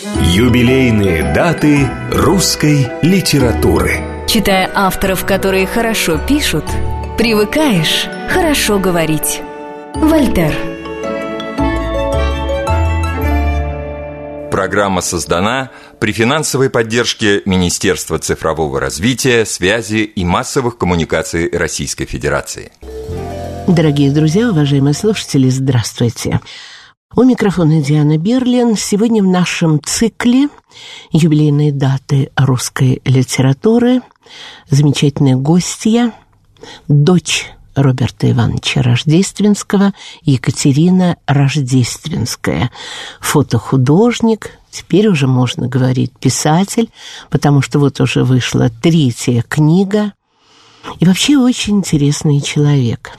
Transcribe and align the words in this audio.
Юбилейные 0.00 1.34
даты 1.34 1.90
русской 2.12 2.86
литературы 3.02 3.96
Читая 4.28 4.70
авторов, 4.72 5.24
которые 5.24 5.66
хорошо 5.66 6.18
пишут, 6.18 6.64
привыкаешь 7.18 8.06
хорошо 8.30 8.78
говорить. 8.78 9.40
Вольтер 9.96 10.54
Программа 14.52 15.00
создана 15.00 15.72
при 15.98 16.12
финансовой 16.12 16.70
поддержке 16.70 17.42
Министерства 17.44 18.20
цифрового 18.20 18.78
развития, 18.78 19.44
связи 19.44 20.04
и 20.04 20.24
массовых 20.24 20.78
коммуникаций 20.78 21.50
Российской 21.50 22.04
Федерации. 22.04 22.70
Дорогие 23.66 24.12
друзья, 24.12 24.48
уважаемые 24.48 24.94
слушатели, 24.94 25.48
здравствуйте. 25.48 26.40
У 27.14 27.24
микрофона 27.24 27.80
Диана 27.80 28.18
Берлин. 28.18 28.76
Сегодня 28.76 29.22
в 29.22 29.26
нашем 29.26 29.80
цикле 29.82 30.48
юбилейные 31.10 31.72
даты 31.72 32.30
русской 32.36 33.00
литературы. 33.06 34.02
Замечательная 34.68 35.34
гостья, 35.34 36.12
дочь 36.86 37.50
Роберта 37.74 38.30
Ивановича 38.30 38.82
Рождественского, 38.82 39.94
Екатерина 40.20 41.16
Рождественская, 41.26 42.70
фотохудожник, 43.20 44.58
теперь 44.70 45.08
уже 45.08 45.26
можно 45.26 45.66
говорить 45.66 46.12
писатель, 46.18 46.90
потому 47.30 47.62
что 47.62 47.78
вот 47.78 48.02
уже 48.02 48.22
вышла 48.22 48.68
третья 48.68 49.42
книга, 49.48 50.12
и 51.00 51.06
вообще 51.06 51.38
очень 51.38 51.78
интересный 51.78 52.42
человек. 52.42 53.12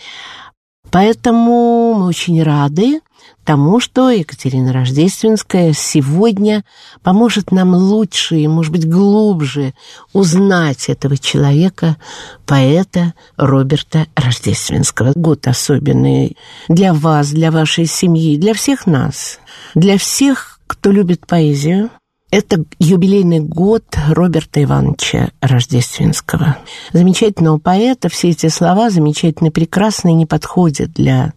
Поэтому 0.91 1.95
мы 1.95 2.05
очень 2.05 2.41
рады 2.43 3.01
тому, 3.43 3.79
что 3.79 4.09
Екатерина 4.09 4.71
Рождественская 4.73 5.73
сегодня 5.73 6.63
поможет 7.01 7.51
нам 7.51 7.73
лучше 7.73 8.37
и, 8.37 8.47
может 8.47 8.71
быть, 8.71 8.87
глубже 8.87 9.73
узнать 10.13 10.89
этого 10.89 11.17
человека, 11.17 11.97
поэта 12.45 13.13
Роберта 13.37 14.07
Рождественского. 14.15 15.13
Год 15.15 15.47
особенный 15.47 16.37
для 16.67 16.93
вас, 16.93 17.29
для 17.31 17.51
вашей 17.51 17.85
семьи, 17.85 18.37
для 18.37 18.53
всех 18.53 18.85
нас, 18.85 19.39
для 19.73 19.97
всех, 19.97 20.59
кто 20.67 20.91
любит 20.91 21.25
поэзию, 21.25 21.89
это 22.31 22.63
юбилейный 22.79 23.39
год 23.39 23.83
Роберта 24.09 24.63
Ивановича 24.63 25.31
Рождественского. 25.41 26.57
Замечательного 26.93 27.57
поэта. 27.57 28.09
Все 28.09 28.29
эти 28.29 28.47
слова 28.47 28.89
замечательно 28.89 29.51
прекрасные, 29.51 30.13
не 30.13 30.25
подходят 30.25 30.93
для 30.93 31.33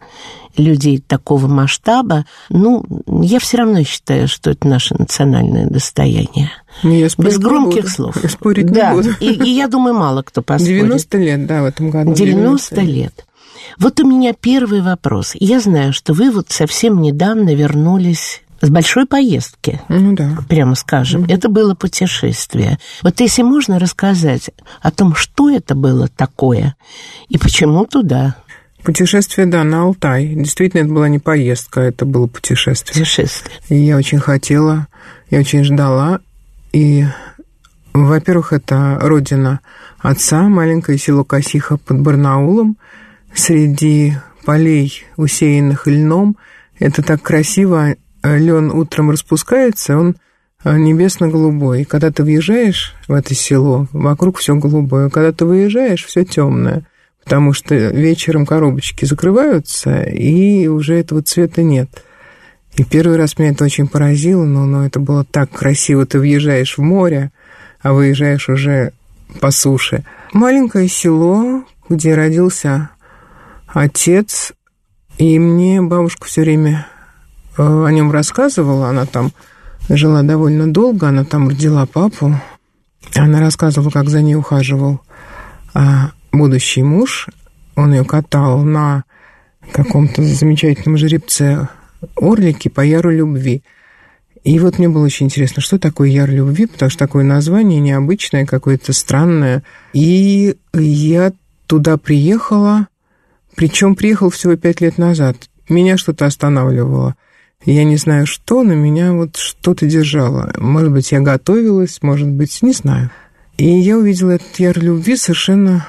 людей 0.56 0.98
такого 0.98 1.46
масштаба. 1.46 2.26
Ну, 2.50 2.84
я 3.22 3.38
все 3.38 3.58
равно 3.58 3.82
считаю, 3.84 4.28
что 4.28 4.50
это 4.50 4.68
наше 4.68 4.94
национальное 4.98 5.66
достояние. 5.66 6.50
Ну, 6.82 6.92
я 6.92 7.08
Без 7.16 7.38
громких 7.38 7.88
слов. 7.88 8.16
Спорить 8.28 8.66
да. 8.66 8.90
не 8.90 8.96
буду. 8.96 9.10
И, 9.20 9.32
и 9.32 9.50
я 9.50 9.68
думаю, 9.68 9.94
мало 9.94 10.22
кто 10.22 10.42
поспорит. 10.42 10.82
90 10.82 11.18
лет, 11.18 11.46
да, 11.46 11.62
в 11.62 11.66
этом 11.66 11.90
году. 11.90 12.12
90 12.12 12.80
лет. 12.82 13.24
Вот 13.78 14.00
у 14.00 14.06
меня 14.06 14.34
первый 14.38 14.82
вопрос. 14.82 15.32
Я 15.34 15.60
знаю, 15.60 15.92
что 15.92 16.12
вы 16.12 16.30
вот 16.30 16.50
совсем 16.50 17.00
недавно 17.00 17.54
вернулись 17.54 18.41
с 18.62 18.70
большой 18.70 19.06
поездки, 19.06 19.80
Ну 19.88 20.14
да. 20.14 20.38
прямо 20.48 20.74
скажем. 20.77 21.24
Это 21.28 21.48
было 21.48 21.74
путешествие. 21.74 22.78
Вот 23.02 23.20
если 23.20 23.42
можно 23.42 23.78
рассказать 23.78 24.50
о 24.80 24.91
том, 24.91 25.14
что 25.14 25.50
это 25.50 25.74
было 25.74 26.08
такое 26.08 26.77
и 27.28 27.36
почему 27.36 27.84
туда 27.84 28.36
Путешествие, 28.84 29.46
да, 29.46 29.62
на 29.62 29.82
Алтай. 29.82 30.34
Действительно, 30.34 30.80
это 30.80 30.92
была 30.92 31.08
не 31.08 31.20
поездка, 31.20 31.80
это 31.80 32.04
было 32.04 32.27
путешествие. 32.27 32.92
путешествие. 32.94 33.54
И 33.69 33.77
я 33.77 33.96
очень 33.96 34.19
хотела, 34.19 34.88
я 35.30 35.38
очень 35.38 35.62
ждала. 35.62 36.19
И, 36.72 37.04
во-первых, 37.92 38.52
это 38.52 38.98
родина 39.00 39.60
отца, 40.00 40.42
маленькое 40.48 40.98
село 40.98 41.22
Косиха 41.22 41.76
под 41.76 42.00
Барнаулом, 42.00 42.76
среди 43.32 44.14
полей, 44.44 45.04
усеянных 45.16 45.87
льном. 45.87 46.37
Это 46.81 47.03
так 47.04 47.22
красиво, 47.22 47.94
лен 48.22 48.71
утром 48.71 49.10
распускается, 49.10 49.97
он 49.97 50.16
небесно-голубой. 50.65 51.83
И 51.83 51.84
когда 51.84 52.10
ты 52.10 52.22
въезжаешь 52.22 52.94
в 53.09 53.12
это 53.12 53.34
село, 53.34 53.88
вокруг 53.93 54.38
все 54.38 54.55
голубое. 54.55 55.10
Когда 55.10 55.33
ты 55.33 55.44
выезжаешь, 55.44 56.05
все 56.05 56.25
темное. 56.25 56.87
Потому 57.25 57.53
что 57.53 57.75
вечером 57.75 58.47
коробочки 58.47 59.05
закрываются, 59.05 60.03
и 60.03 60.66
уже 60.66 60.94
этого 60.94 61.22
цвета 61.22 61.62
нет. 61.62 61.88
И 62.77 62.84
первый 62.84 63.16
раз 63.16 63.38
меня 63.38 63.50
это 63.50 63.65
очень 63.65 63.87
поразило, 63.87 64.44
но, 64.44 64.66
но 64.66 64.87
это 64.87 64.99
было 64.99 65.25
так 65.25 65.50
красиво. 65.50 66.06
Ты 66.06 66.19
въезжаешь 66.19 66.78
в 66.78 66.82
море, 66.82 67.31
а 67.81 67.93
выезжаешь 67.93 68.49
уже 68.49 68.93
по 69.41 69.50
суше. 69.50 70.05
Маленькое 70.32 70.88
село, 70.88 71.65
где 71.88 72.15
родился 72.15 72.91
отец, 73.66 74.53
и 75.19 75.38
мне 75.38 75.81
бабушка 75.82 76.27
все 76.27 76.41
время 76.43 76.87
о 77.56 77.88
нем 77.88 78.10
рассказывала. 78.10 78.88
Она 78.88 79.06
там 79.06 79.32
жила 79.88 80.22
довольно 80.22 80.72
долго, 80.72 81.08
она 81.08 81.24
там 81.24 81.48
родила 81.48 81.86
папу. 81.86 82.34
Она 83.14 83.40
рассказывала, 83.40 83.90
как 83.90 84.08
за 84.08 84.22
ней 84.22 84.34
ухаживал 84.36 85.00
а, 85.74 86.12
будущий 86.32 86.82
муж. 86.82 87.28
Он 87.74 87.92
ее 87.92 88.04
катал 88.04 88.62
на 88.62 89.04
каком-то 89.72 90.22
замечательном 90.22 90.96
жеребце 90.96 91.68
Орлике 92.16 92.70
по 92.70 92.80
Яру 92.80 93.10
любви. 93.10 93.62
И 94.44 94.58
вот 94.58 94.78
мне 94.78 94.88
было 94.88 95.04
очень 95.04 95.26
интересно, 95.26 95.62
что 95.62 95.78
такое 95.78 96.08
Яр 96.08 96.28
любви, 96.28 96.66
потому 96.66 96.90
что 96.90 96.98
такое 96.98 97.22
название 97.22 97.80
необычное, 97.80 98.44
какое-то 98.44 98.92
странное. 98.92 99.62
И 99.92 100.56
я 100.74 101.32
туда 101.66 101.96
приехала, 101.96 102.88
причем 103.54 103.94
приехал 103.94 104.30
всего 104.30 104.56
пять 104.56 104.80
лет 104.80 104.98
назад. 104.98 105.36
Меня 105.69 105.96
что-то 105.96 106.26
останавливало. 106.26 107.14
Я 107.65 107.84
не 107.84 107.97
знаю 107.97 108.27
что, 108.27 108.62
но 108.65 108.75
меня 108.75 109.12
вот 109.12 109.37
что-то 109.37 109.87
держало. 109.87 110.53
Может 110.59 110.91
быть, 110.91 111.12
я 111.12 111.21
готовилась, 111.21 112.03
может 112.03 112.28
быть, 112.28 112.61
не 112.62 112.73
знаю. 112.73 113.11
И 113.56 113.67
я 113.67 113.99
увидела 113.99 114.33
этот 114.33 114.59
яр 114.59 114.78
любви 114.78 115.17
совершенно 115.17 115.87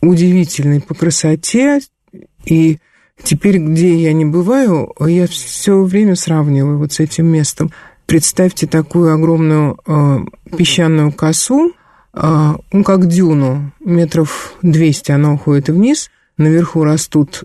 удивительный 0.00 0.80
по 0.80 0.94
красоте. 0.94 1.80
И 2.44 2.78
теперь, 3.22 3.58
где 3.58 3.96
я 3.96 4.12
не 4.12 4.24
бываю, 4.24 4.94
я 5.00 5.26
все 5.26 5.82
время 5.82 6.14
сравниваю 6.14 6.78
вот 6.78 6.92
с 6.92 7.00
этим 7.00 7.26
местом. 7.26 7.72
Представьте 8.06 8.66
такую 8.66 9.12
огромную 9.12 9.78
э, 9.86 10.18
песчаную 10.56 11.12
косу, 11.12 11.72
э, 12.12 12.54
ну, 12.72 12.84
как 12.84 13.06
дюну, 13.06 13.72
метров 13.80 14.54
200 14.62 15.12
она 15.12 15.34
уходит 15.34 15.68
вниз. 15.68 16.10
Наверху 16.36 16.84
растут 16.84 17.44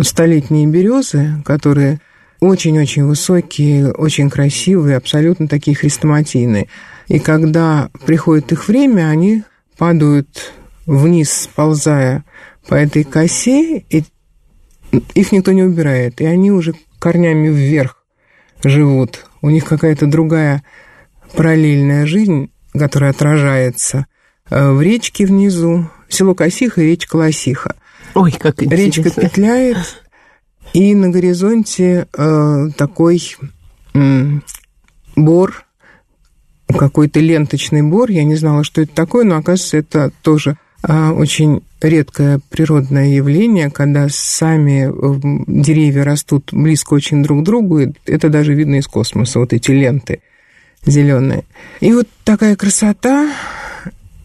столетние 0.00 0.66
березы, 0.66 1.42
которые 1.44 2.00
очень-очень 2.40 3.04
высокие, 3.04 3.92
очень 3.92 4.30
красивые, 4.30 4.96
абсолютно 4.96 5.46
такие 5.46 5.76
хрестоматийные. 5.76 6.68
И 7.08 7.18
когда 7.18 7.90
приходит 8.06 8.52
их 8.52 8.66
время, 8.68 9.08
они 9.08 9.42
падают 9.76 10.52
вниз, 10.86 11.30
сползая 11.32 12.24
по 12.66 12.74
этой 12.74 13.04
косе, 13.04 13.84
и 13.90 14.04
их 15.14 15.32
никто 15.32 15.52
не 15.52 15.62
убирает. 15.62 16.20
И 16.20 16.24
они 16.24 16.50
уже 16.50 16.74
корнями 16.98 17.48
вверх 17.48 17.96
живут. 18.64 19.26
У 19.42 19.50
них 19.50 19.64
какая-то 19.64 20.06
другая 20.06 20.62
параллельная 21.34 22.06
жизнь, 22.06 22.50
которая 22.72 23.10
отражается 23.10 24.06
в 24.48 24.80
речке 24.80 25.26
внизу. 25.26 25.88
Село 26.08 26.34
Косиха 26.34 26.80
и 26.82 26.86
речка 26.86 27.16
Лосиха. 27.16 27.76
Ой, 28.14 28.32
как 28.32 28.62
интересно. 28.62 29.02
Речка 29.02 29.20
петляет, 29.20 30.02
и 30.72 30.94
на 30.94 31.10
горизонте 31.10 32.06
э, 32.12 32.68
такой 32.76 33.36
э, 33.94 34.38
бор, 35.16 35.64
какой-то 36.68 37.20
ленточный 37.20 37.82
бор. 37.82 38.10
Я 38.10 38.24
не 38.24 38.36
знала, 38.36 38.64
что 38.64 38.82
это 38.82 38.94
такое, 38.94 39.24
но, 39.24 39.36
оказывается, 39.36 39.78
это 39.78 40.12
тоже 40.22 40.56
э, 40.86 41.10
очень 41.10 41.62
редкое 41.80 42.40
природное 42.50 43.08
явление, 43.08 43.70
когда 43.70 44.08
сами 44.08 44.90
деревья 45.62 46.04
растут 46.04 46.50
близко 46.52 46.94
очень 46.94 47.22
друг 47.22 47.40
к 47.40 47.44
другу. 47.44 47.80
И 47.80 47.92
это 48.06 48.28
даже 48.28 48.54
видно 48.54 48.76
из 48.76 48.86
космоса, 48.86 49.38
вот 49.38 49.52
эти 49.52 49.70
ленты 49.70 50.20
зеленые. 50.84 51.44
И 51.80 51.92
вот 51.92 52.08
такая 52.24 52.56
красота. 52.56 53.32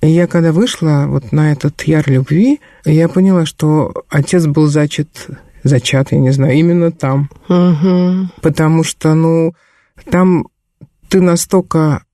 Я 0.01 0.27
когда 0.27 0.51
вышла 0.51 1.05
вот 1.07 1.31
на 1.31 1.51
этот 1.51 1.81
яр 1.83 2.03
любви, 2.07 2.59
я 2.85 3.07
поняла, 3.07 3.45
что 3.47 4.03
отец 4.09 4.45
был 4.45 4.67
зачат 4.67 5.07
зачат, 5.65 6.11
я 6.11 6.19
не 6.19 6.31
знаю, 6.31 6.53
именно 6.57 6.91
там. 6.91 7.29
Угу. 7.49 8.29
Потому 8.41 8.83
что, 8.83 9.13
ну, 9.13 9.53
там 10.09 10.47
ты 11.09 11.21
настолько 11.21 12.04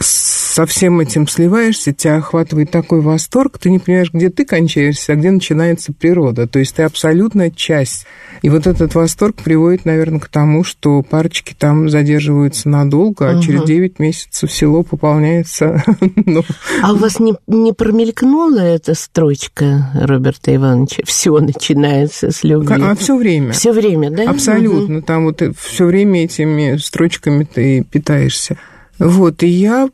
со 0.00 0.66
всем 0.66 1.00
этим 1.00 1.26
сливаешься, 1.26 1.92
тебя 1.92 2.16
охватывает 2.16 2.70
такой 2.70 3.00
восторг, 3.00 3.58
ты 3.58 3.70
не 3.70 3.80
понимаешь, 3.80 4.12
где 4.12 4.30
ты 4.30 4.44
кончаешься, 4.44 5.12
а 5.12 5.16
где 5.16 5.32
начинается 5.32 5.92
природа. 5.92 6.46
То 6.46 6.60
есть 6.60 6.76
ты 6.76 6.84
абсолютная 6.84 7.50
часть. 7.50 8.06
И 8.42 8.48
вот 8.48 8.66
этот 8.66 8.94
восторг 8.94 9.36
приводит, 9.42 9.84
наверное, 9.84 10.20
к 10.20 10.28
тому, 10.28 10.62
что 10.62 11.02
парочки 11.02 11.56
там 11.58 11.88
задерживаются 11.88 12.68
надолго, 12.68 13.30
а 13.30 13.34
угу. 13.34 13.42
через 13.42 13.64
9 13.64 13.98
месяцев 13.98 14.52
село 14.52 14.82
пополняется. 14.82 15.82
ну. 16.26 16.44
А 16.82 16.92
у 16.92 16.96
вас 16.96 17.18
не, 17.18 17.34
не 17.46 17.72
промелькнула 17.72 18.60
эта 18.60 18.94
строчка 18.94 19.90
Роберта 19.94 20.54
Ивановича? 20.54 21.02
Все 21.04 21.36
начинается 21.38 22.30
с 22.30 22.44
любви. 22.44 22.80
А 22.80 22.94
все 22.94 23.16
время. 23.16 23.52
Все 23.52 23.72
время, 23.72 24.10
да? 24.10 24.30
Абсолютно. 24.30 25.02
Там 25.02 25.24
вот 25.24 25.42
все 25.58 25.86
время 25.86 26.24
этими 26.24 26.76
строчками 26.76 27.44
ты 27.44 27.82
питаешься. 27.82 28.56
Вот, 28.98 29.42
и 29.42 29.48
я 29.48 29.88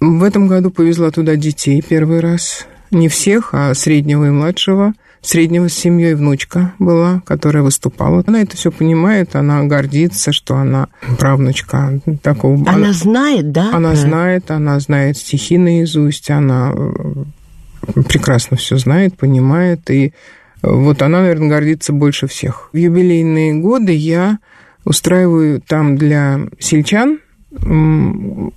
в 0.00 0.22
этом 0.22 0.46
году 0.46 0.70
повезла 0.70 1.10
туда 1.10 1.36
детей 1.36 1.82
первый 1.86 2.20
раз. 2.20 2.66
Не 2.90 3.08
всех, 3.08 3.50
а 3.52 3.74
среднего 3.74 4.26
и 4.26 4.30
младшего. 4.30 4.94
Среднего 5.20 5.68
с 5.68 5.74
семьей 5.74 6.14
внучка 6.14 6.74
была, 6.78 7.20
которая 7.26 7.64
выступала. 7.64 8.22
Она 8.26 8.40
это 8.40 8.56
все 8.56 8.70
понимает, 8.70 9.34
она 9.34 9.64
гордится, 9.64 10.32
что 10.32 10.56
она 10.56 10.88
правнучка 11.18 12.00
такого. 12.22 12.54
Она, 12.60 12.74
она 12.74 12.92
знает, 12.92 13.50
да? 13.50 13.74
Она 13.74 13.96
знает, 13.96 14.50
она 14.50 14.78
знает 14.78 15.18
стихи 15.18 15.58
наизусть, 15.58 16.30
она 16.30 16.72
э, 16.72 18.02
прекрасно 18.08 18.56
все 18.56 18.78
знает, 18.78 19.16
понимает. 19.16 19.90
И 19.90 20.12
вот 20.62 21.02
она, 21.02 21.20
наверное, 21.20 21.48
гордится 21.48 21.92
больше 21.92 22.28
всех. 22.28 22.70
В 22.72 22.76
юбилейные 22.76 23.54
годы 23.54 23.92
я 23.92 24.38
устраиваю 24.84 25.60
там 25.60 25.96
для 25.96 26.40
сельчан 26.60 27.18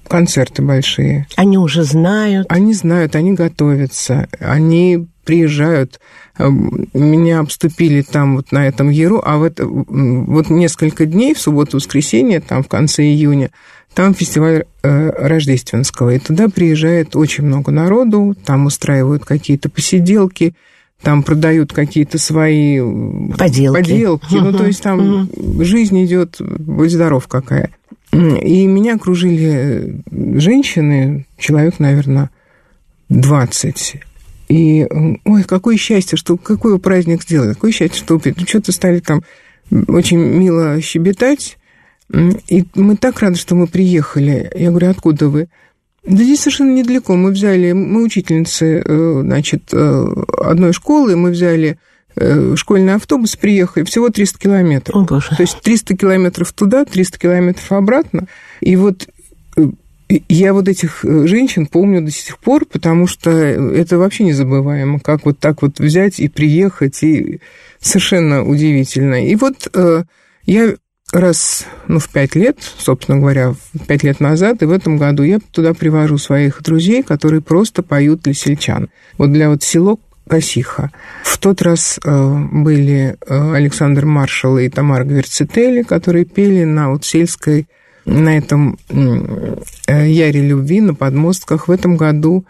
концерты 0.08 0.62
большие. 0.62 1.28
Они 1.36 1.58
уже 1.58 1.84
знают. 1.84 2.48
Они 2.50 2.74
знают, 2.74 3.16
они 3.16 3.34
готовятся, 3.34 4.28
они 4.40 5.08
приезжают. 5.26 6.00
Меня 6.38 7.40
обступили 7.40 8.02
там 8.02 8.38
вот 8.38 8.52
на 8.52 8.68
этом 8.68 8.90
Яру, 8.90 9.22
а 9.24 9.38
вот, 9.38 9.60
вот 9.60 10.50
несколько 10.50 11.06
дней, 11.06 11.34
в 11.34 11.40
субботу-воскресенье, 11.40 12.40
там 12.40 12.64
в 12.64 12.68
конце 12.68 13.04
июня, 13.04 13.52
там 13.94 14.14
фестиваль 14.14 14.66
э, 14.84 15.10
рождественского, 15.10 16.12
и 16.12 16.20
туда 16.20 16.48
приезжает 16.48 17.16
очень 17.16 17.46
много 17.46 17.72
народу, 17.72 18.36
там 18.46 18.66
устраивают 18.66 19.26
какие-то 19.26 19.70
посиделки, 19.70 20.56
там 21.02 21.24
продают 21.24 21.74
какие-то 21.74 22.18
свои 22.18 22.80
поделки. 23.38 23.78
поделки. 23.78 24.36
Ну, 24.36 24.54
то 24.54 24.66
есть 24.66 24.82
там 24.82 25.30
жизнь 25.60 26.04
идет, 26.06 26.38
будь 26.40 26.92
здоров 26.92 27.28
какая. 27.28 27.72
И 28.12 28.68
меня 28.68 28.96
окружили 28.96 30.02
женщины, 30.38 31.26
человек, 31.38 31.80
наверное, 31.80 32.30
20. 33.10 33.96
И, 34.50 34.88
ой, 35.24 35.44
какое 35.44 35.78
счастье, 35.78 36.18
что 36.18 36.36
какой 36.38 36.78
праздник 36.80 37.24
сделали, 37.24 37.54
какое 37.54 37.72
счастье, 37.72 37.98
что 37.98 38.20
что-то 38.46 38.72
стали 38.72 39.00
там 39.00 39.22
очень 39.88 40.18
мило 40.18 40.82
щебетать. 40.82 41.58
И 42.50 42.66
мы 42.76 42.98
так 42.98 43.20
рады, 43.22 43.38
что 43.38 43.56
мы 43.56 43.68
приехали. 43.68 44.52
Я 44.56 44.72
говорю, 44.72 44.90
откуда 44.90 45.30
вы? 45.30 45.48
Да 46.04 46.24
здесь 46.24 46.42
совершенно 46.42 46.74
недалеко. 46.74 47.16
Мы 47.16 47.32
взяли, 47.32 47.72
мы 47.72 48.04
учительницы, 48.04 48.84
э, 48.84 49.22
значит, 49.24 49.70
э, 49.72 50.06
одной 50.40 50.74
школы, 50.74 51.16
мы 51.16 51.30
взяли 51.30 51.78
Э, 51.78 51.91
школьный 52.56 52.96
автобус, 52.96 53.36
приехали, 53.36 53.84
всего 53.84 54.10
300 54.10 54.40
километров. 54.40 54.96
О, 54.96 55.06
боже. 55.06 55.30
То 55.36 55.42
есть 55.42 55.62
300 55.62 55.98
километров 55.98 56.52
туда, 56.54 56.86
300 56.86 57.20
километров 57.20 57.72
обратно. 57.72 58.28
И 58.60 58.76
вот 58.76 59.08
э, 59.58 59.68
я 60.30 60.54
вот 60.54 60.68
этих 60.68 61.06
э, 61.06 61.28
женщин 61.28 61.68
помню 61.68 62.02
до 62.02 62.12
сих 62.12 62.38
пор, 62.38 62.66
потому 62.66 63.08
что 63.08 63.30
это 63.32 63.98
вообще 63.98 64.26
незабываемо, 64.26 65.00
как 65.00 65.26
вот 65.26 65.40
так 65.40 65.62
вот 65.62 65.80
взять 65.80 66.20
и 66.20 66.28
приехать, 66.28 67.02
и 67.04 67.40
совершенно 67.80 68.44
удивительно. 68.44 69.26
И 69.28 69.36
вот 69.36 69.70
я 70.46 70.76
раз, 71.12 71.66
ну, 71.88 72.00
в 72.00 72.10
пять 72.10 72.36
лет, 72.36 72.58
собственно 72.78 73.20
говоря, 73.20 73.56
пять 73.88 74.04
лет 74.04 74.20
назад, 74.20 74.62
и 74.62 74.66
в 74.66 74.72
этом 74.72 74.98
году 74.98 75.24
я 75.24 75.40
туда 75.52 75.74
привожу 75.74 76.18
своих 76.18 76.62
друзей, 76.62 77.04
которые 77.04 77.42
просто 77.42 77.84
поют 77.84 78.22
для 78.22 78.34
сельчан. 78.34 78.90
Вот 79.18 79.32
для 79.32 79.50
вот 79.50 79.64
село 79.64 80.00
Косиха. 80.28 80.92
В 81.24 81.38
тот 81.38 81.62
раз 81.62 82.00
э, 82.04 82.40
были 82.52 83.18
э, 83.20 83.54
Александр 83.54 84.06
Маршал 84.06 84.58
и 84.58 84.70
Тамара 84.70 85.04
Гверцетели, 85.04 85.82
которые 85.84 86.26
пели 86.26 86.64
на 86.64 86.92
вот 86.92 87.06
сельской, 87.06 87.68
на 88.06 88.38
этом 88.38 88.78
э, 88.90 90.08
Яре 90.08 90.42
любви, 90.42 90.82
на 90.82 90.94
подмостках. 90.94 91.68
В 91.68 91.72
этом 91.72 91.98
году 91.98 92.46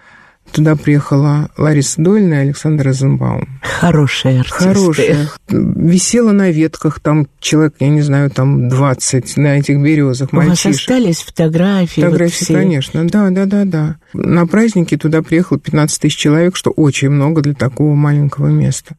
Туда 0.51 0.75
приехала 0.75 1.49
Лариса 1.57 2.01
Дольна 2.01 2.33
и 2.33 2.37
Александр 2.37 2.87
Розенбаум. 2.87 3.47
Хорошие 3.61 4.41
артисты. 4.41 4.63
Хорошие. 4.63 5.29
Висела 5.47 6.31
на 6.31 6.51
ветках, 6.51 6.99
там 6.99 7.27
человек, 7.39 7.75
я 7.79 7.87
не 7.87 8.01
знаю, 8.01 8.29
там 8.29 8.67
20 8.67 9.37
на 9.37 9.59
этих 9.59 9.81
березах, 9.81 10.33
мальчишек. 10.33 10.65
У 10.65 10.69
вас 10.69 10.79
остались 10.79 11.21
фотографии? 11.21 12.01
Фотографии, 12.01 12.45
вот 12.53 12.57
конечно. 12.59 13.07
Да, 13.07 13.29
да, 13.29 13.45
да, 13.45 13.63
да. 13.65 13.95
На 14.13 14.45
праздники 14.45 14.97
туда 14.97 15.21
приехало 15.21 15.57
15 15.57 16.01
тысяч 16.01 16.17
человек, 16.17 16.57
что 16.57 16.71
очень 16.71 17.09
много 17.09 17.41
для 17.41 17.53
такого 17.53 17.95
маленького 17.95 18.47
места. 18.47 18.97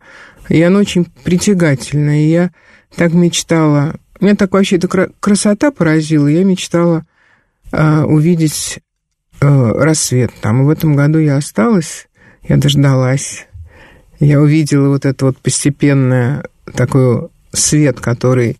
И 0.48 0.60
оно 0.62 0.78
очень 0.78 1.06
притягательное. 1.22 2.22
И 2.24 2.30
я 2.30 2.50
так 2.96 3.12
мечтала... 3.12 3.96
Меня 4.20 4.36
так 4.36 4.52
вообще 4.52 4.76
эта 4.76 4.88
красота 5.20 5.70
поразила. 5.70 6.28
Я 6.28 6.44
мечтала 6.44 7.04
а, 7.72 8.04
увидеть 8.04 8.78
Э, 9.42 9.72
рассвет 9.74 10.30
там. 10.40 10.62
И 10.62 10.64
в 10.64 10.70
этом 10.70 10.94
году 10.94 11.18
я 11.18 11.36
осталась, 11.36 12.06
я 12.44 12.56
дождалась. 12.56 13.46
Я 14.20 14.40
увидела 14.40 14.88
вот 14.88 15.04
это 15.04 15.26
вот 15.26 15.38
постепенное 15.38 16.44
такой 16.76 17.26
свет, 17.52 17.98
который 17.98 18.58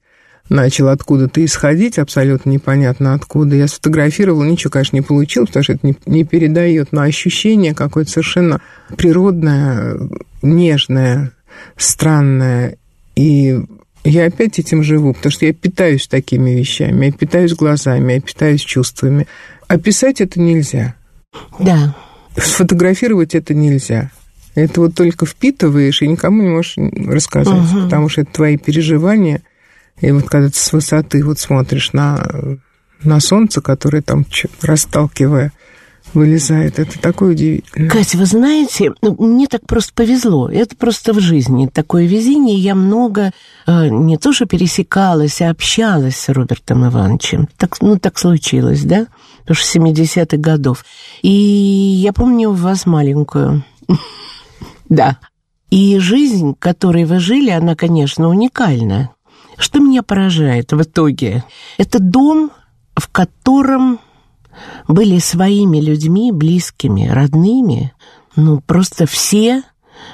начал 0.48 0.88
откуда-то 0.88 1.44
исходить, 1.44 2.00
абсолютно 2.00 2.50
непонятно 2.50 3.14
откуда. 3.14 3.54
Я 3.54 3.68
сфотографировала, 3.68 4.42
ничего, 4.42 4.72
конечно, 4.72 4.96
не 4.96 5.02
получилось, 5.02 5.50
потому 5.50 5.62
что 5.62 5.74
это 5.74 5.86
не, 5.86 5.96
не 6.06 6.24
передает, 6.24 6.90
но 6.90 7.02
ощущение 7.02 7.74
какое-то 7.74 8.10
совершенно 8.10 8.60
природное, 8.96 9.96
нежное, 10.42 11.30
странное. 11.76 12.76
И 13.14 13.56
я 14.02 14.26
опять 14.26 14.58
этим 14.58 14.82
живу, 14.82 15.14
потому 15.14 15.30
что 15.30 15.46
я 15.46 15.52
питаюсь 15.52 16.08
такими 16.08 16.50
вещами, 16.50 17.06
я 17.06 17.12
питаюсь 17.12 17.54
глазами, 17.54 18.14
я 18.14 18.20
питаюсь 18.20 18.62
чувствами. 18.62 19.28
Описать 19.72 20.20
это 20.20 20.38
нельзя. 20.38 20.96
Да. 21.58 21.94
Сфотографировать 22.36 23.34
это 23.34 23.54
нельзя. 23.54 24.10
Это 24.54 24.82
вот 24.82 24.94
только 24.94 25.24
впитываешь 25.24 26.02
и 26.02 26.08
никому 26.08 26.42
не 26.42 26.50
можешь 26.50 26.76
рассказать, 26.76 27.72
угу. 27.72 27.84
потому 27.84 28.10
что 28.10 28.20
это 28.20 28.32
твои 28.32 28.58
переживания. 28.58 29.40
И 30.02 30.10
вот 30.12 30.28
когда 30.28 30.50
ты 30.50 30.58
с 30.58 30.72
высоты 30.74 31.24
вот 31.24 31.38
смотришь 31.38 31.94
на, 31.94 32.22
на 33.02 33.20
солнце, 33.20 33.62
которое 33.62 34.02
там 34.02 34.26
расталкивая 34.60 35.52
вылезает. 36.14 36.78
Это 36.78 36.98
такое 37.00 37.32
удивительное. 37.32 37.88
Катя, 37.88 38.18
вы 38.18 38.26
знаете, 38.26 38.92
ну, 39.00 39.16
мне 39.18 39.46
так 39.46 39.66
просто 39.66 39.92
повезло. 39.94 40.50
Это 40.50 40.76
просто 40.76 41.12
в 41.12 41.20
жизни 41.20 41.68
такое 41.72 42.06
везение. 42.06 42.58
Я 42.58 42.74
много 42.74 43.32
э, 43.66 43.88
не 43.88 44.18
то 44.18 44.32
что 44.32 44.46
пересекалась, 44.46 45.40
а 45.40 45.50
общалась 45.50 46.16
с 46.16 46.28
Робертом 46.28 46.86
Ивановичем. 46.86 47.48
Так, 47.56 47.80
ну, 47.80 47.98
так 47.98 48.18
случилось, 48.18 48.82
да? 48.82 49.06
Что 49.50 49.78
70-х 49.78 50.36
годов. 50.36 50.84
И 51.22 51.30
я 51.30 52.12
помню 52.12 52.52
вас 52.52 52.86
маленькую. 52.86 53.64
Да. 54.88 55.16
И 55.70 55.98
жизнь, 55.98 56.54
которой 56.58 57.06
вы 57.06 57.18
жили, 57.18 57.48
она, 57.48 57.74
конечно, 57.74 58.28
уникальна. 58.28 59.08
Что 59.56 59.80
меня 59.80 60.02
поражает 60.02 60.70
в 60.72 60.82
итоге? 60.82 61.44
Это 61.78 61.98
дом, 61.98 62.50
в 62.94 63.08
котором 63.08 63.98
были 64.88 65.18
своими 65.18 65.78
людьми, 65.80 66.30
близкими, 66.30 67.08
родными, 67.08 67.94
ну, 68.36 68.60
просто 68.60 69.06
все, 69.06 69.62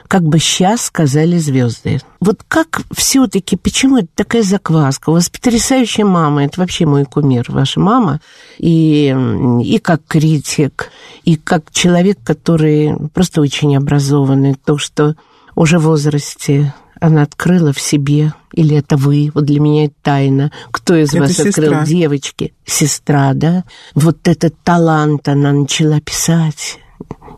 как 0.08 0.22
бы 0.22 0.38
сейчас 0.38 0.82
сказали 0.82 1.38
звезды. 1.38 2.00
Вот 2.20 2.40
как 2.46 2.82
все-таки, 2.92 3.56
почему 3.56 3.98
это 3.98 4.08
такая 4.14 4.42
закваска? 4.42 5.10
У 5.10 5.12
вас 5.12 5.28
потрясающая 5.28 6.04
мама, 6.04 6.44
это 6.44 6.60
вообще 6.60 6.86
мой 6.86 7.04
кумир, 7.04 7.46
ваша 7.48 7.80
мама, 7.80 8.20
и, 8.58 9.14
и 9.62 9.78
как 9.78 10.02
критик, 10.06 10.90
и 11.24 11.36
как 11.36 11.70
человек, 11.70 12.18
который 12.24 12.94
просто 13.12 13.40
очень 13.40 13.76
образованный, 13.76 14.54
то, 14.54 14.78
что 14.78 15.14
уже 15.54 15.78
в 15.78 15.82
возрасте 15.82 16.74
она 17.00 17.22
открыла 17.22 17.72
в 17.72 17.80
себе, 17.80 18.32
или 18.52 18.76
это 18.76 18.96
вы, 18.96 19.30
вот 19.34 19.44
для 19.44 19.60
меня 19.60 19.86
это 19.86 19.94
тайна, 20.02 20.52
кто 20.70 20.96
из 20.96 21.10
это 21.10 21.20
вас 21.20 21.32
сестра. 21.32 21.48
открыл, 21.48 21.84
девочки, 21.84 22.54
сестра, 22.64 23.32
да, 23.34 23.64
вот 23.94 24.26
этот 24.26 24.54
талант 24.64 25.28
она 25.28 25.52
начала 25.52 26.00
писать, 26.00 26.78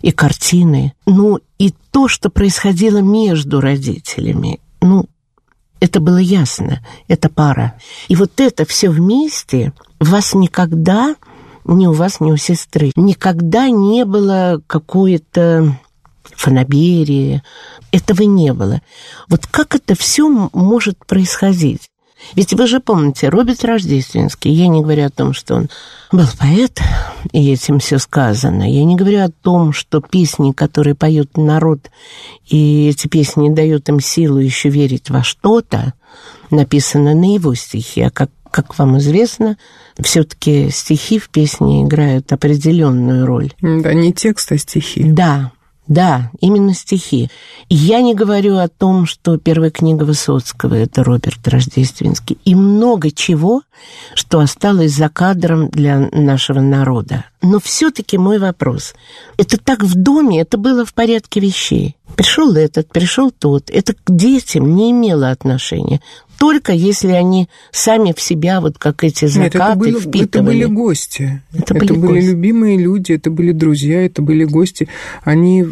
и 0.02 0.12
картины, 0.12 0.95
ну, 1.07 1.40
и 1.61 1.75
то, 1.90 2.09
что 2.09 2.31
происходило 2.31 3.02
между 3.02 3.61
родителями, 3.61 4.61
ну, 4.81 5.05
это 5.79 6.00
было 6.00 6.17
ясно, 6.17 6.83
это 7.07 7.29
пара. 7.29 7.75
И 8.09 8.17
вот 8.17 8.40
это 8.40 8.64
все 8.64 8.88
вместе 8.88 9.75
вас 9.99 10.33
никогда 10.33 11.17
ни 11.67 11.87
у 11.87 11.93
вас, 11.93 12.19
ни 12.21 12.33
у 12.33 12.38
сестры. 12.38 12.93
Никогда 12.97 13.69
не 13.69 14.07
было 14.07 14.62
какой-то 14.67 15.79
фанаберии. 16.23 17.43
Этого 17.93 18.23
не 18.23 18.55
было. 18.55 18.81
Вот 19.29 19.47
как 19.47 19.75
это 19.75 19.95
все 19.95 20.31
может 20.31 21.05
происходить? 21.05 21.90
Ведь 22.35 22.53
вы 22.53 22.67
же 22.67 22.81
помните, 22.81 23.29
Роберт 23.29 23.65
Рождественский, 23.65 24.53
я 24.53 24.69
не 24.69 24.83
говорю 24.83 25.07
о 25.07 25.11
том, 25.11 25.33
что 25.33 25.57
он 25.57 25.71
был 26.12 26.27
поэт, 26.39 26.81
и 27.33 27.53
этим 27.53 27.79
все 27.79 27.99
сказано. 27.99 28.71
Я 28.71 28.85
не 28.85 28.97
говорю 28.97 29.25
о 29.25 29.31
том, 29.31 29.73
что 29.73 30.00
песни, 30.00 30.53
которые 30.53 30.95
поет 30.95 31.37
народ, 31.37 31.91
и 32.47 32.89
эти 32.89 33.09
песни 33.09 33.49
дают 33.49 33.89
им 33.89 34.00
силу 34.00 34.39
еще 34.39 34.69
верить 34.69 35.11
во 35.11 35.23
что-то, 35.23 35.95
написаны 36.50 37.15
на 37.15 37.35
его 37.35 37.55
стихи, 37.55 38.03
а 38.03 38.11
как 38.11 38.31
как 38.50 38.77
вам 38.79 38.99
известно, 38.99 39.57
все-таки 40.00 40.71
стихи 40.71 41.21
в 41.21 41.29
песне 41.29 41.85
играют 41.85 42.33
определенную 42.33 43.25
роль. 43.25 43.53
Да, 43.61 43.95
не 43.95 44.12
текст, 44.12 44.50
а 44.50 44.59
стихи. 44.59 45.05
Да, 45.05 45.53
да, 45.87 46.31
именно 46.41 46.73
стихи. 46.73 47.31
Я 47.69 48.01
не 48.01 48.15
говорю 48.15 48.59
о 48.59 48.69
том, 48.69 49.07
что 49.07 49.39
первая 49.39 49.71
книга 49.71 50.05
Высоцкого– 50.05 50.75
это 50.77 51.03
Роберт 51.03 51.47
Рождественский. 51.49 52.39
И 52.45 52.55
много 52.55 53.11
чего, 53.11 53.63
что 54.15 54.39
осталось 54.41 54.93
за 54.93 55.09
кадром 55.09 55.69
для 55.69 56.09
нашего 56.13 56.61
народа. 56.61 57.25
Но 57.43 57.59
все-таки 57.59 58.19
мой 58.19 58.39
вопрос. 58.39 58.95
Это 59.37 59.57
так 59.59 59.83
в 59.83 59.95
доме, 59.95 60.43
это 60.43 60.59
было 60.59 60.85
в 60.85 60.95
порядке 60.95 61.41
вещей. 61.41 61.97
Пришел 62.15 62.55
этот, 62.55 62.89
пришел 62.89 63.31
тот. 63.31 63.71
Это 63.71 63.95
к 63.95 64.15
детям 64.15 64.77
не 64.77 64.91
имело 64.91 65.31
отношения 65.31 66.01
только 66.41 66.73
если 66.73 67.13
они 67.13 67.51
сами 67.71 68.15
в 68.17 68.21
себя, 68.23 68.63
вот 68.63 68.79
как 68.79 69.05
эти 69.05 69.27
закаты, 69.27 69.43
Нет, 69.43 69.55
это 69.57 69.75
были, 69.77 69.99
впитывали. 69.99 70.25
Это 70.27 70.43
были 70.43 70.65
гости. 70.65 71.43
Это, 71.53 71.75
это 71.75 71.75
были, 71.75 71.93
были 71.93 72.13
гости. 72.13 72.31
любимые 72.31 72.79
люди, 72.79 73.13
это 73.13 73.31
были 73.31 73.53
друзья, 73.53 74.07
это 74.07 74.23
были 74.23 74.45
гости. 74.45 74.89
Они 75.23 75.67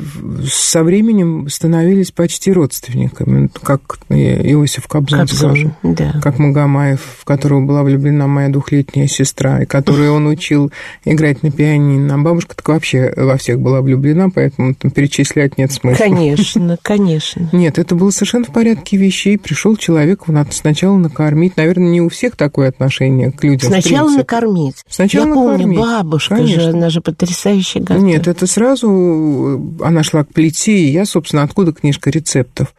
со 0.47 0.85
временем 0.85 1.49
становились 1.49 2.11
почти 2.11 2.53
родственниками, 2.53 3.49
как 3.63 3.99
Иосиф 4.11 4.87
Кобзон, 4.89 5.21
Кобзон 5.21 5.51
скажем, 5.51 5.75
да. 5.83 6.21
как 6.23 6.39
Магомаев, 6.39 7.01
в 7.21 7.25
которого 7.25 7.65
была 7.65 7.83
влюблена 7.83 8.27
моя 8.27 8.51
двухлетняя 8.51 9.07
сестра, 9.07 9.63
и 9.63 9.65
которую 9.65 10.13
он 10.13 10.27
учил 10.27 10.71
играть 11.07 11.43
на 11.43 11.51
пианино. 11.51 12.17
А 12.17 12.19
бабушка 12.19 12.55
так 12.55 12.69
вообще 12.69 13.11
во 13.17 13.39
всех 13.39 13.59
была 13.59 13.81
влюблена, 13.81 14.29
поэтому 14.29 14.75
там 14.75 14.91
перечислять 14.91 15.57
нет 15.57 15.73
смысла. 15.73 16.05
Конечно, 16.05 16.77
конечно. 16.83 17.49
Нет, 17.53 17.79
это 17.79 17.95
было 17.95 18.11
совершенно 18.11 18.45
в 18.45 18.53
порядке 18.53 18.99
вещей. 18.99 19.39
Пришел 19.39 19.75
человек, 19.75 20.29
он 20.29 20.37
сначала 20.59 20.97
накормить. 20.97 21.57
Наверное, 21.57 21.89
не 21.89 22.01
у 22.01 22.09
всех 22.09 22.37
такое 22.37 22.69
отношение 22.69 23.31
к 23.33 23.43
людям. 23.45 23.71
Сначала 23.71 24.11
накормить. 24.11 24.77
Сначала 24.89 25.25
Я 25.27 25.35
накормить. 25.35 25.77
помню, 25.77 25.81
бабушка 25.81 26.37
Конечно. 26.37 26.63
же, 26.63 26.69
она 26.71 26.91
же 26.91 27.01
потрясающая 27.01 27.81
готовит. 27.81 28.03
Нет, 28.03 28.27
это 28.29 28.47
сразу 28.47 29.77
она 29.83 30.03
шла 30.03 30.25
к 30.25 30.33
плите, 30.33 30.73
и 30.79 30.91
я, 30.91 31.05
собственно, 31.05 31.43
откуда 31.43 31.73
книжка 31.73 32.11
рецептов? 32.11 32.75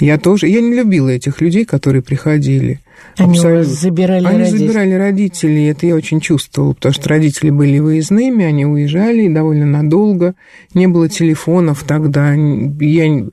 Я 0.00 0.18
тоже, 0.18 0.46
я 0.48 0.60
не 0.60 0.74
любила 0.74 1.08
этих 1.08 1.40
людей, 1.40 1.64
которые 1.64 2.02
приходили. 2.02 2.80
Они 3.16 3.32
Абсолютно. 3.32 3.64
забирали 3.64 4.26
Они 4.26 4.38
родителей. 4.38 4.58
забирали 4.66 4.92
родителей, 4.92 5.66
это 5.70 5.86
я 5.86 5.94
очень 5.96 6.20
чувствовала, 6.20 6.72
потому 6.72 6.92
что 6.92 7.08
родители 7.08 7.50
были 7.50 7.78
выездными, 7.78 8.44
они 8.44 8.64
уезжали 8.64 9.28
довольно 9.28 9.66
надолго, 9.66 10.34
не 10.74 10.86
было 10.86 11.08
телефонов 11.08 11.84
тогда, 11.86 12.32
я 12.32 13.26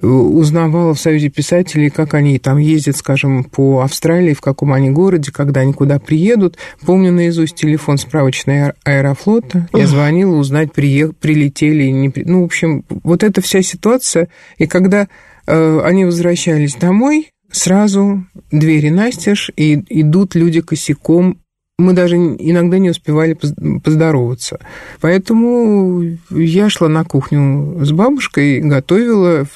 узнавала 0.00 0.94
в 0.94 1.00
Союзе 1.00 1.28
писателей, 1.28 1.90
как 1.90 2.14
они 2.14 2.38
там 2.38 2.58
ездят, 2.58 2.96
скажем, 2.96 3.44
по 3.44 3.82
Австралии, 3.82 4.34
в 4.34 4.40
каком 4.40 4.72
они 4.72 4.90
городе, 4.90 5.30
когда 5.32 5.60
они 5.60 5.72
куда 5.72 5.98
приедут. 5.98 6.58
Помню 6.84 7.12
наизусть 7.12 7.54
телефон 7.54 7.98
справочной 7.98 8.72
аэрофлота. 8.84 9.68
Я 9.72 9.86
звонила 9.86 10.36
узнать, 10.36 10.72
приех... 10.72 11.16
прилетели, 11.16 11.84
не... 11.84 12.12
ну, 12.24 12.42
в 12.42 12.44
общем, 12.44 12.84
вот 12.88 13.22
эта 13.22 13.40
вся 13.40 13.62
ситуация. 13.62 14.28
И 14.58 14.66
когда 14.66 15.08
э, 15.46 15.80
они 15.84 16.04
возвращались 16.04 16.74
домой, 16.74 17.30
сразу 17.50 18.26
двери 18.50 18.88
настежь, 18.88 19.50
и 19.56 19.74
идут 19.88 20.34
люди 20.34 20.60
косяком 20.60 21.38
мы 21.78 21.92
даже 21.92 22.16
иногда 22.16 22.78
не 22.78 22.90
успевали 22.90 23.36
поздороваться. 23.82 24.60
Поэтому 25.00 26.02
я 26.30 26.70
шла 26.70 26.88
на 26.88 27.04
кухню 27.04 27.84
с 27.84 27.90
бабушкой, 27.90 28.60
готовила. 28.60 29.46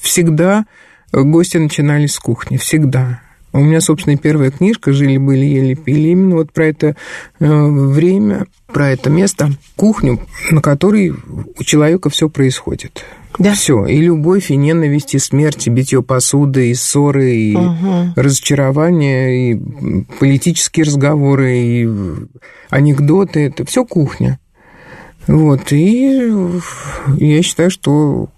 Всегда 0.00 0.66
гости 1.12 1.56
начинали 1.56 2.06
с 2.06 2.18
кухни, 2.18 2.56
всегда. 2.58 3.20
У 3.52 3.60
меня, 3.60 3.80
собственно, 3.80 4.16
первая 4.16 4.50
книжка 4.50 4.92
«Жили-были, 4.92 5.44
ели-пили» 5.44 6.08
именно 6.08 6.36
вот 6.36 6.52
про 6.52 6.66
это 6.66 6.96
э, 7.38 7.46
время, 7.46 8.46
про 8.66 8.90
это 8.90 9.10
место, 9.10 9.50
кухню, 9.76 10.20
на 10.50 10.60
которой 10.60 11.10
у 11.10 11.62
человека 11.62 12.10
все 12.10 12.28
происходит. 12.28 13.04
Да. 13.38 13.54
Все. 13.54 13.86
И 13.86 14.00
любовь, 14.00 14.50
и 14.50 14.56
ненависть, 14.56 15.14
и 15.14 15.18
смерть, 15.18 15.66
и 15.66 15.70
битье 15.70 16.02
посуды, 16.02 16.70
и 16.70 16.74
ссоры, 16.74 17.34
и 17.34 17.56
угу. 17.56 18.12
разочарование, 18.16 19.52
и 19.52 20.04
политические 20.20 20.84
разговоры, 20.84 21.56
и 21.56 21.88
анекдоты. 22.70 23.46
Это 23.46 23.64
все 23.64 23.84
кухня. 23.84 24.38
Вот. 25.26 25.72
И 25.72 26.30
я 27.16 27.42
считаю, 27.42 27.70
что 27.70 28.28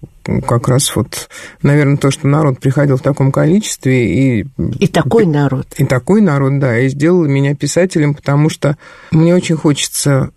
как 0.45 0.67
раз 0.67 0.95
вот, 0.95 1.29
наверное, 1.61 1.97
то, 1.97 2.11
что 2.11 2.27
народ 2.27 2.59
приходил 2.59 2.97
в 2.97 3.01
таком 3.01 3.31
количестве 3.31 4.39
и... 4.39 4.47
И 4.79 4.87
такой 4.87 5.25
народ. 5.25 5.67
И 5.77 5.85
такой 5.85 6.21
народ, 6.21 6.59
да, 6.59 6.77
и 6.79 6.89
сделал 6.89 7.25
меня 7.25 7.55
писателем, 7.55 8.13
потому 8.13 8.49
что 8.49 8.77
мне 9.11 9.33
очень 9.33 9.55
хочется 9.55 10.31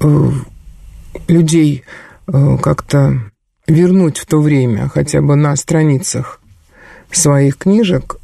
э, 0.00 0.30
людей 1.28 1.82
э, 2.26 2.58
как-то 2.62 3.20
вернуть 3.66 4.18
в 4.18 4.26
то 4.26 4.40
время, 4.40 4.88
хотя 4.88 5.20
бы 5.20 5.36
на 5.36 5.56
страницах 5.56 6.40
своих 7.10 7.56
книжек, 7.56 8.16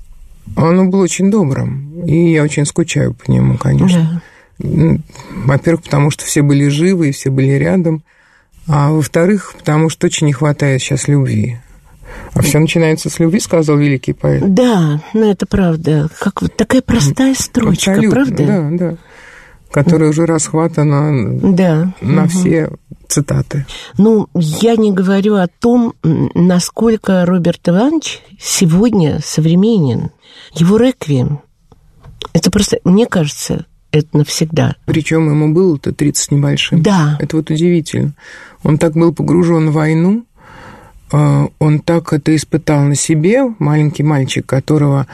оно 0.56 0.86
было 0.86 1.02
очень 1.02 1.30
добрым, 1.30 2.02
и 2.04 2.32
я 2.32 2.42
очень 2.42 2.66
скучаю 2.66 3.14
по 3.14 3.30
нему, 3.30 3.56
конечно. 3.56 4.22
Да. 4.58 4.98
Во-первых, 5.44 5.84
потому 5.84 6.10
что 6.10 6.24
все 6.24 6.42
были 6.42 6.68
живы, 6.68 7.08
и 7.08 7.12
все 7.12 7.30
были 7.30 7.52
рядом, 7.52 8.02
а 8.66 8.90
во-вторых, 8.90 9.54
потому 9.58 9.88
что 9.88 10.06
очень 10.06 10.26
не 10.26 10.32
хватает 10.32 10.82
сейчас 10.82 11.08
любви. 11.08 11.58
А 12.34 12.42
все 12.42 12.58
начинается 12.58 13.08
с 13.08 13.18
любви, 13.20 13.38
сказал 13.40 13.76
великий 13.78 14.12
поэт. 14.12 14.52
Да, 14.52 15.00
ну 15.14 15.30
это 15.30 15.46
правда. 15.46 16.10
Как 16.18 16.42
вот 16.42 16.56
такая 16.56 16.82
простая 16.82 17.34
строчка, 17.34 17.92
Абсолютно, 17.92 18.24
правда? 18.24 18.46
Да, 18.46 18.68
да 18.70 18.96
которая 19.70 20.10
уже 20.10 20.26
расхватана 20.26 21.38
да. 21.54 21.94
на 22.00 22.22
угу. 22.24 22.30
все 22.30 22.70
цитаты. 23.10 23.66
Ну, 23.98 24.28
я 24.34 24.76
не 24.76 24.92
говорю 24.92 25.36
о 25.36 25.48
том, 25.48 25.94
насколько 26.02 27.24
Роберт 27.26 27.68
Иванович 27.68 28.20
сегодня 28.38 29.20
современен. 29.22 30.10
Его 30.54 30.76
реквием. 30.76 31.40
Это 32.32 32.50
просто, 32.50 32.78
мне 32.84 33.06
кажется, 33.06 33.66
это 33.92 34.16
навсегда. 34.16 34.76
Причем 34.86 35.28
ему 35.28 35.52
было-то 35.52 35.92
30 35.92 36.32
небольшим. 36.32 36.82
Да. 36.82 37.16
Это 37.20 37.36
вот 37.36 37.50
удивительно. 37.50 38.14
Он 38.62 38.78
так 38.78 38.94
был 38.94 39.12
погружен 39.12 39.70
в 39.70 39.72
войну, 39.72 40.24
а, 41.12 41.48
он 41.58 41.80
так 41.80 42.12
это 42.12 42.34
испытал 42.34 42.84
на 42.84 42.94
себе, 42.94 43.42
маленький 43.58 44.02
мальчик, 44.02 44.46
которого 44.46 45.06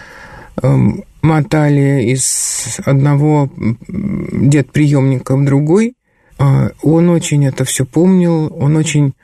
эм, 0.62 1.04
мотали 1.22 2.02
из 2.12 2.78
одного 2.84 3.50
дед-приемника 3.88 5.36
в 5.36 5.44
другой. 5.44 5.94
А, 6.38 6.70
он 6.82 7.08
очень 7.08 7.44
это 7.46 7.64
все 7.64 7.84
помнил, 7.84 8.54
он 8.58 8.76
очень 8.76 9.14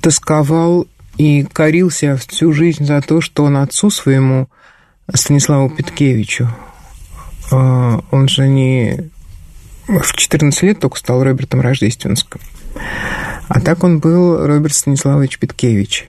тосковал 0.00 0.86
и 1.16 1.44
корился 1.52 2.16
всю 2.16 2.52
жизнь 2.52 2.84
за 2.84 3.00
то, 3.02 3.20
что 3.20 3.44
он 3.44 3.56
отцу 3.56 3.90
своему, 3.90 4.48
Станиславу 5.14 5.70
Петкевичу, 5.70 6.48
а, 7.50 8.02
он 8.10 8.28
же 8.28 8.46
не 8.46 9.10
в 9.86 10.12
14 10.12 10.62
лет 10.64 10.80
только 10.80 10.98
стал 10.98 11.24
Робертом 11.24 11.62
Рождественским. 11.62 12.40
А 13.48 13.60
так 13.60 13.82
он 13.82 14.00
был 14.00 14.46
Роберт 14.46 14.74
Станиславович 14.74 15.38
Петкевич 15.38 16.08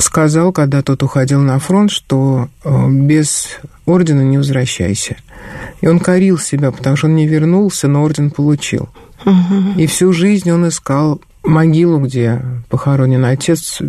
сказал, 0.00 0.52
когда 0.52 0.82
тот 0.82 1.02
уходил 1.02 1.40
на 1.40 1.58
фронт, 1.58 1.90
что 1.90 2.48
э, 2.64 2.88
без 2.90 3.58
ордена 3.86 4.22
не 4.22 4.38
возвращайся. 4.38 5.16
И 5.80 5.86
он 5.86 5.98
корил 5.98 6.38
себя, 6.38 6.70
потому 6.70 6.96
что 6.96 7.06
он 7.06 7.16
не 7.16 7.26
вернулся, 7.26 7.88
но 7.88 8.02
орден 8.02 8.30
получил. 8.30 8.88
Угу. 9.24 9.78
И 9.78 9.86
всю 9.86 10.12
жизнь 10.12 10.50
он 10.50 10.68
искал 10.68 11.20
могилу, 11.42 11.98
где 12.00 12.42
похоронен 12.68 13.24
отец, 13.24 13.80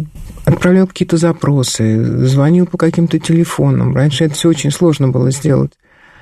отправлял 0.45 0.87
какие-то 0.87 1.17
запросы, 1.17 2.25
звонил 2.25 2.65
по 2.65 2.77
каким-то 2.77 3.19
телефонам. 3.19 3.95
Раньше 3.95 4.25
это 4.25 4.35
все 4.35 4.49
очень 4.49 4.71
сложно 4.71 5.09
было 5.09 5.31
сделать. 5.31 5.71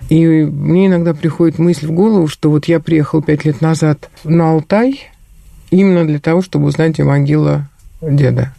И 0.10 0.26
мне 0.26 0.88
иногда 0.88 1.14
приходит 1.14 1.60
мысль 1.60 1.88
в 1.88 1.92
голову, 1.92 2.28
что 2.28 2.50
вот 2.50 2.66
я 2.66 2.80
приехал 2.80 3.22
пять 3.22 3.46
лет 3.46 3.62
назад 3.62 4.10
на 4.24 4.52
Алтай 4.52 5.12
именно 5.72 6.06
для 6.08 6.20
того, 6.20 6.42
чтобы 6.42 6.66
узнать, 6.66 6.94
где 6.94 7.04
могила 7.04 7.70
деда. 8.02 8.54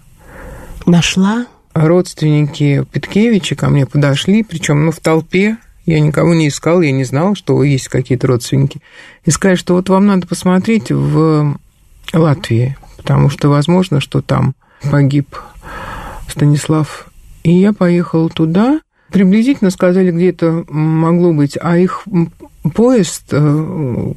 Нашла? 0.86 1.46
Родственники 1.72 2.84
Петкевича 2.92 3.54
ко 3.54 3.68
мне 3.68 3.86
подошли, 3.86 4.42
причем 4.42 4.84
ну, 4.84 4.92
в 4.92 5.00
толпе, 5.00 5.56
Я 5.86 6.00
никого 6.00 6.34
не 6.34 6.48
искал, 6.48 6.80
я 6.82 6.92
не 6.92 7.04
знал, 7.04 7.34
что 7.34 7.62
есть 7.62 7.88
какие-то 7.88 8.26
родственники. 8.26 8.80
И 9.24 9.30
сказали, 9.30 9.56
что 9.56 9.74
вот 9.74 9.88
вам 9.88 10.06
надо 10.06 10.26
посмотреть 10.26 10.90
в 10.90 11.58
Латвии, 12.12 12.76
потому 12.96 13.30
что 13.30 13.48
возможно, 13.48 14.00
что 14.00 14.20
там 14.20 14.54
погиб 14.90 15.36
Станислав. 16.28 17.10
И 17.42 17.52
я 17.52 17.72
поехала 17.72 18.28
туда, 18.28 18.80
приблизительно 19.10 19.70
сказали, 19.70 20.10
где 20.10 20.30
это 20.30 20.64
могло 20.68 21.32
быть, 21.32 21.58
а 21.60 21.76
их 21.76 22.04
поезд 22.74 23.24
э, 23.32 24.12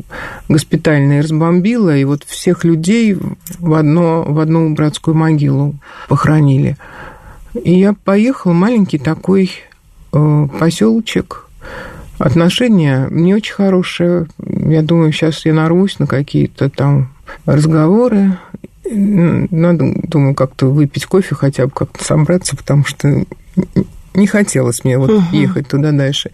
госпитальный 0.50 1.22
разбомбило, 1.22 1.96
и 1.96 2.04
вот 2.04 2.24
всех 2.24 2.64
людей 2.64 3.18
в, 3.60 3.74
одно, 3.74 4.24
в 4.24 4.40
одну 4.40 4.74
братскую 4.74 5.16
могилу 5.16 5.76
похоронили. 6.08 6.78
И 7.64 7.80
я 7.80 7.94
поехала, 7.94 8.54
маленький 8.54 8.98
такой 8.98 9.52
э, 10.12 10.48
поселочек, 10.60 11.43
отношения 12.18 13.08
не 13.10 13.34
очень 13.34 13.54
хорошие. 13.54 14.28
Я 14.38 14.82
думаю, 14.82 15.12
сейчас 15.12 15.46
я 15.46 15.54
нарвусь 15.54 16.00
на 16.00 16.08
какие-то 16.08 16.70
там 16.70 17.14
разговоры. 17.46 18.38
Надо, 18.90 19.94
думаю, 20.04 20.36
как-то 20.36 20.68
выпить 20.68 21.06
кофе, 21.06 21.36
хотя 21.36 21.66
бы 21.66 21.72
как-то 21.72 22.04
собраться, 22.04 22.56
потому 22.56 22.86
что 22.86 23.26
не 24.14 24.28
хотелось 24.28 24.84
мне 24.84 24.98
вот 24.98 25.10
угу. 25.10 25.24
ехать 25.32 25.68
туда 25.68 25.92
дальше. 25.92 26.32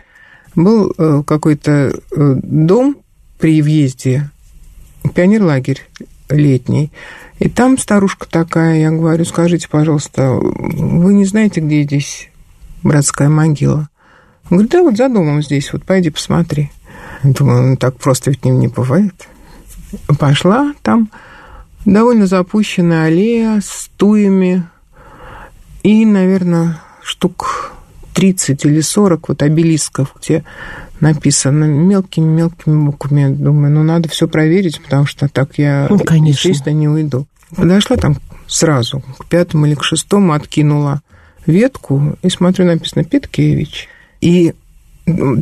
Был 0.55 0.93
э, 0.97 1.23
какой-то 1.25 1.71
э, 2.11 2.35
дом 2.43 2.97
при 3.37 3.61
въезде, 3.61 4.29
пионерлагерь 5.13 5.87
летний. 6.29 6.91
И 7.39 7.47
там 7.47 7.77
старушка 7.77 8.27
такая, 8.29 8.79
я 8.79 8.91
говорю, 8.91 9.23
скажите, 9.25 9.69
пожалуйста, 9.69 10.31
вы 10.33 11.13
не 11.13 11.25
знаете, 11.25 11.61
где 11.61 11.83
здесь 11.83 12.29
братская 12.83 13.29
могила? 13.29 13.89
Он 14.49 14.57
говорит, 14.57 14.71
да, 14.71 14.83
вот 14.83 14.97
за 14.97 15.09
домом 15.09 15.43
здесь, 15.43 15.71
вот 15.73 15.83
пойди 15.83 16.09
посмотри. 16.09 16.71
Думаю, 17.23 17.71
ну 17.71 17.77
так 17.77 17.97
просто 17.97 18.31
ведь 18.31 18.45
не, 18.45 18.51
не 18.51 18.67
бывает. 18.67 19.27
Пошла 20.19 20.73
там, 20.81 21.09
довольно 21.85 22.25
запущенная 22.25 23.05
аллея 23.05 23.59
с 23.61 23.89
туями 23.97 24.63
и, 25.83 26.05
наверное, 26.05 26.79
штук 27.01 27.73
30 28.13 28.65
или 28.65 28.81
40 28.81 29.29
вот 29.29 29.43
обелисков, 29.43 30.15
где 30.19 30.43
написано 30.99 31.65
мелкими-мелкими 31.65 32.85
буквами. 32.85 33.33
Думаю, 33.33 33.71
ну, 33.73 33.83
надо 33.83 34.09
все 34.09 34.27
проверить, 34.27 34.81
потому 34.81 35.05
что 35.05 35.27
так 35.27 35.57
я, 35.57 35.87
ну, 35.89 35.99
конечно. 35.99 36.49
естественно, 36.49 36.73
не 36.73 36.87
уйду. 36.87 37.27
Подошла 37.55 37.97
там 37.97 38.17
сразу, 38.47 39.01
к 39.17 39.25
пятому 39.25 39.65
или 39.65 39.75
к 39.75 39.83
шестому, 39.83 40.33
откинула 40.33 41.01
ветку, 41.45 42.17
и 42.21 42.29
смотрю, 42.29 42.65
написано 42.65 43.03
«Петкевич». 43.03 43.87
И 44.21 44.53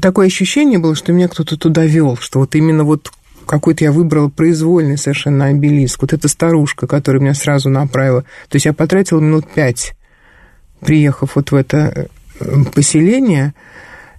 такое 0.01 0.27
ощущение 0.27 0.79
было, 0.79 0.95
что 0.95 1.13
меня 1.13 1.27
кто-то 1.27 1.57
туда 1.57 1.85
вел, 1.85 2.17
что 2.17 2.39
вот 2.39 2.55
именно 2.55 2.83
вот 2.83 3.11
какой-то 3.45 3.85
я 3.85 3.91
выбрала 3.91 4.29
произвольный 4.29 4.97
совершенно 4.97 5.45
обелиск. 5.45 6.01
Вот 6.01 6.13
эта 6.13 6.27
старушка, 6.27 6.85
которая 6.85 7.21
меня 7.21 7.33
сразу 7.33 7.69
направила. 7.69 8.23
То 8.49 8.55
есть 8.55 8.65
я 8.65 8.73
потратила 8.73 9.19
минут 9.19 9.45
пять 9.49 9.93
приехав 10.79 11.35
вот 11.35 11.51
в 11.51 11.55
это 11.55 12.07
э, 12.39 12.63
поселение. 12.73 13.53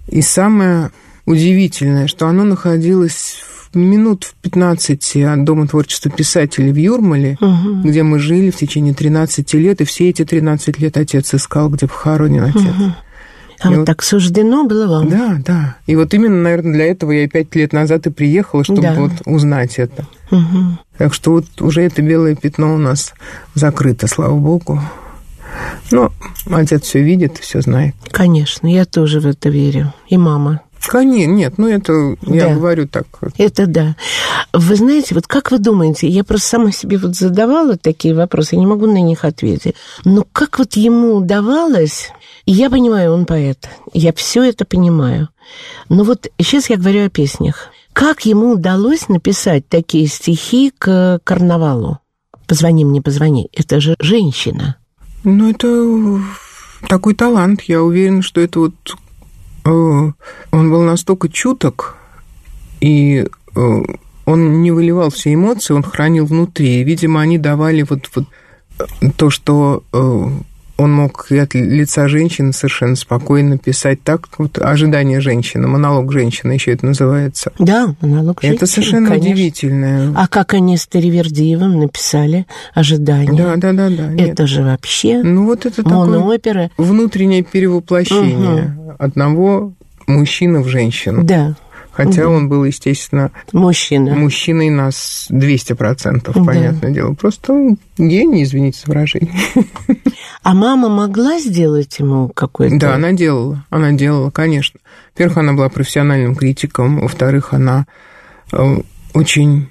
И 0.07 0.21
самое 0.21 0.91
удивительное, 1.25 2.07
что 2.07 2.27
оно 2.27 2.43
находилось 2.43 3.43
в 3.71 3.77
минут 3.77 4.23
в 4.23 4.33
15 4.41 5.17
от 5.17 5.43
Дома 5.43 5.67
творчества 5.67 6.09
писателей 6.09 6.71
в 6.71 6.77
Юрмале, 6.77 7.37
угу. 7.39 7.87
где 7.87 8.01
мы 8.01 8.17
жили 8.17 8.49
в 8.49 8.55
течение 8.55 8.95
13 8.95 9.53
лет, 9.53 9.81
и 9.81 9.85
все 9.85 10.09
эти 10.09 10.25
13 10.25 10.79
лет 10.79 10.97
отец 10.97 11.33
искал, 11.35 11.69
где 11.69 11.87
похоронен 11.87 12.45
отец. 12.45 12.61
Угу. 12.61 12.93
А 13.61 13.69
вот, 13.69 13.77
вот 13.77 13.85
так 13.85 14.03
суждено 14.03 14.65
было 14.65 14.87
вам? 14.87 15.09
Да, 15.09 15.37
да. 15.45 15.75
И 15.85 15.95
вот 15.95 16.13
именно, 16.13 16.41
наверное, 16.41 16.73
для 16.73 16.85
этого 16.85 17.11
я 17.11 17.27
пять 17.27 17.53
лет 17.55 17.73
назад 17.73 18.07
и 18.07 18.09
приехала, 18.09 18.63
чтобы 18.63 18.81
да. 18.81 18.93
вот 18.95 19.11
узнать 19.25 19.75
это. 19.77 20.05
Угу. 20.31 20.77
Так 20.97 21.13
что 21.13 21.31
вот 21.31 21.45
уже 21.61 21.81
это 21.81 22.01
белое 22.01 22.35
пятно 22.35 22.75
у 22.75 22.77
нас 22.77 23.13
закрыто, 23.55 24.07
слава 24.07 24.35
богу. 24.35 24.81
Ну, 25.91 26.11
отец 26.51 26.83
все 26.83 27.01
видит, 27.01 27.37
все 27.37 27.61
знает. 27.61 27.95
Конечно, 28.11 28.67
я 28.67 28.85
тоже 28.85 29.19
в 29.19 29.27
это 29.27 29.49
верю. 29.49 29.93
И 30.07 30.17
мама. 30.17 30.61
Конечно, 30.85 31.31
нет, 31.31 31.57
ну 31.57 31.67
это 31.67 32.15
я 32.21 32.47
да. 32.47 32.55
говорю 32.55 32.87
так. 32.87 33.05
Это 33.37 33.67
да. 33.67 33.95
Вы 34.53 34.75
знаете, 34.75 35.15
вот 35.15 35.27
как 35.27 35.51
вы 35.51 35.59
думаете, 35.59 36.07
я 36.07 36.23
просто 36.23 36.47
сама 36.47 36.71
себе 36.71 36.97
вот 36.97 37.15
задавала 37.15 37.77
такие 37.77 38.15
вопросы, 38.15 38.55
я 38.55 38.61
не 38.61 38.67
могу 38.67 38.87
на 38.87 39.01
них 39.01 39.25
ответить. 39.25 39.75
Но 40.05 40.25
как 40.31 40.59
вот 40.59 40.73
ему 40.73 41.15
удавалось, 41.15 42.11
я 42.45 42.69
понимаю, 42.69 43.13
он 43.13 43.25
поэт, 43.25 43.69
я 43.93 44.13
все 44.13 44.43
это 44.43 44.65
понимаю. 44.65 45.29
Но 45.89 46.03
вот 46.03 46.27
сейчас 46.39 46.69
я 46.69 46.77
говорю 46.77 47.05
о 47.05 47.09
песнях. 47.09 47.69
Как 47.93 48.25
ему 48.25 48.53
удалось 48.53 49.09
написать 49.09 49.67
такие 49.67 50.07
стихи 50.07 50.71
к 50.77 51.19
карнавалу? 51.23 51.99
«Позвони 52.47 52.83
мне, 52.83 53.01
позвони». 53.01 53.47
Это 53.53 53.79
же 53.79 53.95
женщина. 53.99 54.77
Ну, 55.23 55.51
это 55.51 56.23
такой 56.87 57.13
талант. 57.13 57.61
Я 57.63 57.83
уверена, 57.83 58.21
что 58.21 58.41
это 58.41 58.59
вот... 58.59 58.73
Э, 59.65 60.11
он 60.51 60.71
был 60.71 60.81
настолько 60.81 61.29
чуток, 61.29 61.97
и 62.81 63.25
э, 63.55 63.83
он 64.25 64.61
не 64.61 64.71
выливал 64.71 65.09
все 65.09 65.33
эмоции, 65.33 65.73
он 65.73 65.83
хранил 65.83 66.25
внутри. 66.25 66.83
Видимо, 66.83 67.21
они 67.21 67.37
давали 67.37 67.83
вот, 67.83 68.09
вот 68.15 68.25
то, 69.17 69.29
что 69.29 69.83
э, 69.91 70.29
он 70.79 70.93
мог 70.93 71.27
и 71.29 71.37
от 71.37 71.53
лица 71.53 72.07
женщины 72.07 72.53
совершенно 72.53 72.95
спокойно 72.95 73.57
писать 73.57 74.01
так, 74.01 74.27
вот 74.37 74.57
ожидание 74.57 75.19
женщины, 75.19 75.67
монолог 75.67 76.11
женщины 76.11 76.53
еще 76.53 76.71
это 76.71 76.85
называется. 76.85 77.51
Да, 77.59 77.95
монолог 78.01 78.41
женщины, 78.41 78.55
Это 78.55 78.65
совершенно 78.65 79.09
конечно. 79.09 79.31
удивительное. 79.31 80.13
А 80.15 80.27
как 80.27 80.53
они 80.53 80.77
с 80.77 80.87
Таривердиевым 80.87 81.79
написали 81.79 82.45
ожидание? 82.73 83.33
Да, 83.33 83.55
да, 83.57 83.73
да, 83.73 83.89
да. 83.89 84.13
Это 84.13 84.43
нет. 84.43 84.49
же 84.49 84.63
вообще 84.63 85.21
ну, 85.21 85.45
вот 85.45 85.65
это 85.65 85.87
моноопера. 85.87 86.71
Внутреннее 86.77 87.43
перевоплощение 87.43 88.73
угу. 88.77 88.93
одного 88.97 89.73
мужчины 90.07 90.61
в 90.61 90.67
женщину. 90.67 91.23
Да. 91.23 91.55
Хотя 91.99 92.29
угу. 92.29 92.37
он 92.37 92.47
был, 92.47 92.63
естественно... 92.63 93.29
Мужчина. 93.51 94.15
Мужчиной 94.15 94.69
нас 94.69 95.27
200%, 95.29 96.31
да. 96.33 96.43
понятное 96.45 96.91
дело. 96.91 97.13
Просто 97.13 97.75
гений, 97.97 98.43
извините 98.43 98.79
за 98.79 98.87
выражение. 98.87 99.33
А 100.41 100.53
мама 100.53 100.87
могла 100.87 101.39
сделать 101.39 101.99
ему 101.99 102.29
какой-то... 102.29 102.79
Да, 102.79 102.95
она 102.95 103.11
делала. 103.11 103.65
Она 103.69 103.91
делала, 103.91 104.29
конечно. 104.29 104.79
Во-первых, 105.13 105.39
она 105.39 105.51
была 105.51 105.67
профессиональным 105.67 106.35
критиком. 106.35 107.01
Во-вторых, 107.01 107.53
она 107.53 107.85
э, 108.53 108.77
очень 109.13 109.67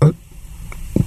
э, 0.00 0.12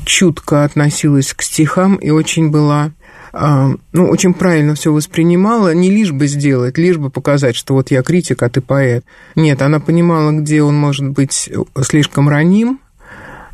чутко 0.05 0.65
относилась 0.65 1.33
к 1.33 1.41
стихам 1.41 1.95
и 1.95 2.11
очень 2.11 2.51
была 2.51 2.91
ну, 3.31 4.09
очень 4.09 4.33
правильно 4.33 4.75
все 4.75 4.91
воспринимала, 4.91 5.73
не 5.73 5.89
лишь 5.89 6.11
бы 6.11 6.27
сделать, 6.27 6.77
лишь 6.77 6.97
бы 6.97 7.09
показать, 7.09 7.55
что 7.55 7.75
вот 7.75 7.91
я 7.91 8.01
критик, 8.01 8.41
а 8.43 8.49
ты 8.49 8.61
поэт. 8.61 9.05
Нет, 9.35 9.61
она 9.61 9.79
понимала, 9.79 10.31
где 10.31 10.63
он 10.63 10.75
может 10.75 11.07
быть 11.09 11.49
слишком 11.81 12.29
раним, 12.29 12.79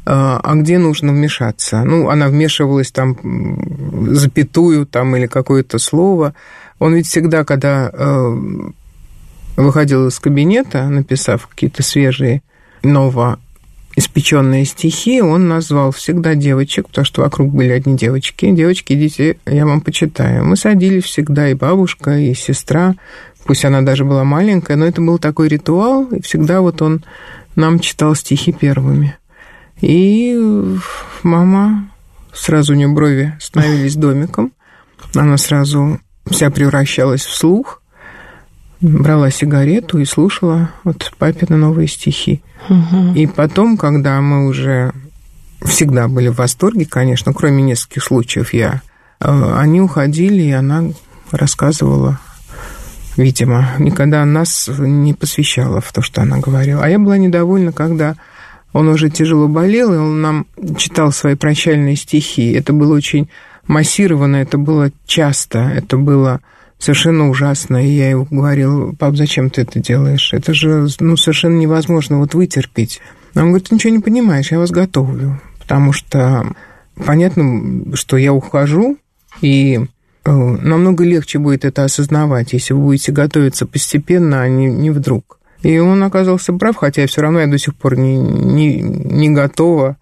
а, 0.05 0.39
а 0.43 0.55
где 0.55 0.77
нужно 0.77 1.11
вмешаться. 1.11 1.83
Ну, 1.83 2.09
она 2.09 2.27
вмешивалась 2.27 2.91
там 2.91 3.17
запятую 4.13 4.85
там 4.85 5.15
или 5.15 5.25
какое-то 5.25 5.79
слово. 5.79 6.35
Он 6.79 6.93
ведь 6.93 7.07
всегда, 7.07 7.43
когда 7.43 7.89
э, 7.91 8.35
выходил 9.57 10.07
из 10.07 10.19
кабинета, 10.19 10.87
написав 10.89 11.47
какие-то 11.47 11.83
свежие 11.83 12.43
ново 12.83 13.39
испеченные 13.95 14.65
стихи 14.65 15.21
он 15.21 15.47
назвал 15.47 15.91
всегда 15.91 16.35
девочек, 16.35 16.87
потому 16.87 17.05
что 17.05 17.21
вокруг 17.21 17.53
были 17.53 17.69
одни 17.69 17.95
девочки. 17.95 18.51
Девочки, 18.51 18.93
идите, 18.93 19.37
я 19.45 19.65
вам 19.65 19.81
почитаю. 19.81 20.45
Мы 20.45 20.55
садились 20.57 21.05
всегда, 21.05 21.49
и 21.49 21.53
бабушка, 21.53 22.17
и 22.17 22.33
сестра, 22.33 22.95
пусть 23.45 23.65
она 23.65 23.81
даже 23.81 24.05
была 24.05 24.23
маленькая, 24.23 24.75
но 24.75 24.85
это 24.85 25.01
был 25.01 25.17
такой 25.17 25.47
ритуал, 25.47 26.05
и 26.05 26.21
всегда 26.21 26.61
вот 26.61 26.81
он 26.81 27.03
нам 27.55 27.79
читал 27.79 28.15
стихи 28.15 28.51
первыми. 28.51 29.17
И 29.81 30.37
мама, 31.23 31.89
сразу 32.33 32.73
у 32.73 32.75
нее 32.75 32.87
брови 32.87 33.35
становились 33.39 33.95
домиком, 33.95 34.51
она 35.13 35.37
сразу 35.37 35.99
вся 36.29 36.49
превращалась 36.49 37.25
в 37.25 37.33
слух– 37.33 37.81
брала 38.81 39.31
сигарету 39.31 39.99
и 39.99 40.05
слушала 40.05 40.71
вот 40.83 41.13
папины 41.17 41.57
новые 41.57 41.87
стихи. 41.87 42.41
Угу. 42.69 43.13
И 43.15 43.27
потом, 43.27 43.77
когда 43.77 44.19
мы 44.21 44.47
уже 44.47 44.91
всегда 45.63 46.07
были 46.07 46.29
в 46.29 46.37
восторге, 46.37 46.85
конечно, 46.85 47.33
кроме 47.33 47.63
нескольких 47.63 48.03
случаев 48.03 48.53
я, 48.53 48.81
э, 49.19 49.55
они 49.57 49.81
уходили, 49.81 50.43
и 50.43 50.51
она 50.51 50.85
рассказывала, 51.31 52.19
видимо, 53.17 53.69
никогда 53.79 54.23
нас 54.25 54.69
не 54.77 55.13
посвящала 55.13 55.81
в 55.81 55.91
то, 55.91 56.01
что 56.01 56.21
она 56.21 56.37
говорила. 56.37 56.83
А 56.83 56.89
я 56.89 56.99
была 56.99 57.17
недовольна, 57.17 57.71
когда 57.71 58.15
он 58.73 58.89
уже 58.89 59.09
тяжело 59.09 59.47
болел, 59.47 59.93
и 59.93 59.97
он 59.97 60.21
нам 60.21 60.47
читал 60.77 61.11
свои 61.11 61.35
прощальные 61.35 61.95
стихи. 61.95 62.51
Это 62.51 62.73
было 62.73 62.93
очень 62.93 63.29
массированно, 63.67 64.35
это 64.35 64.57
было 64.57 64.91
часто, 65.05 65.59
это 65.59 65.97
было 65.97 66.41
совершенно 66.77 67.29
ужасно. 67.29 67.85
И 67.85 67.89
я 67.89 68.11
ему 68.11 68.27
говорил, 68.29 68.95
пап, 68.95 69.15
зачем 69.15 69.49
ты 69.49 69.61
это 69.61 69.79
делаешь? 69.79 70.33
Это 70.33 70.53
же 70.53 70.87
ну, 70.99 71.17
совершенно 71.17 71.57
невозможно 71.57 72.19
вот 72.19 72.33
вытерпеть. 72.33 73.01
Он 73.35 73.49
говорит, 73.49 73.69
ты 73.69 73.75
ничего 73.75 73.93
не 73.93 73.99
понимаешь, 73.99 74.51
я 74.51 74.59
вас 74.59 74.71
готовлю. 74.71 75.41
Потому 75.59 75.93
что 75.93 76.45
понятно, 76.95 77.95
что 77.95 78.17
я 78.17 78.33
ухожу, 78.33 78.97
и 79.41 79.79
э, 80.23 80.31
намного 80.31 81.03
легче 81.03 81.39
будет 81.39 81.65
это 81.65 81.83
осознавать, 81.83 82.53
если 82.53 82.73
вы 82.73 82.81
будете 82.81 83.11
готовиться 83.11 83.65
постепенно, 83.65 84.41
а 84.41 84.47
не, 84.47 84.67
не 84.67 84.91
вдруг. 84.91 85.39
И 85.61 85.79
он 85.79 86.03
оказался 86.03 86.53
прав, 86.53 86.75
хотя 86.75 87.07
все 87.07 87.21
равно 87.21 87.39
я 87.39 87.47
до 87.47 87.57
сих 87.57 87.75
пор 87.75 87.97
не, 87.97 88.17
не, 88.17 88.79
не 88.81 89.29
готова. 89.29 89.97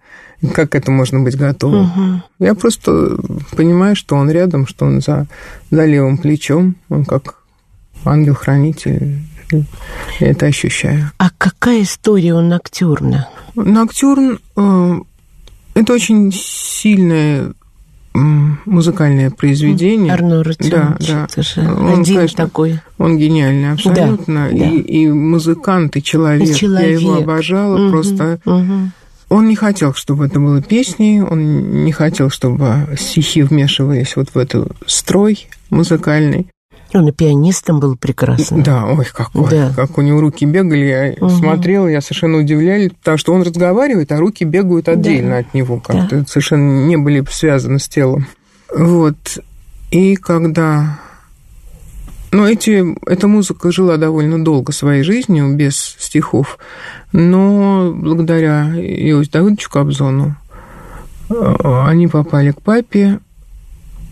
Как 0.52 0.74
это 0.74 0.90
можно 0.90 1.20
быть 1.20 1.36
готовым? 1.36 1.84
Угу. 1.84 2.22
Я 2.40 2.54
просто 2.54 3.16
понимаю, 3.56 3.96
что 3.96 4.16
он 4.16 4.30
рядом, 4.30 4.66
что 4.66 4.86
он 4.86 5.00
за, 5.00 5.26
за 5.70 5.86
левым 5.86 6.18
плечом, 6.18 6.76
он 6.88 7.04
как 7.04 7.36
ангел-хранитель. 8.04 9.20
Я 10.20 10.28
это 10.28 10.46
ощущаю. 10.46 11.10
А 11.18 11.30
какая 11.36 11.82
история 11.82 12.34
у 12.34 12.40
Ноктюрна? 12.40 13.28
Ноктюрн 13.54 14.38
э, 14.56 14.94
это 15.74 15.92
очень 15.92 16.32
сильное 16.32 17.52
музыкальное 18.14 19.30
произведение. 19.30 20.12
Арно 20.12 20.44
Да, 20.44 20.96
да. 21.00 21.26
Же 21.36 21.60
он, 21.60 22.00
один 22.00 22.16
конечно, 22.16 22.46
такой. 22.46 22.80
Он 22.98 23.18
гениальный, 23.18 23.72
абсолютно. 23.72 24.48
Да, 24.48 24.50
и, 24.50 24.58
да. 24.58 24.66
и 24.66 25.06
музыкант, 25.08 25.96
и 25.96 26.02
человек. 26.02 26.48
и 26.48 26.54
человек. 26.54 26.90
Я 26.90 26.94
его 26.94 27.14
обожала 27.16 27.74
угу, 27.76 27.90
просто. 27.90 28.38
Угу. 28.44 28.90
Он 29.34 29.48
не 29.48 29.56
хотел, 29.56 29.94
чтобы 29.94 30.26
это 30.26 30.38
было 30.38 30.62
песней, 30.62 31.20
он 31.20 31.82
не 31.84 31.90
хотел, 31.90 32.30
чтобы 32.30 32.86
стихи 32.96 33.42
вмешивались 33.42 34.14
вот 34.14 34.28
в 34.32 34.38
этот 34.38 34.70
строй 34.86 35.48
музыкальный. 35.70 36.46
Он 36.92 37.08
и 37.08 37.10
пианистом 37.10 37.80
был 37.80 37.96
прекрасным. 37.96 38.62
Да, 38.62 38.84
ой, 38.84 39.04
какой, 39.12 39.50
да. 39.50 39.72
как 39.74 39.98
у 39.98 40.02
него 40.02 40.20
руки 40.20 40.44
бегали. 40.44 40.84
Я 40.84 41.14
угу. 41.14 41.30
смотрела, 41.30 41.88
я 41.88 42.00
совершенно 42.00 42.38
удивлялась, 42.38 42.92
потому 42.92 43.18
что 43.18 43.32
он 43.32 43.42
разговаривает, 43.42 44.12
а 44.12 44.18
руки 44.18 44.44
бегают 44.44 44.88
отдельно 44.88 45.30
да. 45.30 45.38
от 45.38 45.52
него, 45.52 45.80
как-то 45.80 46.18
да. 46.18 46.24
совершенно 46.28 46.86
не 46.86 46.96
были 46.96 47.24
связаны 47.28 47.80
с 47.80 47.88
телом. 47.88 48.28
Вот. 48.72 49.16
И 49.90 50.14
когда... 50.14 51.00
Ну, 52.34 52.48
эти, 52.48 52.84
эта 53.08 53.28
музыка 53.28 53.70
жила 53.70 53.96
довольно 53.96 54.42
долго 54.42 54.72
своей 54.72 55.04
жизнью, 55.04 55.54
без 55.54 55.76
стихов, 55.76 56.58
но 57.12 57.92
благодаря 57.94 58.72
Иосифу 58.74 59.30
Давыдовичу 59.30 59.70
Кобзону 59.70 60.34
э, 61.30 61.54
они 61.86 62.08
попали 62.08 62.50
к 62.50 62.60
папе 62.60 63.20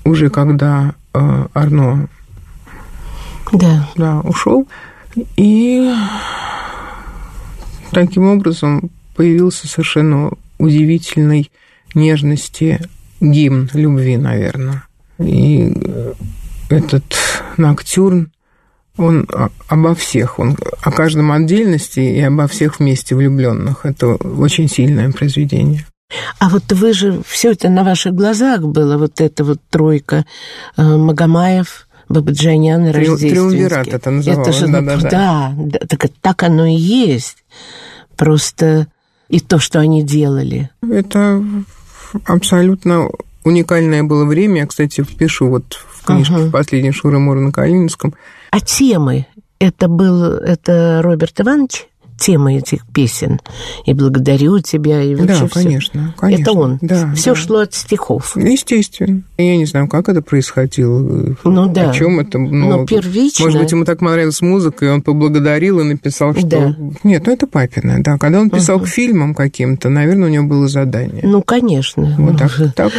уже 0.05 0.31
когда 0.31 0.95
э, 1.15 1.47
Арно 1.53 2.09
да. 3.53 3.91
Да, 3.97 4.21
ушел. 4.21 4.69
И 5.37 5.93
таким 7.91 8.29
образом 8.29 8.93
появился 9.17 9.67
совершенно 9.67 10.31
удивительной 10.59 11.51
нежности 11.93 12.81
гимн 13.21 13.69
любви, 13.75 14.17
наверное. 14.17 14.85
И 15.19 15.75
этот 16.69 17.42
Ноктюрн, 17.59 18.33
он 18.97 19.27
обо 19.69 19.95
всех, 19.95 20.39
он 20.39 20.57
о 20.83 20.93
каждом 20.93 21.33
отдельности 21.33 22.01
и 22.01 22.21
обо 22.21 22.47
всех 22.47 22.79
вместе 22.79 23.15
влюбленных. 23.15 23.87
Это 23.87 24.17
очень 24.17 24.69
сильное 24.69 25.11
произведение. 25.11 25.87
А 26.39 26.49
вот 26.49 26.71
вы 26.73 26.93
же, 26.93 27.23
все 27.27 27.53
это 27.53 27.69
на 27.71 27.85
ваших 27.85 28.15
глазах 28.15 28.63
было, 28.63 28.99
вот 28.99 29.21
эта 29.21 29.45
вот 29.45 29.59
тройка 29.71 30.27
э, 30.77 30.83
Магомаев, 30.83 31.89
Бабаджанян 32.09 32.89
и 32.89 32.91
Рождественский. 32.91 33.31
Триумвират 33.31 33.89
это 33.89 34.11
называлось. 34.11 34.49
Это 34.49 34.59
же, 34.59 34.67
да, 34.71 34.81
да, 34.83 34.97
да. 34.97 35.55
да, 35.57 35.79
так, 35.89 36.11
так 36.21 36.43
оно 36.43 36.67
и 36.67 36.75
есть. 36.75 37.39
Просто 38.17 38.89
и 39.29 39.41
то, 39.41 39.59
что 39.59 39.81
они 39.81 40.03
делали. 40.03 40.69
Это 40.83 41.43
абсолютно 42.27 43.09
уникальное 43.45 44.03
было 44.03 44.25
время. 44.25 44.61
Я, 44.61 44.67
кстати, 44.67 45.03
впишу 45.03 45.49
вот 45.49 45.75
в 45.75 46.05
книжке 46.05 46.35
ага. 46.35 46.51
«Последний 46.51 46.93
Шура-Мур 46.93 47.41
на 47.41 47.53
Калининском». 47.53 48.15
А 48.51 48.61
темы? 48.61 49.27
Это 49.59 49.89
был 49.89 50.25
это 50.25 51.01
Роберт 51.03 51.41
Иванович? 51.41 51.87
Темы 52.23 52.59
этих 52.59 52.87
песен. 52.87 53.41
И 53.85 53.93
благодарю 53.95 54.61
тебя, 54.61 55.03
и 55.03 55.15
вообще 55.17 55.43
Да, 55.43 55.49
конечно, 55.49 56.15
конечно. 56.17 56.43
Это 56.43 56.53
он. 56.53 56.79
Да, 56.81 57.13
все 57.15 57.35
да. 57.35 57.41
шло 57.41 57.59
от 57.59 57.75
стихов. 57.75 58.37
Естественно. 58.37 59.23
Я 59.39 59.57
не 59.57 59.67
знаю, 59.67 59.89
как 59.89 60.09
это 60.09 60.23
происходило. 60.23 61.35
Ну 61.43 61.73
да. 61.73 61.91
О 61.91 61.93
чем 61.93 62.21
это? 62.21 62.39
Но, 62.39 62.79
но 62.79 62.87
первично. 62.87 63.45
Может 63.45 63.61
быть, 63.61 63.73
ему 63.73 63.85
так 63.85 63.99
понравилась 63.99 64.41
музыка, 64.41 64.87
и 64.87 64.89
он 64.89 65.03
поблагодарил 65.03 65.81
и 65.81 65.85
написал, 65.85 66.33
что... 66.33 66.47
Да. 66.47 66.77
Нет, 67.03 67.27
ну 67.27 67.33
это 67.33 67.47
папина, 67.49 68.03
да. 68.03 68.19
Когда 68.19 68.41
он 68.41 68.51
писал 68.51 68.77
угу. 68.77 68.85
к 68.85 68.89
фильмам 68.89 69.35
каким-то, 69.35 69.89
наверное, 69.89 70.29
у 70.29 70.31
него 70.31 70.47
было 70.47 70.69
задание. 70.69 71.23
Ну, 71.25 71.43
конечно. 71.43 72.15
Вот 72.19 72.39
так, 72.39 72.53
так. 72.77 72.93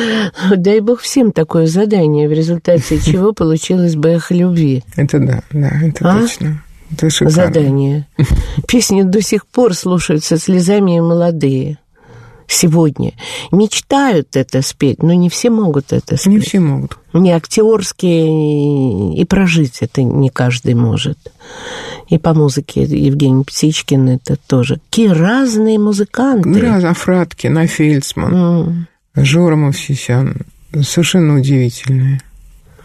Дай 0.57 0.81
бог 0.81 0.99
всем 0.99 1.31
такое 1.31 1.67
задание, 1.67 2.27
в 2.27 2.33
результате 2.33 2.99
чего 3.05 3.31
получилось 3.31 3.95
бы 3.95 4.09
эхо 4.09 4.33
любви. 4.33 4.83
Это 4.97 5.19
да, 5.19 5.43
да, 5.51 5.71
это 5.81 6.27
точно 6.99 7.29
задание. 7.29 8.07
Песни 8.67 9.03
до 9.03 9.21
сих 9.21 9.45
пор 9.45 9.73
слушаются 9.73 10.37
слезами 10.37 10.99
молодые. 10.99 11.77
Сегодня. 12.47 13.13
Мечтают 13.51 14.35
это 14.35 14.61
спеть, 14.61 15.01
но 15.01 15.13
не 15.13 15.29
все 15.29 15.49
могут 15.49 15.93
это 15.93 16.17
спеть. 16.17 16.33
Не 16.33 16.39
все 16.39 16.59
могут. 16.59 16.97
Не 17.13 17.31
актерские, 17.31 19.15
и 19.15 19.25
прожить 19.25 19.77
это 19.81 20.03
не 20.03 20.29
каждый 20.29 20.73
может. 20.73 21.17
И 22.09 22.17
по 22.17 22.33
музыке 22.33 22.83
Евгений 22.83 23.43
Птичкин 23.43 24.09
это 24.09 24.35
тоже. 24.35 24.79
Какие 24.89 25.09
разные 25.09 25.79
музыканты. 25.79 26.59
Раз, 26.59 26.83
Афраткин, 26.83 27.57
Афельцман, 27.57 28.33
mm. 29.15 29.23
Жора 29.23 29.55
Мовсисян. 29.55 30.37
Совершенно 30.81 31.37
удивительные. 31.37 32.21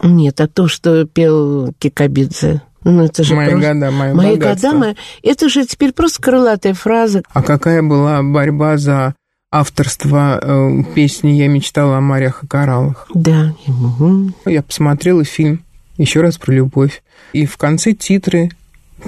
Нет, 0.02 0.40
а 0.40 0.46
то, 0.46 0.68
что 0.68 1.04
пел 1.06 1.72
Кикабидзе, 1.78 2.62
ну, 2.84 3.04
это 3.04 3.24
же 3.24 3.34
мои 3.34 3.50
просто... 3.50 3.74
года, 3.74 3.90
мои, 3.90 4.12
мои 4.12 4.36
года, 4.36 4.72
мои... 4.72 4.94
Это 5.22 5.48
же 5.48 5.66
теперь 5.66 5.92
просто 5.92 6.22
крылатая 6.22 6.74
фраза. 6.74 7.22
А 7.32 7.42
какая 7.42 7.82
была 7.82 8.22
борьба 8.22 8.76
за 8.76 9.14
авторство 9.50 10.38
э, 10.40 10.82
песни 10.94 11.30
«Я 11.30 11.48
мечтала 11.48 11.98
о 11.98 12.00
морях 12.00 12.44
и 12.44 12.46
кораллах». 12.46 13.08
Да. 13.14 13.54
Я 14.44 14.62
посмотрела 14.62 15.24
фильм 15.24 15.64
еще 15.96 16.20
раз 16.20 16.38
про 16.38 16.52
любовь. 16.52 17.02
И 17.32 17.46
в 17.46 17.56
конце 17.56 17.92
титры 17.92 18.50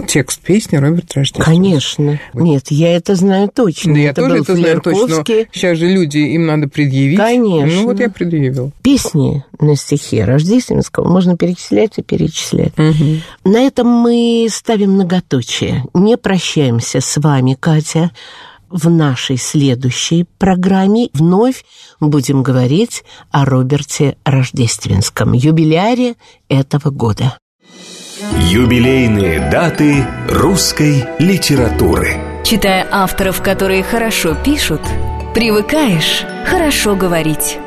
Текст 0.06 0.40
песни 0.40 0.76
Роберт 0.76 1.12
Рождественский. 1.14 1.52
Конечно. 1.52 2.20
Нет, 2.32 2.70
я 2.70 2.96
это 2.96 3.16
знаю 3.16 3.50
точно. 3.52 3.94
Да, 3.94 4.00
я 4.00 4.10
это 4.10 4.22
тоже 4.22 4.42
это 4.42 4.56
знаю 4.56 4.80
точно. 4.80 5.16
Но 5.16 5.24
сейчас 5.52 5.78
же 5.78 5.88
люди, 5.88 6.18
им 6.18 6.46
надо 6.46 6.68
предъявить. 6.68 7.18
Конечно. 7.18 7.80
Ну, 7.80 7.84
вот 7.86 7.98
я 7.98 8.08
предъявил. 8.08 8.72
Песни 8.82 9.44
на 9.58 9.76
стихе 9.76 10.24
Рождественского 10.24 11.08
можно 11.08 11.36
перечислять 11.36 11.94
и 11.96 12.02
перечислять. 12.02 12.72
Угу. 12.78 13.50
На 13.52 13.62
этом 13.62 13.88
мы 13.88 14.46
ставим 14.50 14.92
многоточие. 14.92 15.84
Не 15.94 16.16
прощаемся 16.16 17.00
с 17.00 17.16
вами, 17.20 17.56
Катя. 17.58 18.10
В 18.68 18.88
нашей 18.88 19.36
следующей 19.36 20.26
программе 20.38 21.08
вновь 21.12 21.64
будем 21.98 22.44
говорить 22.44 23.02
о 23.32 23.44
Роберте 23.44 24.16
Рождественском, 24.24 25.32
юбиляре 25.32 26.14
этого 26.48 26.90
года. 26.90 27.36
Юбилейные 28.38 29.50
даты 29.50 30.06
русской 30.28 31.04
литературы. 31.18 32.16
Читая 32.44 32.86
авторов, 32.90 33.42
которые 33.42 33.82
хорошо 33.82 34.34
пишут, 34.34 34.80
привыкаешь 35.34 36.24
хорошо 36.46 36.94
говорить. 36.94 37.58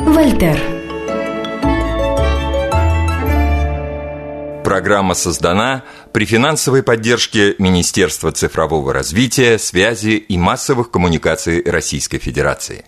Вольтер. 0.00 0.58
Программа 4.64 5.14
создана 5.14 5.84
при 6.12 6.24
финансовой 6.24 6.82
поддержке 6.82 7.54
Министерства 7.58 8.32
цифрового 8.32 8.92
развития, 8.92 9.58
связи 9.58 10.16
и 10.16 10.36
массовых 10.36 10.90
коммуникаций 10.90 11.62
Российской 11.64 12.18
Федерации. 12.18 12.84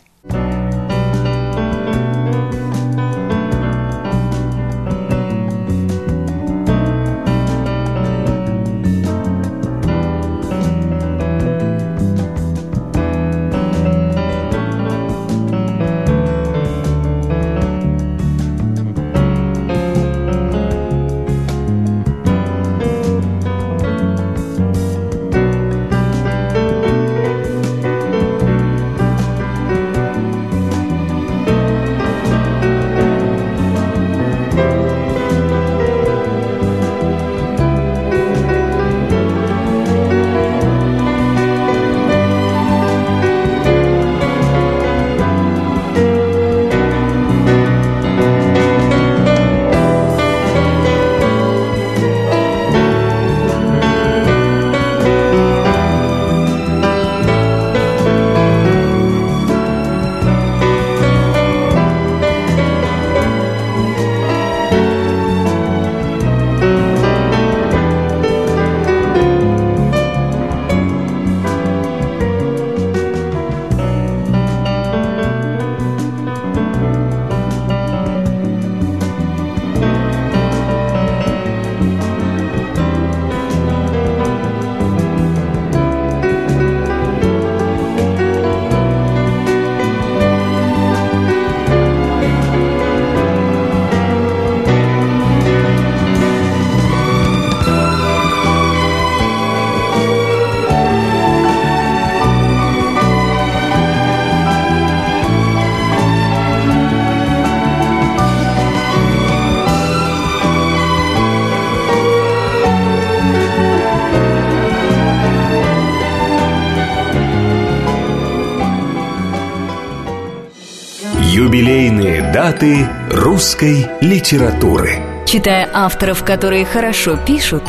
Русской 123.41 123.87
литературы. 124.03 124.99
Читая 125.25 125.67
авторов, 125.73 126.23
которые 126.27 126.67
хорошо 126.67 127.17
пишут, 127.17 127.63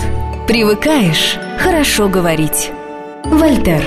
привыкаешь 0.46 1.38
хорошо 1.60 2.10
говорить. 2.10 2.72
Вольтер. 3.24 3.82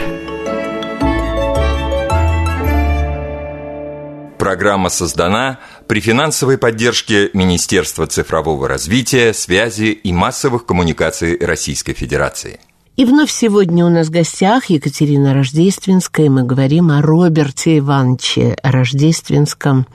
Программа 4.39 4.89
создана 4.89 5.61
при 5.87 6.01
финансовой 6.01 6.57
поддержке 6.57 7.29
Министерства 7.35 8.07
цифрового 8.07 8.67
развития, 8.67 9.35
связи 9.35 9.93
и 9.93 10.11
массовых 10.11 10.65
коммуникаций 10.65 11.37
Российской 11.39 11.93
Федерации. 11.93 12.61
И 12.97 13.05
вновь 13.05 13.31
сегодня 13.33 13.85
у 13.85 13.89
нас 13.89 14.07
в 14.07 14.11
гостях 14.11 14.67
Екатерина 14.67 15.35
Рождественская, 15.35 16.31
мы 16.31 16.45
говорим 16.45 16.93
о 16.93 17.03
Роберте 17.03 17.79
Ивановиче 17.79 18.57
Рождественском, 18.63 19.89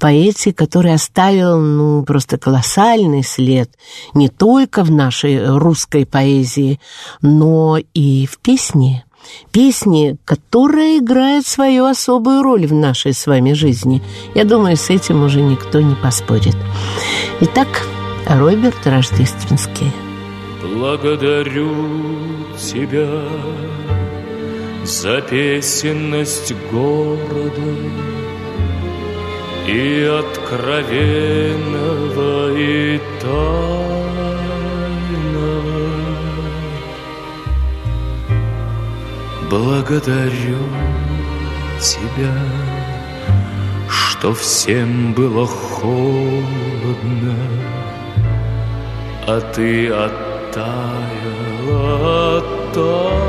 поэте, 0.00 0.52
который 0.52 0.92
оставил 0.92 1.60
ну, 1.60 2.02
просто 2.02 2.38
колоссальный 2.38 3.22
след 3.22 3.70
не 4.12 4.28
только 4.28 4.82
в 4.82 4.90
нашей 4.90 5.56
русской 5.56 6.04
поэзии, 6.04 6.80
но 7.20 7.78
и 7.94 8.26
в 8.26 8.38
песне. 8.38 9.04
Песни, 9.52 10.16
которая 10.24 10.98
играет 10.98 11.46
свою 11.46 11.84
особую 11.84 12.42
роль 12.42 12.66
в 12.66 12.72
нашей 12.72 13.14
с 13.14 13.24
вами 13.28 13.52
жизни. 13.52 14.02
Я 14.34 14.44
думаю, 14.44 14.76
с 14.76 14.90
этим 14.90 15.22
уже 15.22 15.40
никто 15.40 15.80
не 15.80 15.94
поспорит. 15.94 16.56
Итак, 17.40 17.86
Роберт 18.26 18.84
Рождественский. 18.84 19.92
Благодарю 20.62 21.74
тебя 22.56 23.10
за 24.84 25.20
песенность 25.20 26.54
города 26.70 27.76
и 29.66 30.04
откровенного 30.20 31.56
и 32.56 33.00
тайного. 33.20 34.12
Благодарю 39.50 40.64
тебя, 41.80 42.34
что 43.88 44.32
всем 44.32 45.12
было 45.12 45.44
холодно, 45.46 46.44
а 49.26 49.40
ты 49.54 49.88
от 49.88 50.31
таяла, 50.54 52.42
таяла. 52.74 53.22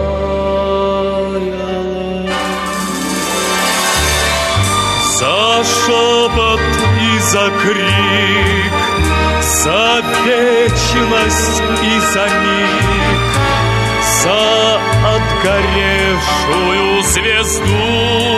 За 5.17 5.63
шепот 5.63 6.65
и 7.09 7.19
за 7.19 7.47
крик, 7.61 8.75
за 9.41 9.85
вечность 10.25 11.63
и 11.83 11.93
за 12.13 12.25
миг, 12.43 13.23
за 14.21 14.43
отгоревшую 15.15 16.89
звезду. 17.03 18.33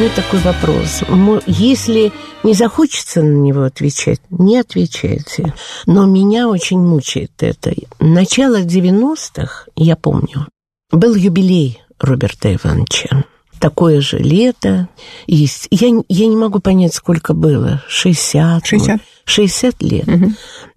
Меня 0.00 0.10
такой 0.16 0.40
вопрос. 0.40 1.02
Если 1.46 2.10
не 2.42 2.54
захочется 2.54 3.20
на 3.20 3.36
него 3.36 3.64
отвечать, 3.64 4.18
не 4.30 4.56
отвечайте. 4.56 5.52
Но 5.84 6.06
меня 6.06 6.48
очень 6.48 6.78
мучает 6.78 7.32
это. 7.40 7.74
Начало 7.98 8.62
90-х, 8.62 9.66
я 9.76 9.96
помню, 9.96 10.46
был 10.90 11.14
юбилей 11.14 11.82
Роберта 11.98 12.54
Ивановича. 12.54 13.24
Такое 13.58 14.00
же 14.00 14.16
лето. 14.16 14.88
Есть. 15.26 15.68
Я, 15.70 15.88
я 16.08 16.26
не 16.26 16.36
могу 16.36 16.60
понять, 16.60 16.94
сколько 16.94 17.34
было. 17.34 17.84
60? 17.86 18.64
60. 18.64 19.00
60 19.26 19.82
лет. 19.82 20.08
Угу. 20.08 20.32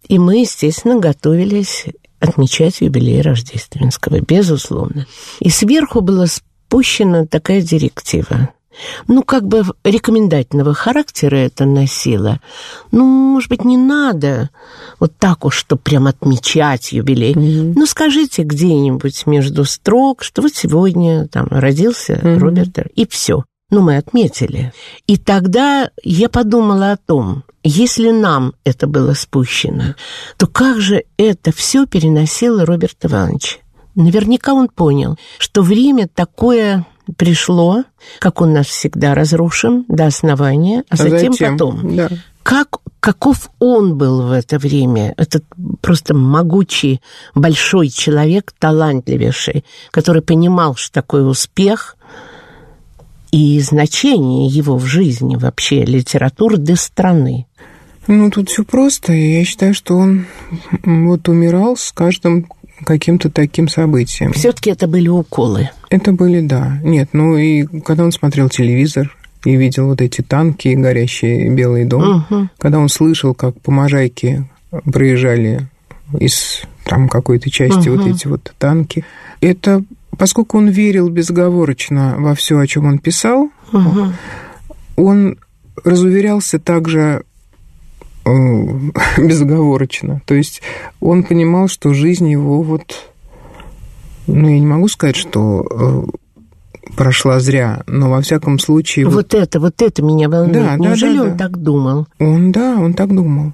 И 0.09 0.19
мы, 0.19 0.41
естественно, 0.41 0.99
готовились 0.99 1.85
отмечать 2.19 2.81
юбилей 2.81 3.21
Рождественского, 3.21 4.19
безусловно. 4.19 5.07
И 5.39 5.49
сверху 5.49 6.01
была 6.01 6.25
спущена 6.27 7.25
такая 7.25 7.61
директива 7.61 8.49
ну, 9.07 9.23
как 9.23 9.47
бы 9.47 9.63
рекомендательного 9.83 10.73
характера 10.73 11.35
это 11.35 11.65
носило. 11.65 12.39
Ну, 12.91 13.05
может 13.05 13.49
быть, 13.49 13.65
не 13.65 13.77
надо 13.77 14.49
вот 14.99 15.13
так 15.17 15.45
уж, 15.45 15.55
что 15.55 15.75
прям 15.75 16.07
отмечать 16.07 16.91
юбилей. 16.91 17.33
Mm-hmm. 17.33 17.73
Ну, 17.75 17.85
скажите 17.85 18.43
где-нибудь 18.43 19.25
между 19.25 19.65
строк, 19.65 20.23
что 20.23 20.41
вот 20.41 20.55
сегодня 20.55 21.27
там 21.27 21.47
родился 21.49 22.13
mm-hmm. 22.13 22.37
Роберт, 22.37 22.79
и 22.95 23.07
все. 23.07 23.43
Ну, 23.69 23.81
мы 23.81 23.97
отметили. 23.97 24.71
И 25.07 25.17
тогда 25.17 25.89
я 26.03 26.29
подумала 26.29 26.91
о 26.91 26.97
том, 26.97 27.43
если 27.63 28.11
нам 28.11 28.53
это 28.65 28.87
было 28.87 29.13
спущено, 29.13 29.95
то 30.37 30.47
как 30.47 30.79
же 30.79 31.05
это 31.17 31.51
все 31.51 31.85
переносило 31.85 32.65
Роберт 32.65 32.97
Иванович? 33.05 33.59
Наверняка 33.95 34.53
он 34.53 34.67
понял, 34.67 35.17
что 35.37 35.61
время 35.61 36.07
такое 36.07 36.85
пришло, 37.17 37.83
как 38.19 38.41
он 38.41 38.53
нас 38.53 38.67
всегда 38.67 39.15
разрушим 39.15 39.85
до 39.87 40.05
основания, 40.05 40.83
а, 40.89 40.93
а 40.93 40.97
затем, 40.97 41.33
затем 41.33 41.57
потом. 41.57 41.95
Да. 41.95 42.09
Как, 42.43 42.77
каков 42.99 43.49
он 43.59 43.97
был 43.97 44.23
в 44.23 44.31
это 44.31 44.59
время, 44.59 45.13
этот 45.17 45.45
просто 45.81 46.13
могучий, 46.13 47.01
большой 47.35 47.89
человек, 47.89 48.53
талантливейший, 48.59 49.63
который 49.91 50.21
понимал, 50.21 50.75
что 50.75 50.93
такое 50.93 51.23
успех 51.23 51.95
и 53.31 53.59
значение 53.61 54.47
его 54.47 54.77
в 54.77 54.85
жизни 54.85 55.35
вообще, 55.35 55.85
литературы 55.85 56.57
до 56.57 56.75
страны. 56.75 57.47
Ну, 58.07 58.29
тут 58.29 58.49
все 58.49 58.63
просто. 58.63 59.13
Я 59.13 59.45
считаю, 59.45 59.73
что 59.73 59.95
он 59.95 60.25
вот 60.83 61.29
умирал 61.29 61.77
с 61.77 61.91
каждым 61.91 62.47
каким-то 62.83 63.29
таким 63.29 63.67
событием. 63.67 64.33
Все-таки 64.33 64.71
это 64.71 64.87
были 64.87 65.07
уколы. 65.07 65.69
Это 65.89 66.11
были, 66.11 66.41
да. 66.41 66.79
Нет, 66.83 67.09
ну 67.13 67.37
и 67.37 67.63
когда 67.81 68.03
он 68.03 68.11
смотрел 68.11 68.49
телевизор 68.49 69.15
и 69.45 69.55
видел 69.55 69.87
вот 69.87 70.01
эти 70.01 70.21
танки, 70.21 70.69
горящие 70.69 71.49
Белый 71.49 71.85
дом, 71.85 72.25
угу. 72.29 72.49
когда 72.57 72.79
он 72.79 72.89
слышал, 72.89 73.33
как 73.33 73.59
по 73.61 73.71
Можайке 73.71 74.49
проезжали 74.91 75.67
из 76.19 76.63
там 76.85 77.09
какой-то 77.09 77.49
части 77.49 77.89
угу. 77.89 77.97
вот 77.97 78.07
эти 78.07 78.27
вот 78.27 78.53
танки, 78.57 79.05
это 79.41 79.83
поскольку 80.17 80.57
он 80.57 80.69
верил 80.69 81.09
безоговорочно 81.09 82.15
во 82.17 82.35
все, 82.35 82.59
о 82.59 82.67
чем 82.67 82.85
он 82.85 82.99
писал, 82.99 83.49
угу. 83.71 84.13
он 84.95 85.37
разуверялся 85.83 86.59
также 86.59 87.23
безоговорочно. 89.17 90.21
То 90.25 90.35
есть 90.35 90.61
он 90.99 91.23
понимал, 91.23 91.67
что 91.67 91.93
жизнь 91.93 92.29
его 92.29 92.61
вот... 92.61 93.09
Ну, 94.27 94.47
я 94.47 94.59
не 94.59 94.65
могу 94.65 94.87
сказать, 94.87 95.17
что 95.17 95.65
э, 95.69 96.03
прошла 96.95 97.39
зря, 97.39 97.83
но 97.87 98.09
во 98.09 98.21
всяком 98.21 98.59
случае... 98.59 99.05
Вот, 99.05 99.15
вот 99.15 99.33
это, 99.33 99.59
вот 99.59 99.81
это 99.81 100.01
меня 100.01 100.29
волнует. 100.29 100.53
Да, 100.53 100.77
Неужели 100.77 101.17
да, 101.17 101.23
да, 101.23 101.23
он 101.23 101.31
да. 101.31 101.37
так 101.37 101.57
думал? 101.57 102.07
Он, 102.19 102.51
да, 102.51 102.75
он 102.79 102.93
так 102.93 103.13
думал. 103.13 103.53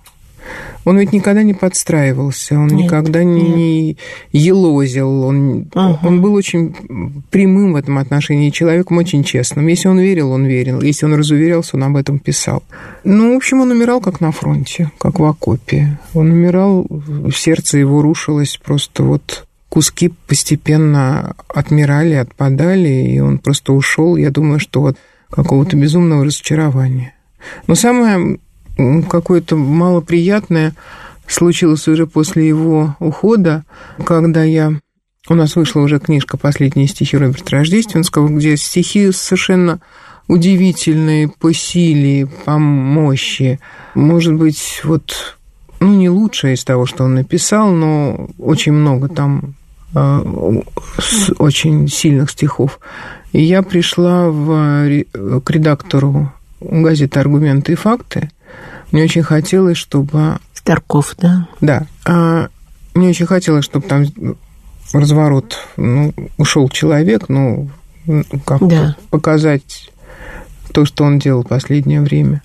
Он 0.86 0.98
ведь 0.98 1.14
никогда 1.14 1.44
не 1.44 1.54
подстраивался, 1.54 2.58
он 2.58 2.68
нет, 2.68 2.86
никогда 2.86 3.24
не, 3.24 3.42
нет. 3.42 3.56
не 3.56 3.98
елозил, 4.32 5.24
он, 5.24 5.68
угу. 5.74 5.98
он 6.04 6.22
был 6.22 6.34
очень 6.34 6.76
прямым 7.30 7.74
в 7.74 7.76
этом 7.76 7.98
отношении, 7.98 8.50
человеком 8.50 8.98
очень 8.98 9.24
честным. 9.24 9.68
Если 9.68 9.88
он 9.88 10.00
верил, 10.00 10.32
он 10.32 10.46
верил, 10.46 10.82
если 10.82 11.06
он 11.06 11.16
разуверялся, 11.16 11.76
он 11.76 11.84
об 11.84 11.96
этом 11.98 12.20
писал. 12.20 12.64
Ну, 13.04 13.34
в 13.34 13.38
общем, 13.38 13.62
он 13.62 13.72
умирал 13.72 14.02
как 14.02 14.22
на 14.22 14.32
фронте, 14.32 14.92
как 15.00 15.20
в 15.20 15.26
окопе. 15.26 16.00
Он 16.14 16.32
умирал, 16.32 16.88
сердце 17.36 17.78
его 17.78 18.02
рушилось 18.02 18.58
просто 18.58 19.04
вот 19.04 19.46
куски 19.70 20.12
постепенно 20.28 21.36
отмирали, 21.48 22.16
отпадали, 22.16 23.14
и 23.14 23.20
он 23.20 23.38
просто 23.38 23.74
ушел, 23.74 24.16
я 24.16 24.32
думаю, 24.32 24.60
что 24.60 24.82
вот 24.82 24.98
какого-то 25.30 25.78
безумного 25.78 26.26
разочарования. 26.26 27.14
Но 27.68 27.76
самое 27.76 28.40
какое-то 29.10 29.56
малоприятное 29.56 30.74
случилось 31.28 31.88
уже 31.88 32.08
после 32.08 32.48
его 32.48 32.96
ухода, 33.00 33.64
когда 34.06 34.44
я 34.44 34.74
у 35.28 35.36
нас 35.36 35.56
вышла 35.56 35.82
уже 35.82 36.00
книжка 36.00 36.38
«Последние 36.38 36.88
стихи 36.88 37.16
Роберта 37.16 37.58
Рождественского», 37.58 38.30
где 38.30 38.58
стихи 38.58 39.12
совершенно 39.12 39.80
удивительные 40.28 41.28
по 41.28 41.54
силе, 41.54 42.28
по 42.46 42.58
мощи. 42.58 43.60
Может 43.94 44.36
быть, 44.36 44.82
вот, 44.84 45.38
ну, 45.80 45.94
не 45.94 46.10
лучшее 46.10 46.56
из 46.56 46.64
того, 46.64 46.86
что 46.86 47.04
он 47.04 47.16
написал, 47.16 47.70
но 47.72 48.30
очень 48.40 48.72
много 48.72 49.08
там 49.08 49.56
э, 49.94 50.62
очень 51.38 51.88
сильных 51.88 52.32
стихов. 52.32 52.80
И 53.32 53.44
я 53.44 53.62
пришла 53.62 54.30
в, 54.30 55.04
к 55.44 55.52
редактору 55.52 56.32
газеты 56.60 57.20
«Аргументы 57.20 57.74
и 57.74 57.76
факты». 57.76 58.30
Мне 58.92 59.04
очень 59.04 59.24
хотелось, 59.24 59.78
чтобы... 59.78 60.40
Старков, 60.54 61.16
да? 61.18 61.48
Да. 61.62 61.88
А 62.06 62.48
мне 62.94 63.10
очень 63.10 63.28
хотелось, 63.28 63.66
чтобы 63.66 63.88
там 63.88 64.06
разворот, 64.94 65.58
ну, 65.78 66.14
ушел 66.38 66.70
человек, 66.70 67.30
ну, 67.30 67.70
как 68.46 68.68
да. 68.68 68.96
показать 69.10 69.92
то, 70.74 70.86
что 70.86 71.04
он 71.04 71.20
делал 71.20 71.44
в 71.44 71.48
последнее 71.48 72.02
время. 72.02 72.42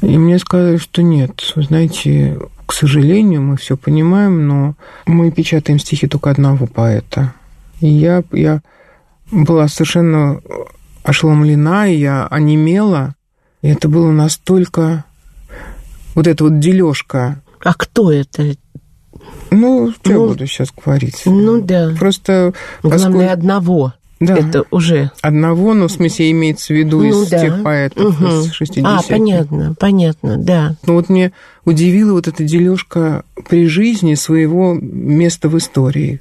И 0.00 0.16
мне 0.18 0.38
сказали, 0.38 0.76
что 0.76 1.02
нет, 1.02 1.52
вы 1.56 1.62
знаете, 1.62 2.38
к 2.66 2.72
сожалению, 2.72 3.42
мы 3.42 3.56
все 3.56 3.76
понимаем, 3.76 4.46
но 4.46 4.74
мы 5.06 5.30
печатаем 5.30 5.78
стихи 5.78 6.06
только 6.06 6.30
одного 6.30 6.66
поэта. 6.66 7.32
И 7.80 7.88
я, 7.88 8.22
я 8.32 8.60
была 9.30 9.68
совершенно 9.68 10.40
ошеломлена, 11.02 11.88
и 11.88 11.96
я 11.96 12.26
онемела. 12.26 13.14
И 13.62 13.68
это 13.68 13.88
было 13.88 14.10
настолько... 14.12 15.04
Вот 16.18 16.26
эта 16.26 16.42
вот 16.42 16.58
дележка. 16.58 17.40
А 17.62 17.74
кто 17.74 18.10
это? 18.10 18.56
Ну, 19.52 19.92
что 19.92 20.12
ну, 20.12 20.22
я 20.22 20.28
буду 20.32 20.46
сейчас 20.48 20.70
говорить? 20.72 21.22
Ну, 21.26 21.60
да. 21.60 21.94
Просто... 21.96 22.54
Главное, 22.82 23.06
поскольку... 23.06 23.32
одного. 23.32 23.92
Да. 24.18 24.36
Это 24.36 24.64
уже... 24.72 25.12
Одного, 25.22 25.74
но 25.74 25.86
в 25.86 25.92
смысле 25.92 26.32
имеется 26.32 26.72
в 26.72 26.76
виду 26.76 27.02
ну, 27.02 27.22
из 27.22 27.28
да. 27.28 27.38
тех 27.38 27.62
поэтов 27.62 28.20
угу. 28.20 28.26
из 28.26 28.50
60 28.50 28.84
А, 28.84 29.00
понятно, 29.08 29.76
понятно, 29.78 30.36
да. 30.38 30.74
Ну 30.84 30.94
вот 30.94 31.08
мне 31.08 31.30
удивила 31.64 32.14
вот 32.14 32.26
эта 32.26 32.42
дележка 32.42 33.22
при 33.48 33.68
жизни 33.68 34.14
своего 34.14 34.74
места 34.74 35.48
в 35.48 35.56
истории. 35.56 36.20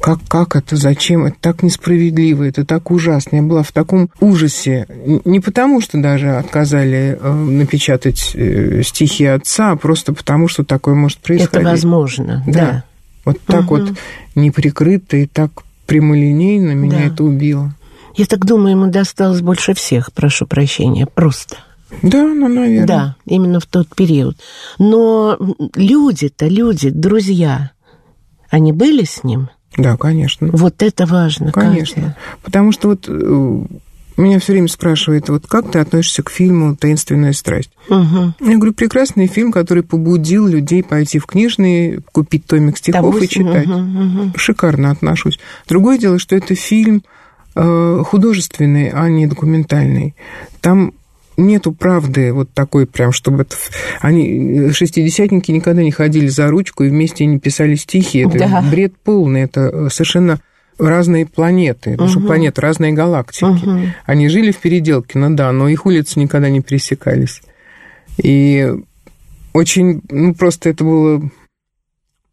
Как, 0.00 0.20
как 0.28 0.56
это, 0.56 0.76
зачем? 0.76 1.24
Это 1.24 1.36
так 1.40 1.62
несправедливо, 1.62 2.44
это 2.44 2.64
так 2.64 2.90
ужасно. 2.90 3.36
Я 3.36 3.42
была 3.42 3.62
в 3.62 3.72
таком 3.72 4.10
ужасе. 4.20 4.86
Не 5.24 5.40
потому, 5.40 5.80
что 5.80 6.00
даже 6.00 6.36
отказали 6.36 7.18
э, 7.20 7.32
напечатать 7.32 8.32
э, 8.34 8.82
стихи 8.84 9.24
отца, 9.24 9.72
а 9.72 9.76
просто 9.76 10.12
потому, 10.12 10.48
что 10.48 10.64
такое 10.64 10.94
может 10.94 11.18
происходить. 11.18 11.54
Это 11.54 11.70
возможно, 11.70 12.44
да. 12.46 12.52
да. 12.52 12.84
Вот 13.24 13.40
так 13.40 13.70
угу. 13.70 13.76
вот 13.76 13.94
неприкрыто 14.34 15.16
и 15.16 15.26
так 15.26 15.50
прямолинейно 15.86 16.72
меня 16.72 16.98
да. 16.98 17.04
это 17.04 17.24
убило. 17.24 17.74
Я 18.14 18.26
так 18.26 18.44
думаю, 18.44 18.72
ему 18.76 18.90
досталось 18.90 19.40
больше 19.40 19.74
всех, 19.74 20.12
прошу 20.12 20.46
прощения, 20.46 21.06
просто. 21.06 21.56
Да, 22.02 22.22
ну, 22.22 22.48
наверное. 22.48 22.86
Да, 22.86 23.16
именно 23.24 23.60
в 23.60 23.66
тот 23.66 23.88
период. 23.94 24.36
Но 24.78 25.38
люди-то, 25.74 26.46
люди, 26.46 26.90
друзья, 26.90 27.70
они 28.50 28.72
были 28.72 29.04
с 29.04 29.24
ним? 29.24 29.48
Да, 29.78 29.96
конечно. 29.96 30.48
Вот 30.52 30.82
это 30.82 31.06
важно. 31.06 31.52
Конечно. 31.52 32.02
Катя. 32.02 32.16
Потому 32.42 32.72
что 32.72 32.88
вот 32.88 33.06
э, 33.08 33.62
меня 34.18 34.38
все 34.40 34.52
время 34.52 34.68
спрашивают, 34.68 35.28
вот 35.28 35.46
как 35.46 35.70
ты 35.70 35.78
относишься 35.78 36.22
к 36.22 36.30
фильму 36.30 36.76
«Таинственная 36.76 37.32
страсть»? 37.32 37.70
Угу. 37.88 38.34
Я 38.40 38.56
говорю, 38.56 38.74
прекрасный 38.74 39.26
фильм, 39.26 39.52
который 39.52 39.82
побудил 39.82 40.46
людей 40.46 40.82
пойти 40.82 41.18
в 41.18 41.26
книжные, 41.26 42.00
купить 42.12 42.46
томик 42.46 42.76
стихов 42.78 43.14
Того... 43.14 43.18
и 43.18 43.28
читать. 43.28 43.66
Угу, 43.66 43.78
угу. 43.78 44.32
Шикарно 44.36 44.90
отношусь. 44.90 45.38
Другое 45.68 45.98
дело, 45.98 46.18
что 46.18 46.36
это 46.36 46.54
фильм 46.54 47.02
э, 47.54 48.02
художественный, 48.04 48.90
а 48.90 49.08
не 49.08 49.26
документальный. 49.26 50.14
Там 50.60 50.92
нету 51.38 51.72
правды 51.72 52.32
вот 52.32 52.50
такой 52.52 52.86
прям, 52.86 53.12
чтобы... 53.12 53.42
Это... 53.42 53.56
Они, 54.00 54.70
шестидесятники, 54.72 55.50
никогда 55.50 55.82
не 55.82 55.92
ходили 55.92 56.26
за 56.26 56.48
ручку 56.48 56.84
и 56.84 56.88
вместе 56.90 57.24
не 57.24 57.38
писали 57.38 57.76
стихи. 57.76 58.18
Это 58.18 58.38
да. 58.38 58.62
бред 58.70 58.94
полный, 59.02 59.42
это 59.42 59.88
совершенно 59.88 60.40
разные 60.78 61.26
планеты, 61.26 61.92
потому 61.92 62.08
что 62.08 62.20
планеты 62.20 62.60
разные 62.60 62.92
галактики. 62.92 63.44
Угу. 63.44 63.80
Они 64.06 64.28
жили 64.28 64.52
в 64.52 64.58
переделке, 64.58 65.18
ну 65.18 65.34
да, 65.34 65.50
но 65.52 65.68
их 65.68 65.86
улицы 65.86 66.20
никогда 66.20 66.50
не 66.50 66.60
пересекались. 66.60 67.40
И 68.22 68.72
очень, 69.52 70.02
ну 70.10 70.34
просто 70.34 70.70
это 70.70 70.84
было 70.84 71.30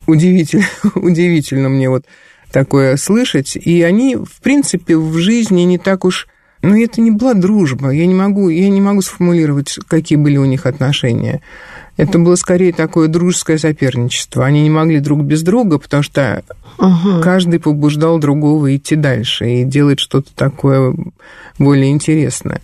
удивительно, 0.08 0.66
удивительно 0.96 1.70
мне 1.70 1.90
вот 1.90 2.06
такое 2.52 2.98
слышать. 2.98 3.56
И 3.56 3.82
они, 3.82 4.16
в 4.16 4.42
принципе, 4.42 4.96
в 4.98 5.18
жизни 5.18 5.62
не 5.62 5.78
так 5.78 6.06
уж 6.06 6.28
но 6.66 6.76
это 6.76 7.00
не 7.00 7.12
была 7.12 7.36
дружба. 7.36 7.92
Я 7.92 8.08
не 8.08 8.16
могу, 8.16 8.50
я 8.50 8.70
не 8.70 8.82
могу 8.82 9.02
сформулировать, 9.02 9.78
какие 9.88 10.18
были 10.18 10.38
у 10.38 10.46
них 10.46 10.66
отношения. 10.66 11.42
Это 11.96 12.18
было 12.18 12.36
скорее 12.36 12.74
такое 12.74 13.08
дружеское 13.08 13.60
соперничество. 13.60 14.44
Они 14.44 14.64
не 14.64 14.72
могли 14.72 15.00
друг 15.00 15.22
без 15.22 15.44
друга, 15.44 15.78
потому 15.78 16.02
что 16.02 16.44
угу. 16.80 17.22
каждый 17.22 17.60
побуждал 17.60 18.18
другого 18.18 18.76
идти 18.76 18.96
дальше 18.96 19.62
и 19.62 19.64
делать 19.64 20.00
что-то 20.00 20.30
такое 20.36 20.96
более 21.60 21.92
интересное. 21.92 22.62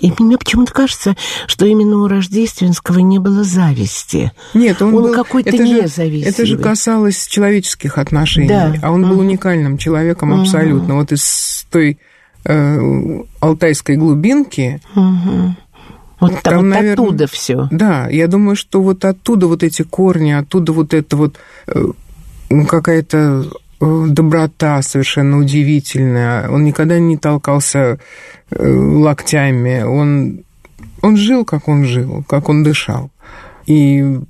И 0.00 0.10
мне 0.18 0.38
почему-то 0.38 0.72
кажется, 0.72 1.14
что 1.46 1.66
именно 1.66 1.98
у 1.98 2.08
Рождественского 2.08 3.00
не 3.00 3.18
было 3.18 3.44
зависти. 3.44 4.32
Нет, 4.54 4.80
он, 4.80 4.94
он 4.94 5.02
был, 5.02 5.12
какой-то 5.12 5.50
это 5.50 5.62
независимый. 5.62 6.22
Же, 6.22 6.28
это 6.30 6.46
же 6.46 6.56
касалось 6.56 7.26
человеческих 7.26 7.98
отношений, 7.98 8.48
да. 8.48 8.74
а 8.80 8.90
он 8.90 9.06
был 9.06 9.20
уникальным 9.20 9.76
человеком 9.76 10.32
абсолютно. 10.40 10.94
Вот 10.94 11.12
из 11.12 11.66
той 11.70 11.98
алтайской 12.44 13.96
глубинки. 13.96 14.80
Угу. 14.94 15.56
Вот, 16.22 16.40
там, 16.42 16.58
вот 16.58 16.62
наверное, 16.62 16.92
оттуда 16.92 17.26
все. 17.26 17.68
Да, 17.72 18.08
я 18.08 18.28
думаю, 18.28 18.54
что 18.54 18.80
вот 18.80 19.04
оттуда 19.04 19.48
вот 19.48 19.64
эти 19.64 19.82
корни, 19.82 20.30
оттуда 20.30 20.72
вот 20.72 20.94
это 20.94 21.16
вот 21.16 21.36
э, 21.66 21.84
какая-то 22.68 23.44
э, 23.80 24.06
доброта 24.08 24.80
совершенно 24.82 25.38
удивительная. 25.38 26.48
Он 26.48 26.62
никогда 26.62 27.00
не 27.00 27.16
толкался 27.16 27.98
э, 28.50 28.72
локтями. 28.72 29.82
Он, 29.82 30.44
он 31.00 31.16
жил, 31.16 31.44
как 31.44 31.66
он 31.66 31.86
жил, 31.86 32.24
как 32.28 32.48
он 32.48 32.62
дышал. 32.62 33.10
И 33.66 34.20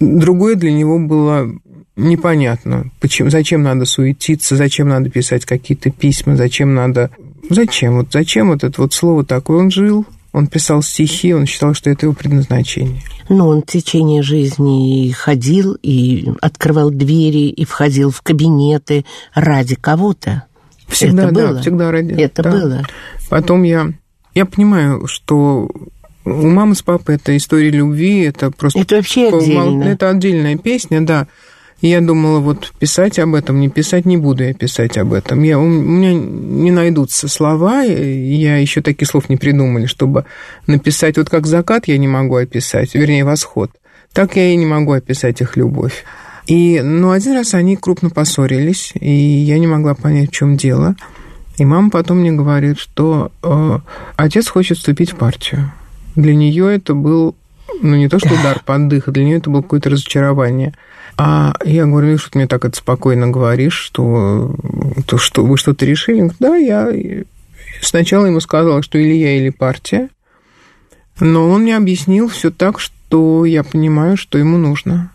другое 0.00 0.56
для 0.56 0.72
него 0.72 0.98
было 0.98 1.48
непонятно, 1.96 2.90
почему, 3.00 3.30
зачем 3.30 3.62
надо 3.62 3.84
суетиться, 3.84 4.56
зачем 4.56 4.88
надо 4.88 5.10
писать 5.10 5.44
какие-то 5.44 5.90
письма, 5.90 6.36
зачем 6.36 6.74
надо... 6.74 7.10
Зачем? 7.50 7.96
Вот 7.98 8.08
зачем 8.10 8.48
вот 8.48 8.64
это 8.64 8.80
вот 8.80 8.94
слово 8.94 9.24
такое? 9.24 9.58
Он 9.58 9.70
жил, 9.70 10.06
он 10.32 10.46
писал 10.46 10.82
стихи, 10.82 11.34
он 11.34 11.46
считал, 11.46 11.74
что 11.74 11.90
это 11.90 12.06
его 12.06 12.14
предназначение. 12.14 13.02
Ну, 13.28 13.46
он 13.46 13.62
в 13.62 13.66
течение 13.66 14.22
жизни 14.22 15.10
ходил, 15.12 15.76
и 15.82 16.26
открывал 16.40 16.90
двери, 16.90 17.48
и 17.50 17.64
входил 17.64 18.10
в 18.10 18.22
кабинеты 18.22 19.04
ради 19.34 19.76
кого-то. 19.76 20.44
Всегда, 20.88 21.26
это 21.26 21.34
да, 21.34 21.48
было. 21.48 21.60
всегда 21.60 21.90
ради. 21.92 22.12
Это 22.14 22.42
да. 22.42 22.50
было. 22.50 22.82
Потом 23.28 23.62
я, 23.62 23.92
я 24.34 24.44
понимаю, 24.44 25.06
что 25.06 25.68
у 26.24 26.48
мамы 26.48 26.74
с 26.74 26.82
папой 26.82 27.16
это 27.16 27.36
история 27.36 27.70
любви, 27.70 28.22
это 28.22 28.50
просто... 28.50 28.80
Это 28.80 28.96
вообще 28.96 29.28
отдельно. 29.28 29.84
Это 29.84 30.10
отдельная 30.10 30.56
песня, 30.56 31.00
да. 31.00 31.28
Я 31.80 32.00
думала, 32.00 32.38
вот 32.38 32.72
писать 32.78 33.18
об 33.18 33.34
этом, 33.34 33.60
не 33.60 33.68
писать, 33.68 34.06
не 34.06 34.16
буду 34.16 34.44
я 34.44 34.54
писать 34.54 34.96
об 34.96 35.12
этом. 35.12 35.42
Я, 35.42 35.58
у 35.58 35.66
меня 35.66 36.14
не 36.14 36.70
найдутся 36.70 37.28
слова, 37.28 37.82
я 37.82 38.56
еще 38.56 38.80
таких 38.80 39.08
слов 39.08 39.28
не 39.28 39.36
придумали, 39.36 39.86
чтобы 39.86 40.24
написать, 40.66 41.18
вот 41.18 41.28
как 41.28 41.46
закат 41.46 41.86
я 41.88 41.98
не 41.98 42.08
могу 42.08 42.36
описать, 42.36 42.94
вернее, 42.94 43.24
восход. 43.24 43.70
Так 44.12 44.36
я 44.36 44.46
и 44.52 44.56
не 44.56 44.66
могу 44.66 44.92
описать 44.92 45.40
их 45.40 45.56
любовь. 45.56 46.04
И, 46.46 46.80
ну, 46.82 47.10
один 47.10 47.32
раз 47.32 47.54
они 47.54 47.76
крупно 47.76 48.10
поссорились, 48.10 48.92
и 48.94 49.10
я 49.10 49.58
не 49.58 49.66
могла 49.66 49.94
понять, 49.94 50.30
в 50.30 50.32
чем 50.32 50.56
дело. 50.56 50.94
И 51.56 51.64
мама 51.64 51.90
потом 51.90 52.18
мне 52.18 52.32
говорит, 52.32 52.78
что 52.78 53.32
э, 53.42 53.78
отец 54.16 54.48
хочет 54.48 54.78
вступить 54.78 55.12
в 55.12 55.16
партию. 55.16 55.72
Для 56.16 56.34
нее 56.34 56.74
это 56.74 56.94
был, 56.94 57.34
ну, 57.80 57.96
не 57.96 58.08
то 58.08 58.18
что 58.18 58.34
удар 58.34 58.60
под 58.64 58.88
дых, 58.88 59.08
а 59.08 59.12
для 59.12 59.24
нее 59.24 59.38
это 59.38 59.50
было 59.50 59.62
какое-то 59.62 59.90
разочарование. 59.90 60.74
А 61.16 61.54
я 61.64 61.86
говорю, 61.86 62.18
что 62.18 62.30
ты 62.32 62.38
мне 62.38 62.48
так 62.48 62.64
это 62.64 62.76
спокойно 62.76 63.28
говоришь, 63.28 63.74
что, 63.74 64.54
то, 65.06 65.16
что 65.16 65.44
вы 65.44 65.56
что-то 65.56 65.86
решили? 65.86 66.30
Да, 66.40 66.56
я 66.56 66.90
сначала 67.80 68.26
ему 68.26 68.40
сказала, 68.40 68.82
что 68.82 68.98
или 68.98 69.14
я, 69.14 69.36
или 69.36 69.50
партия, 69.50 70.08
но 71.20 71.48
он 71.48 71.62
мне 71.62 71.76
объяснил 71.76 72.28
все 72.28 72.50
так, 72.50 72.80
что 72.80 73.44
я 73.44 73.62
понимаю, 73.62 74.16
что 74.16 74.38
ему 74.38 74.58
нужно. 74.58 75.12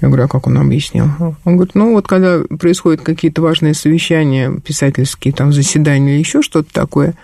Я 0.00 0.08
говорю, 0.08 0.24
а 0.24 0.28
как 0.28 0.46
он 0.46 0.58
объяснил? 0.58 1.08
Он 1.44 1.56
говорит, 1.56 1.74
ну 1.74 1.92
вот 1.92 2.06
когда 2.06 2.40
происходят 2.58 3.02
какие-то 3.02 3.42
важные 3.42 3.74
совещания 3.74 4.52
писательские, 4.64 5.34
там 5.34 5.52
заседания 5.52 6.14
или 6.14 6.18
еще 6.20 6.42
что-то 6.42 6.72
такое, 6.72 7.14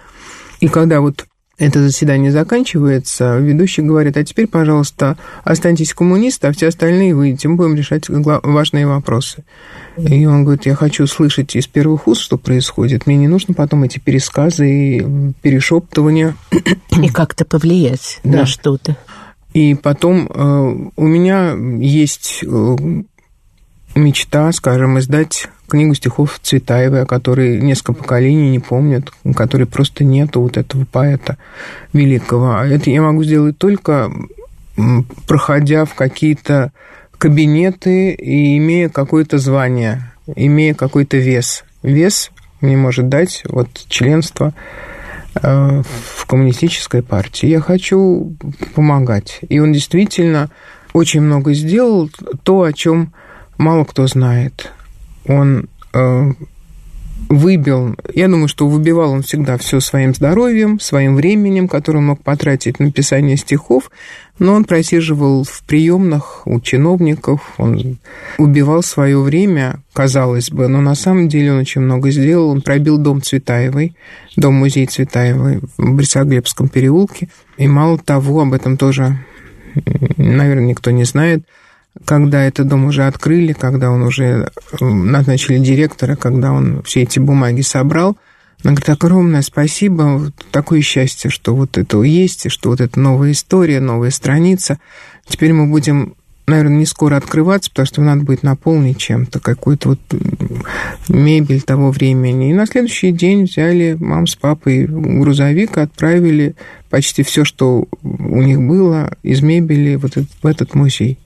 и 0.61 0.69
когда 0.69 1.01
вот 1.01 1.27
это 1.61 1.83
заседание 1.83 2.33
заканчивается, 2.33 3.37
ведущий 3.37 3.83
говорит, 3.83 4.17
а 4.17 4.25
теперь, 4.25 4.47
пожалуйста, 4.47 5.19
останьтесь 5.45 5.93
коммунисты, 5.93 6.47
а 6.47 6.53
все 6.53 6.69
остальные 6.69 7.15
выйдете, 7.15 7.49
мы 7.49 7.57
будем 7.57 7.77
решать 7.77 8.09
важные 8.09 8.87
вопросы. 8.87 9.45
И 9.99 10.25
он 10.25 10.45
говорит, 10.45 10.65
я 10.65 10.75
хочу 10.75 11.07
слышать 11.07 11.55
из 11.55 11.67
первых 11.67 12.09
уст, 12.09 12.23
что 12.23 12.39
происходит, 12.39 13.07
мне 13.07 13.17
не 13.17 13.29
нужно 13.29 13.53
потом 13.53 13.85
эти 13.85 13.99
пересказы 13.99 14.71
и 14.71 15.33
перешептывания. 15.43 16.35
И 17.03 17.09
как-то 17.09 17.45
повлиять 17.45 18.21
да. 18.25 18.39
на 18.39 18.47
что-то. 18.47 18.97
И 19.53 19.75
потом 19.75 20.29
э, 20.29 20.91
у 20.97 21.07
меня 21.07 21.55
есть 21.79 22.43
э, 22.43 22.77
мечта, 23.95 24.51
скажем, 24.53 24.99
издать 24.99 25.49
книгу 25.71 25.95
стихов 25.95 26.39
Цветаевой, 26.43 27.03
о 27.03 27.07
которой 27.07 27.61
несколько 27.61 27.95
поколений 27.95 28.51
не 28.51 28.59
помнят, 28.59 29.11
у 29.25 29.33
которой 29.33 29.65
просто 29.65 30.05
нету 30.05 30.41
вот 30.41 30.57
этого 30.57 30.85
поэта 30.85 31.39
великого. 31.93 32.57
А 32.57 32.67
это 32.67 32.91
я 32.91 33.03
могу 33.03 33.25
сделать 33.25 33.59
только 33.59 34.11
проходя 35.27 35.85
в 35.85 35.95
какие-то 35.95 36.73
кабинеты 37.19 38.13
и 38.13 38.57
имея 38.59 38.89
какое-то 38.89 39.39
звание, 39.39 40.13
имея 40.37 40.75
какой-то 40.75 41.19
вес. 41.19 41.65
Вес 41.83 42.31
мне 42.61 42.77
может 42.77 43.09
дать 43.09 43.43
вот 43.47 43.69
членство 43.89 44.55
э, 45.35 45.83
в 46.17 46.27
коммунистической 46.27 47.03
партии. 47.03 47.47
Я 47.47 47.61
хочу 47.61 48.37
помогать. 48.75 49.41
И 49.49 49.59
он 49.59 49.73
действительно 49.73 50.51
очень 50.93 51.21
много 51.21 51.55
сделал, 51.55 52.11
то, 52.43 52.63
о 52.63 52.73
чем 52.73 53.13
мало 53.59 53.85
кто 53.85 54.07
знает. 54.07 54.73
Он 55.27 55.69
э, 55.93 56.33
выбил, 57.31 57.95
я 58.13 58.27
думаю, 58.27 58.49
что 58.49 58.67
выбивал 58.67 59.13
он 59.13 59.23
всегда 59.23 59.57
все 59.57 59.79
своим 59.79 60.15
здоровьем, 60.15 60.81
своим 60.81 61.15
временем, 61.15 61.69
которое 61.69 61.99
он 61.99 62.07
мог 62.07 62.23
потратить 62.23 62.81
на 62.81 62.87
написание 62.87 63.37
стихов, 63.37 63.91
но 64.41 64.55
он 64.55 64.65
просиживал 64.65 65.45
в 65.45 65.63
приемных 65.63 66.47
у 66.47 66.59
чиновников, 66.61 67.53
он 67.57 67.99
убивал 68.39 68.83
свое 68.83 69.21
время, 69.21 69.81
казалось 69.93 70.51
бы, 70.51 70.67
но 70.67 70.81
на 70.81 70.97
самом 70.97 71.29
деле 71.29 71.53
он 71.53 71.59
очень 71.59 71.83
много 71.83 72.11
сделал. 72.11 72.49
Он 72.49 72.63
пробил 72.63 72.99
дом 72.99 73.23
Цветаевой, 73.23 73.95
дом-музей 74.37 74.87
Цветаевой 74.87 75.61
в 75.77 75.95
Борисоглебском 75.95 76.69
переулке. 76.69 77.29
И 77.59 77.69
мало 77.69 77.99
того, 77.99 78.41
об 78.41 78.55
этом 78.55 78.77
тоже, 78.77 79.19
наверное, 80.17 80.67
никто 80.67 80.91
не 80.91 81.05
знает– 81.05 81.45
когда 82.05 82.45
этот 82.45 82.69
дом 82.69 82.85
уже 82.85 83.07
открыли, 83.07 83.53
когда 83.53 83.91
он 83.91 84.03
уже 84.03 84.51
э, 84.81 84.85
назначили 84.85 85.59
директора, 85.59 86.17
когда 86.17 86.53
он 86.53 86.83
все 86.83 87.03
эти 87.03 87.19
бумаги 87.19 87.63
собрал, 87.63 88.17
она 88.63 88.75
говорит, 88.75 88.91
огромное 88.91 89.43
спасибо, 89.43 90.31
такое 90.51 90.83
счастье, 90.83 91.31
что 91.31 91.55
вот 91.55 91.79
это 91.79 92.03
есть, 92.03 92.47
и 92.47 92.49
что 92.49 92.71
вот 92.71 92.81
это 92.81 93.01
новая 93.01 93.33
история, 93.33 93.81
новая 93.81 94.11
страница. 94.11 94.79
Теперь 95.27 95.55
мы 95.55 95.67
будем, 95.67 96.15
наверное, 96.47 96.77
не 96.77 96.87
скоро 96.87 97.17
открываться, 97.17 97.71
потому 97.71 97.87
что 97.87 98.03
надо 98.03 98.23
будет 98.23 98.43
наполнить 98.43 98.99
чем-то, 98.99 99.41
какую-то 99.41 99.91
вот 99.91 100.01
мебель 101.09 101.63
того 101.63 101.91
времени. 101.91 102.51
И 102.51 102.55
на 102.55 102.67
следующий 102.67 103.13
день 103.13 103.45
взяли 103.45 103.97
мам 103.99 104.27
с 104.27 104.37
папой 104.37 104.85
грузовик, 104.87 105.79
отправили 105.79 106.55
почти 106.91 107.23
все, 107.23 107.45
что 107.45 107.89
у 108.03 108.43
них 108.43 108.61
было 108.61 109.17
из 109.23 109.41
мебели 109.41 109.95
вот 109.95 110.17
в 110.17 110.47
этот 110.47 110.75
музей 110.75 111.19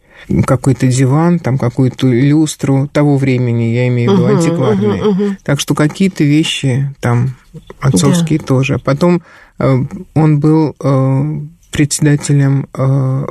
какой-то 0.46 0.86
диван, 0.86 1.38
там 1.38 1.58
какую-то 1.58 2.06
люстру 2.08 2.88
того 2.88 3.16
времени, 3.16 3.74
я 3.74 3.88
имею 3.88 4.10
в 4.10 4.14
виду, 4.14 4.26
uh-huh, 4.26 4.36
антикварные. 4.36 5.02
Uh-huh, 5.02 5.18
uh-huh. 5.18 5.36
Так 5.42 5.60
что 5.60 5.74
какие-то 5.74 6.24
вещи 6.24 6.94
там 7.00 7.36
отцовские 7.80 8.38
да. 8.38 8.44
тоже. 8.46 8.78
Потом 8.78 9.22
э, 9.58 9.84
он 10.14 10.40
был 10.40 10.74
э, 10.82 11.40
председателем 11.70 12.68
э, 12.76 13.26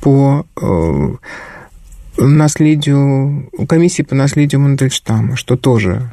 по 0.00 0.46
э, 0.60 1.14
наследию, 2.16 3.50
комиссии 3.68 4.02
по 4.02 4.14
наследию 4.14 4.60
Мандельштама, 4.60 5.36
что 5.36 5.56
тоже 5.56 6.12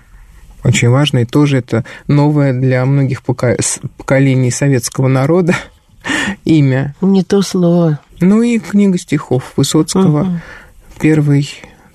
очень 0.63 0.89
важно, 0.89 1.19
и 1.19 1.25
тоже 1.25 1.57
это 1.57 1.85
новое 2.07 2.53
для 2.53 2.85
многих 2.85 3.23
поколений 3.23 4.51
советского 4.51 5.07
народа 5.07 5.55
имя. 6.45 6.95
Не 7.01 7.23
то 7.23 7.41
слово. 7.41 7.99
Ну 8.21 8.41
и 8.41 8.59
книга 8.59 8.97
стихов 8.97 9.53
Высоцкого, 9.55 10.21
угу. 10.21 10.31
первый, 10.99 11.49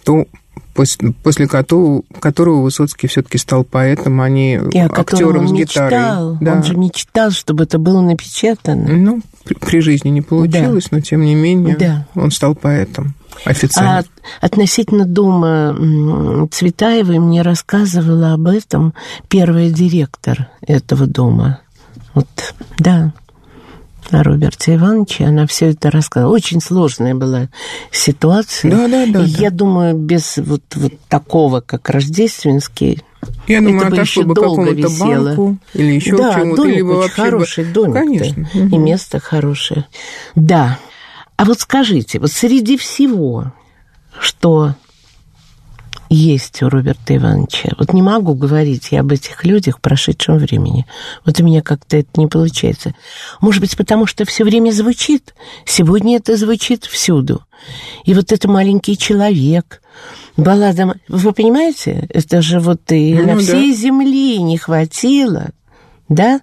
то, 0.05 0.27
после, 0.75 1.47
которого, 1.47 2.03
которого 2.21 2.63
Высоцкий 2.63 3.07
все-таки 3.07 3.39
стал 3.39 3.65
поэтом, 3.65 4.21
а 4.21 4.29
не 4.29 4.57
и 4.57 4.79
актером 4.79 5.49
с 5.49 5.53
гитарой. 5.53 5.91
Мечтал. 5.91 6.39
Да. 6.41 6.53
Он 6.53 6.63
же 6.65 6.77
мечтал, 6.77 7.31
чтобы 7.31 7.65
это 7.65 7.79
было 7.79 8.01
напечатано. 8.01 8.89
Ну, 8.89 9.21
при, 9.45 9.55
при 9.55 9.81
жизни 9.81 10.09
не 10.09 10.23
получилось, 10.23 10.85
да. 10.91 10.97
но 10.97 11.01
тем 11.01 11.23
не 11.23 11.35
менее 11.35 11.77
да. 11.77 12.07
он 12.15 12.31
стал 12.31 12.55
поэтом. 12.55 13.15
Официально. 13.45 13.99
А 13.99 14.05
относительно 14.41 15.05
дома 15.05 15.77
Цветаевой 16.51 17.19
мне 17.19 17.43
рассказывала 17.43 18.33
об 18.33 18.47
этом 18.47 18.95
первый 19.29 19.71
директор 19.71 20.49
этого 20.67 21.07
дома. 21.07 21.61
Вот, 22.15 22.29
да 22.79 23.13
о 24.11 24.23
Роберте 24.23 24.75
Ивановиче, 24.75 25.25
она 25.25 25.47
все 25.47 25.71
это 25.71 25.91
рассказала. 25.91 26.33
Очень 26.33 26.61
сложная 26.61 27.15
была 27.15 27.49
ситуация. 27.91 28.71
Да, 28.71 28.89
да, 28.89 29.07
да. 29.07 29.25
И 29.25 29.33
да. 29.33 29.41
я 29.41 29.51
думаю, 29.51 29.95
без 29.95 30.37
вот, 30.37 30.63
вот 30.75 30.93
такого, 31.09 31.61
как 31.61 31.89
Рождественский, 31.91 33.03
я 33.47 33.61
думаю, 33.61 33.87
это 33.87 33.97
бы 33.97 34.03
еще 34.03 34.23
бы 34.23 34.35
долго 34.35 34.71
висело. 34.71 35.25
банку 35.25 35.59
или 35.73 35.93
еще 35.93 36.17
да, 36.17 36.35
чему-то. 36.35 36.63
домик 36.63 36.77
либо 36.77 36.91
очень 36.93 37.11
хороший 37.11 37.65
домик 37.65 37.95
Конечно. 37.95 38.49
И 38.55 38.79
место 38.79 39.21
хорошее. 39.21 39.87
Да. 40.35 40.79
А 41.37 41.45
вот 41.45 41.61
скажите, 41.61 42.19
вот 42.21 42.31
среди 42.31 42.77
всего, 42.77 43.53
что 44.19 44.75
есть 46.15 46.63
у 46.63 46.69
Роберта 46.69 47.17
Ивановича. 47.17 47.71
Вот 47.79 47.93
не 47.93 48.03
могу 48.03 48.35
говорить 48.35 48.89
я 48.93 49.01
об 49.01 49.13
этих 49.13 49.45
людях 49.45 49.79
в 49.79 49.81
прошедшем 49.81 50.39
времени. 50.39 50.87
Вот 51.25 51.41
у 51.41 51.45
меня 51.45 51.61
как-то 51.61 51.97
это 51.97 52.09
не 52.17 52.27
получается. 52.27 52.95
Может 53.41 53.61
быть, 53.61 53.77
потому 53.77 54.07
что 54.07 54.25
все 54.25 54.45
время 54.45 54.71
звучит. 54.71 55.35
Сегодня 55.67 56.17
это 56.17 56.37
звучит 56.37 56.85
всюду. 56.85 57.43
И 58.05 58.15
вот 58.15 58.33
это 58.33 58.49
маленький 58.49 58.97
человек, 58.97 59.83
баллада... 60.37 60.95
Вы 61.09 61.33
понимаете? 61.33 62.07
Это 62.09 62.43
же 62.43 62.61
вот 62.61 62.93
и 62.93 63.15
ну, 63.15 63.35
на 63.35 63.39
всей 63.39 63.73
да. 63.73 63.79
земле 63.79 64.39
не 64.39 64.59
хватило. 64.59 65.51
Да? 66.09 66.41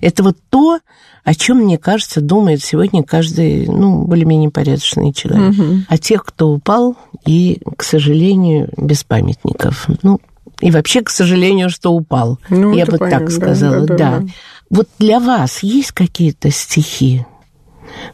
Это 0.00 0.22
вот 0.22 0.38
то, 0.50 0.80
о 1.24 1.34
чем, 1.34 1.58
мне 1.58 1.78
кажется, 1.78 2.20
думает 2.20 2.62
сегодня 2.62 3.04
каждый, 3.04 3.66
ну, 3.66 4.04
более-менее 4.04 4.50
порядочный 4.50 5.12
человек. 5.12 5.58
Угу. 5.58 5.76
О 5.88 5.98
тех, 5.98 6.24
кто 6.24 6.48
упал, 6.48 6.96
и, 7.24 7.60
к 7.76 7.84
сожалению, 7.84 8.70
без 8.76 9.04
памятников. 9.04 9.86
Ну, 10.02 10.20
и 10.60 10.70
вообще, 10.70 11.02
к 11.02 11.10
сожалению, 11.10 11.70
что 11.70 11.92
упал. 11.92 12.38
Ну, 12.50 12.74
Я 12.74 12.86
бы 12.86 12.98
понятно, 12.98 13.26
так 13.26 13.34
сказала, 13.34 13.86
да, 13.86 13.96
да, 13.96 13.96
да. 13.96 14.18
да. 14.20 14.26
Вот 14.70 14.88
для 14.98 15.20
вас 15.20 15.62
есть 15.62 15.92
какие-то 15.92 16.50
стихи, 16.50 17.24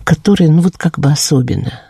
которые, 0.04 0.50
ну, 0.50 0.60
вот 0.60 0.76
как 0.76 0.98
бы 0.98 1.10
особенно? 1.10 1.80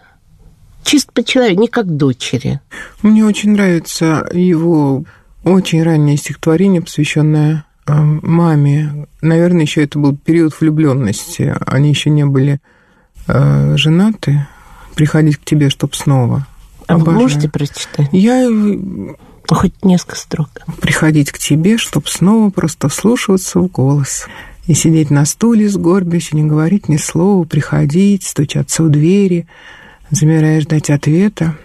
Чисто 0.85 1.13
по 1.13 1.25
человеку, 1.25 1.61
не 1.61 1.69
как 1.69 1.97
дочери. 1.97 2.61
Мне 3.03 3.25
очень 3.25 3.53
нравится 3.53 4.29
его 4.33 5.05
очень 5.45 5.83
раннее 5.83 6.17
стихотворение, 6.17 6.81
посвященное 6.81 7.65
маме. 7.95 9.07
Наверное, 9.21 9.63
еще 9.63 9.85
это 9.85 9.99
был 9.99 10.17
период 10.17 10.59
влюбленности. 10.61 11.55
Они 11.67 11.89
еще 11.89 12.11
не 12.11 12.25
были 12.27 12.61
э, 13.27 13.77
женаты. 13.77 14.47
Приходить 14.95 15.39
к 15.39 15.45
тебе, 15.45 15.71
чтоб 15.71 15.95
снова. 15.95 16.47
А 16.87 16.95
Обожаю. 16.95 17.17
вы 17.17 17.23
можете 17.23 17.49
прочитать? 17.49 18.09
Я 18.13 18.49
Хоть 19.51 19.83
несколько 19.83 20.17
строк. 20.17 20.51
Приходить 20.81 21.33
к 21.33 21.39
тебе, 21.39 21.79
чтоб 21.79 22.07
снова 22.07 22.51
просто 22.51 22.89
вслушиваться 22.89 23.61
в 23.61 23.69
голос. 23.69 24.27
И 24.67 24.75
сидеть 24.75 25.11
на 25.11 25.25
стуле, 25.25 25.69
сгорбясь, 25.69 26.33
и 26.33 26.37
не 26.37 26.45
говорить 26.45 26.89
ни 26.91 26.99
слова, 26.99 27.45
приходить, 27.45 28.25
стучаться 28.25 28.83
у 28.83 28.89
двери, 28.89 29.47
замирая 30.11 30.61
ждать 30.61 30.91
ответа. 30.91 31.57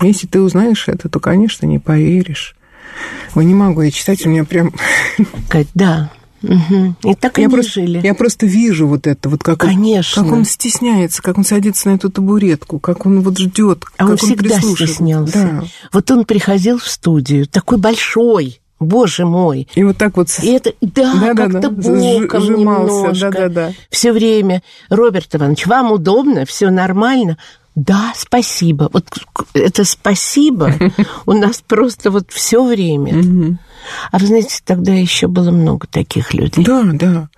Если 0.00 0.28
ты 0.28 0.40
узнаешь 0.40 0.86
это, 0.86 1.08
то, 1.08 1.18
конечно, 1.18 1.66
не 1.66 1.80
поверишь. 1.80 2.54
Ой, 3.34 3.44
не 3.44 3.54
могу 3.54 3.82
я 3.82 3.90
читать, 3.90 4.24
у 4.26 4.28
меня 4.28 4.44
прям... 4.44 4.72
Да, 5.74 6.10
Угу. 6.42 6.96
И 7.04 7.14
так 7.14 7.38
я 7.38 7.44
они 7.44 7.54
просто, 7.54 7.72
жили. 7.72 8.00
Я 8.02 8.14
просто 8.14 8.46
вижу 8.46 8.86
вот 8.86 9.06
это, 9.06 9.28
вот 9.28 9.42
как 9.42 9.58
Конечно. 9.58 10.22
он, 10.22 10.28
как 10.28 10.38
он 10.38 10.44
стесняется, 10.44 11.22
как 11.22 11.38
он 11.38 11.44
садится 11.44 11.88
на 11.88 11.94
эту 11.94 12.10
табуретку, 12.10 12.78
как 12.78 13.06
он 13.06 13.20
вот 13.20 13.38
ждет, 13.38 13.84
а 13.96 14.04
как 14.04 14.10
он 14.10 14.16
всегда 14.16 14.60
стеснялся. 14.60 15.32
Да. 15.32 15.64
Вот 15.92 16.10
он 16.10 16.24
приходил 16.24 16.78
в 16.78 16.88
студию, 16.88 17.46
такой 17.46 17.78
большой, 17.78 18.60
Боже 18.80 19.24
мой. 19.24 19.68
И 19.74 19.84
вот 19.84 19.96
так 19.96 20.16
вот... 20.16 20.28
И 20.42 20.52
это, 20.52 20.72
да, 20.80 21.14
да 21.14 21.34
как-то 21.34 21.60
да, 21.60 21.70
боком 21.70 22.42
сжимался, 22.42 22.94
немножко. 22.94 23.30
Да, 23.30 23.30
да, 23.30 23.48
да. 23.48 23.72
Все 23.90 24.12
время. 24.12 24.62
Роберт 24.88 25.34
Иванович, 25.36 25.66
вам 25.66 25.92
удобно, 25.92 26.44
все 26.44 26.70
нормально? 26.70 27.38
Да, 27.74 28.12
спасибо. 28.16 28.90
Вот 28.92 29.06
это 29.54 29.84
спасибо 29.84 30.72
у 31.26 31.32
нас 31.32 31.62
просто 31.66 32.10
вот 32.10 32.30
все 32.30 32.64
время. 32.64 33.58
А 34.10 34.18
вы 34.18 34.26
знаете, 34.26 34.60
тогда 34.64 34.92
еще 34.92 35.26
было 35.26 35.50
много 35.50 35.86
таких 35.86 36.34
людей. 36.34 36.64
Да, 36.64 36.82
да. 36.92 37.28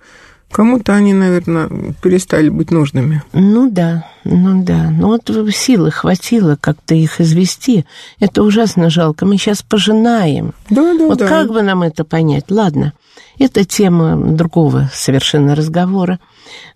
Кому-то 0.51 0.93
они, 0.93 1.13
наверное, 1.13 1.69
перестали 2.01 2.47
быть 2.47 2.71
нужными. 2.71 3.23
Ну 3.33 3.69
да, 3.69 4.09
ну 4.23 4.63
да. 4.63 4.89
Ну 4.89 5.07
вот 5.07 5.29
силы 5.53 5.91
хватило 5.91 6.57
как-то 6.59 6.95
их 6.95 7.19
извести. 7.19 7.85
Это 8.19 8.41
ужасно 8.41 8.89
жалко. 8.89 9.25
Мы 9.25 9.37
сейчас 9.37 9.63
пожинаем. 9.63 10.53
Да, 10.69 10.93
да, 10.97 11.07
вот 11.07 11.17
да. 11.17 11.27
как 11.27 11.49
бы 11.49 11.61
нам 11.61 11.83
это 11.83 12.05
понять? 12.05 12.45
Ладно, 12.49 12.93
это 13.39 13.65
тема 13.65 14.15
другого 14.15 14.89
совершенно 14.93 15.55
разговора. 15.55 16.19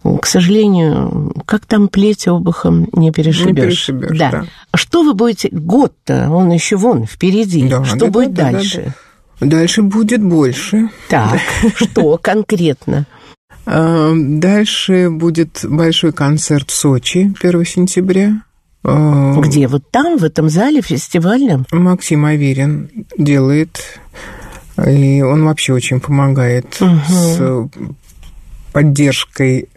К 0.04 0.26
сожалению, 0.26 1.34
как 1.46 1.66
там 1.66 1.88
плеть 1.88 2.28
обухом 2.28 2.88
не 2.94 3.12
перешибешь. 3.12 3.46
Не 3.48 3.54
перешибешь, 3.54 4.18
да. 4.18 4.32
да. 4.32 4.46
Что 4.74 5.04
вы 5.04 5.14
будете... 5.14 5.50
Год-то, 5.52 6.30
он 6.30 6.52
еще 6.52 6.76
вон 6.76 7.06
впереди. 7.06 7.68
Да, 7.68 7.84
что 7.84 8.06
да, 8.06 8.08
будет 8.08 8.34
да, 8.34 8.46
да, 8.46 8.52
дальше? 8.54 8.84
да. 9.40 9.48
Дальше 9.48 9.82
будет 9.82 10.22
больше. 10.22 10.90
Так, 11.08 11.40
что 11.76 12.18
конкретно? 12.18 13.06
А, 13.66 14.12
Дальше 14.16 15.10
будет 15.10 15.60
большой 15.64 16.12
концерт 16.12 16.72
в 16.72 16.76
Сочи 16.76 17.34
1 17.42 17.66
сентября. 17.66 18.42
А, 18.84 19.40
Где? 19.40 19.68
Вот 19.68 19.84
там, 19.92 20.18
в 20.18 20.24
этом 20.24 20.50
зале 20.50 20.82
фестивальном? 20.82 21.66
Максим 21.72 22.26
Аверин 22.26 22.90
делает, 23.18 24.00
и 24.88 25.22
он 25.22 25.46
вообще 25.46 25.74
очень 25.74 26.00
помогает 26.00 26.80
с 27.08 27.70
поддержкой 28.72 29.70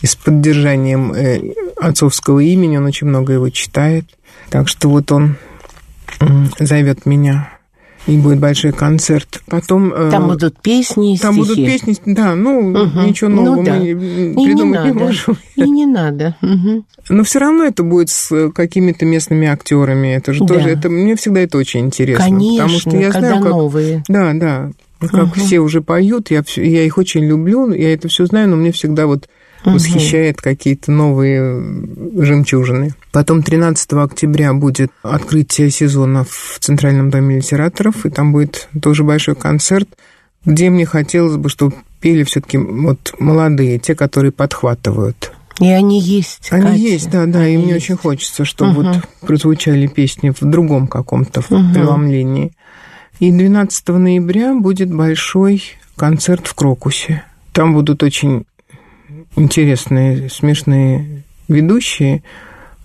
и 0.00 0.06
с 0.06 0.16
поддержанием 0.16 1.12
э, 1.12 1.40
отцовского 1.80 2.40
имени. 2.40 2.78
Он 2.78 2.86
очень 2.86 3.06
много 3.06 3.34
его 3.34 3.50
читает. 3.50 4.06
Так 4.50 4.68
что 4.68 4.88
вот 4.88 5.12
он 5.12 5.36
зовет 6.58 7.04
меня 7.06 7.57
и 8.08 8.16
будет 8.16 8.40
большой 8.40 8.72
концерт. 8.72 9.40
Потом 9.46 9.92
э, 9.92 10.10
Там 10.10 10.28
будут 10.28 10.60
песни 10.60 11.16
там 11.20 11.34
стихи. 11.34 11.48
будут 11.48 11.56
песни, 11.66 11.96
да, 12.06 12.34
ну 12.34 12.60
Мгм. 12.62 13.06
ничего 13.06 13.30
Ну 13.30 13.44
нового 13.44 13.64
да. 13.64 13.74
мы 13.74 13.78
не- 13.84 13.90
И 13.90 13.94
не 13.94 14.46
придумать 14.46 14.80
не, 14.84 14.88
надо. 14.92 15.04
можем. 15.04 15.36
И 15.56 15.70
не 15.70 15.86
надо. 15.86 16.34
Мгм. 16.40 16.84
Но 17.10 17.22
все 17.24 17.38
равно 17.38 17.64
это 17.64 17.82
будет 17.82 18.08
с 18.10 18.50
какими-то 18.52 19.04
местными 19.06 19.46
актерами. 19.46 20.08
Это 20.08 20.32
же 20.32 20.40
Да. 20.40 20.54
тоже, 20.54 20.70
это 20.70 20.88
мне 20.88 21.14
всегда 21.16 21.40
это 21.40 21.58
очень 21.58 21.80
интересно. 21.80 22.24
Конечно, 22.24 22.64
потому 22.64 22.78
что 22.80 22.96
я 22.96 23.10
когда 23.10 23.28
знаю, 23.28 23.42
как, 23.42 23.52
новые. 23.52 24.02
да, 24.08 24.32
да, 24.34 24.70
как 25.00 25.34
все 25.34 25.58
уже 25.60 25.80
поют, 25.80 26.30
я, 26.30 26.42
я 26.56 26.82
их 26.84 26.98
очень 26.98 27.24
люблю, 27.24 27.70
я 27.72 27.92
это 27.94 28.08
все 28.08 28.26
знаю, 28.26 28.48
но 28.48 28.56
мне 28.56 28.72
всегда 28.72 29.06
вот 29.06 29.28
восхищает 29.64 30.40
какие-то 30.40 30.90
новые 30.92 31.60
жемчужины. 32.16 32.94
Потом 33.12 33.42
13 33.42 33.92
октября 33.94 34.52
будет 34.54 34.90
открытие 35.02 35.70
сезона 35.70 36.24
в 36.24 36.58
Центральном 36.60 37.10
доме 37.10 37.36
литераторов, 37.36 38.06
и 38.06 38.10
там 38.10 38.32
будет 38.32 38.68
тоже 38.80 39.04
большой 39.04 39.34
концерт, 39.34 39.88
где 40.44 40.70
мне 40.70 40.86
хотелось 40.86 41.36
бы, 41.36 41.48
чтобы 41.48 41.74
пели 42.00 42.22
все-таки 42.22 42.58
вот 42.58 43.14
молодые, 43.18 43.78
те, 43.78 43.94
которые 43.94 44.32
подхватывают. 44.32 45.32
И 45.60 45.68
они 45.68 46.00
есть. 46.00 46.48
Они 46.52 46.62
Катя. 46.62 46.76
есть, 46.76 47.10
да, 47.10 47.26
да, 47.26 47.44
и 47.46 47.54
Они 47.54 47.64
мне 47.64 47.72
есть. 47.74 47.86
очень 47.86 47.96
хочется, 47.96 48.44
чтобы 48.44 48.84
Мгм. 48.84 48.92
вот 48.92 49.02
прозвучали 49.26 49.88
песни 49.88 50.30
в 50.30 50.40
другом 50.44 50.86
каком-то 50.86 51.42
Мгм. 51.50 51.74
преломлении. 51.74 52.52
И 53.18 53.32
12 53.32 53.98
ноября 53.98 54.54
будет 54.54 54.94
большой 54.94 55.64
концерт 55.96 56.46
в 56.46 56.54
Крокусе. 56.54 57.24
Там 57.52 57.74
будут 57.74 58.04
очень 58.04 58.44
интересные, 59.38 60.28
смешные 60.28 61.22
ведущие. 61.48 62.22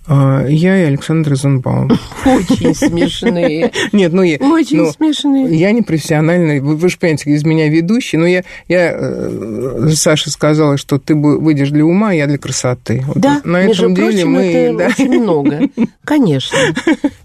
А, 0.06 0.46
Я 0.48 0.82
и 0.82 0.86
Александр 0.86 1.32
Розенбаум. 1.32 1.92
Очень 2.26 2.76
смешные. 2.76 3.72
Нет, 3.94 4.12
ну 4.12 4.22
я... 4.22 4.38
Очень 4.38 4.78
ну, 4.78 4.92
смешные. 4.92 5.56
я 5.56 5.72
не 5.72 5.82
профессиональный, 5.82 6.60
вы, 6.60 6.76
вы 6.76 6.90
же 6.90 6.98
понимаете, 6.98 7.30
из 7.32 7.44
меня 7.46 7.70
ведущий, 7.70 8.18
но 8.18 8.26
я, 8.26 8.44
я 8.68 8.92
э, 8.94 9.90
Саше 9.94 10.30
сказала, 10.30 10.78
что 10.78 11.00
ты 11.00 11.16
выйдешь 11.16 11.70
для 11.70 11.86
ума, 11.86 12.10
а 12.10 12.14
я 12.14 12.28
для 12.28 12.38
красоты. 12.38 13.04
Вот 13.08 13.18
Да, 13.18 13.42
на 13.46 13.64
между 13.64 13.84
этом 13.84 13.96
деле 13.96 14.12
прочим, 14.12 14.32
мы... 14.32 14.42
это 14.42 14.78
да. 14.78 14.88
очень 14.88 15.22
много. 15.22 15.60
Конечно, 16.04 16.58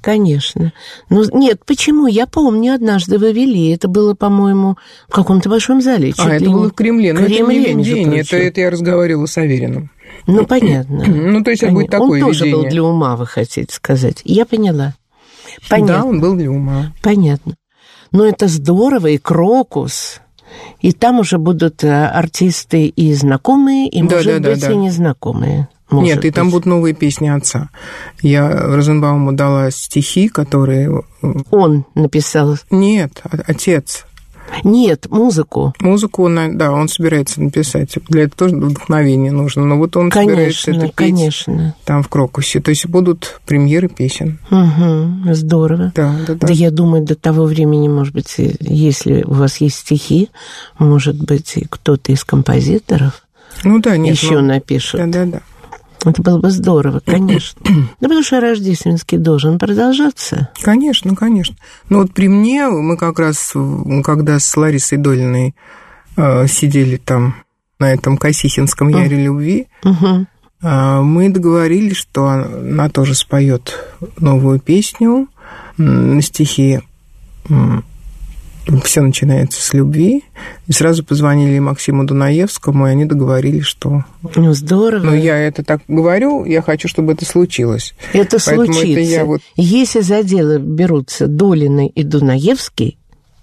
конечно. 0.01 0.73
Ну, 1.11 1.25
нет, 1.33 1.63
почему? 1.67 2.07
Я 2.07 2.27
помню, 2.27 2.75
однажды 2.75 3.19
вы 3.19 3.33
вели. 3.33 3.71
Это 3.71 3.89
было, 3.89 4.15
по-моему, 4.15 4.77
в 5.09 5.13
каком-то 5.13 5.49
большом 5.49 5.83
зале. 5.83 6.15
А, 6.17 6.37
это 6.37 6.49
было 6.49 6.69
в 6.69 6.75
Кремле. 6.75 7.13
Но 7.13 7.23
это 7.23 7.29
Кремле, 7.29 7.59
не 7.59 7.75
между 7.75 7.97
видение, 7.97 8.21
это, 8.21 8.37
это 8.37 8.61
я 8.61 8.71
разговаривала 8.71 9.27
с 9.27 9.37
Авериным. 9.37 9.91
Ну, 10.29 10.47
понятно. 10.47 11.05
Ну, 11.09 11.43
то 11.43 11.51
есть 11.51 11.63
это 11.65 11.73
будет 11.73 11.91
такое 11.91 12.21
Он 12.23 12.29
тоже 12.29 12.45
был 12.45 12.51
видение. 12.63 12.71
для 12.71 12.83
ума, 12.85 13.17
вы 13.17 13.27
хотите 13.27 13.75
сказать. 13.75 14.21
Я 14.25 14.45
поняла. 14.47 14.95
Да, 15.63 15.77
Понятно, 15.77 16.07
он 16.07 16.21
был 16.21 16.37
для 16.37 16.51
ума. 16.51 16.93
понятно. 17.03 17.55
Но 18.13 18.25
это 18.25 18.47
здорово, 18.47 19.09
и 19.09 19.19
Крокус. 19.19 20.21
И 20.81 20.93
там 20.93 21.19
уже 21.21 21.39
будут 21.39 21.83
э, 21.85 22.07
артисты 22.07 22.87
и 22.87 23.13
знакомые, 23.15 23.89
и, 23.89 24.03
Да, 24.03 24.17
может 24.17 24.25
да, 24.27 24.39
да, 24.41 24.51
быть, 24.51 24.61
да. 24.61 24.73
и 24.73 24.77
незнакомые. 24.77 25.69
Может 25.91 26.17
Нет, 26.17 26.25
и 26.27 26.31
там 26.31 26.47
быть. 26.47 26.53
будут 26.53 26.67
новые 26.67 26.95
песни 26.95 27.29
отца. 27.29 27.71
Я 28.23 28.49
Розенбауму 28.51 29.33
дала 29.33 29.71
стихи, 29.71 30.29
которые... 30.29 31.03
э, 31.23 31.27
Он 31.51 31.85
написал. 31.95 32.57
Нет, 32.71 33.23
отец. 33.47 34.05
Нет, 34.65 35.07
музыку. 35.11 35.75
Музыку, 35.81 36.25
он, 36.25 36.59
да, 36.59 36.73
он 36.73 36.89
собирается 36.89 37.41
написать. 37.43 37.97
Для 38.09 38.25
этого 38.25 38.51
тоже 38.51 38.57
вдохновение 38.57 39.33
нужно. 39.33 39.65
Но 39.65 39.77
вот 39.77 39.97
он 39.97 40.11
собирается 40.11 40.67
Конечно, 40.67 40.71
это 40.71 40.87
петь 40.87 40.95
конечно. 40.95 41.75
там 41.85 42.03
в 42.03 42.09
Крокусе. 42.09 42.61
То 42.61 42.71
есть 42.71 42.87
будут 42.87 43.41
премьеры 43.47 43.89
песен. 43.89 44.39
Угу, 44.51 45.35
здорово. 45.35 45.93
Да, 45.95 46.15
да, 46.27 46.35
да. 46.35 46.47
Да 46.47 46.53
я 46.53 46.71
думаю, 46.71 47.05
до 47.05 47.15
того 47.15 47.45
времени, 47.45 47.89
может 47.89 48.15
быть, 48.15 48.35
если 48.61 49.23
у 49.23 49.35
вас 49.35 49.59
есть 49.59 49.77
стихи, 49.77 50.31
может 50.79 51.23
быть, 51.23 51.57
кто-то 51.71 52.13
из 52.13 52.25
композиторов 52.25 53.23
Ну 53.65 53.81
да, 53.81 53.97
нет. 53.97 54.17
еще 54.17 54.41
ну, 54.41 54.47
напишет. 54.47 55.11
Да, 55.11 55.25
да, 55.25 55.31
да. 55.33 55.43
Это 56.05 56.23
было 56.23 56.39
бы 56.39 56.51
здорово, 56.51 57.01
конечно. 57.05 57.61
Да 58.01 58.09
потому 58.09 58.23
что 58.23 58.41
рождественский 58.41 59.19
должен 59.19 59.59
продолжаться. 59.59 60.49
Конечно, 60.63 61.15
конечно. 61.17 61.57
Ну 61.89 61.99
вот 62.03 62.13
при 62.13 62.29
мне 62.29 62.69
мы 62.69 62.97
как 62.97 63.19
раз, 63.19 63.53
когда 64.05 64.39
с 64.39 64.57
Ларисой 64.57 64.99
Долиной 64.99 65.55
э, 66.17 66.47
сидели 66.47 66.97
там 66.97 67.35
на 67.79 67.93
этом 67.93 68.17
Косихинском 68.17 68.89
Яре 68.89 69.25
любви, 69.25 69.67
Угу. 69.85 70.27
э, 70.63 71.01
мы 71.03 71.29
договорились, 71.31 71.97
что 71.97 72.27
она 72.29 72.89
тоже 72.89 73.15
споет 73.15 73.79
новую 74.19 74.61
песню 74.61 75.29
на 75.77 76.21
стихи 76.23 76.81
все 78.85 79.01
начинается 79.01 79.61
с 79.63 79.73
любви. 79.73 80.25
И 80.67 80.73
сразу 80.73 81.05
позвонили 81.05 81.59
Максиму 81.59 82.05
Дунаевскому, 82.05 82.87
и 82.87 82.91
они 82.91 83.05
договорились, 83.07 83.65
что... 83.65 84.05
Ну, 84.37 84.53
здорово. 84.53 85.05
Ну, 85.07 85.15
я 85.15 85.39
это 85.39 85.65
так 85.65 85.81
говорю, 85.89 86.45
я 86.45 86.63
хочу, 86.63 86.89
чтобы 86.89 87.13
это 87.15 87.25
случилось. 87.25 87.95
это 88.13 88.37
поэтому 88.45 88.65
это 88.65 88.73
случится. 88.75 89.01
я 89.01 89.25
вот- 89.25 89.41
Если 89.57 90.01
за 90.01 90.23
дело 90.23 90.59
берутся 90.59 91.27
Долины 91.27 91.89
и 91.89 92.03
Дунаевский, 92.03 92.99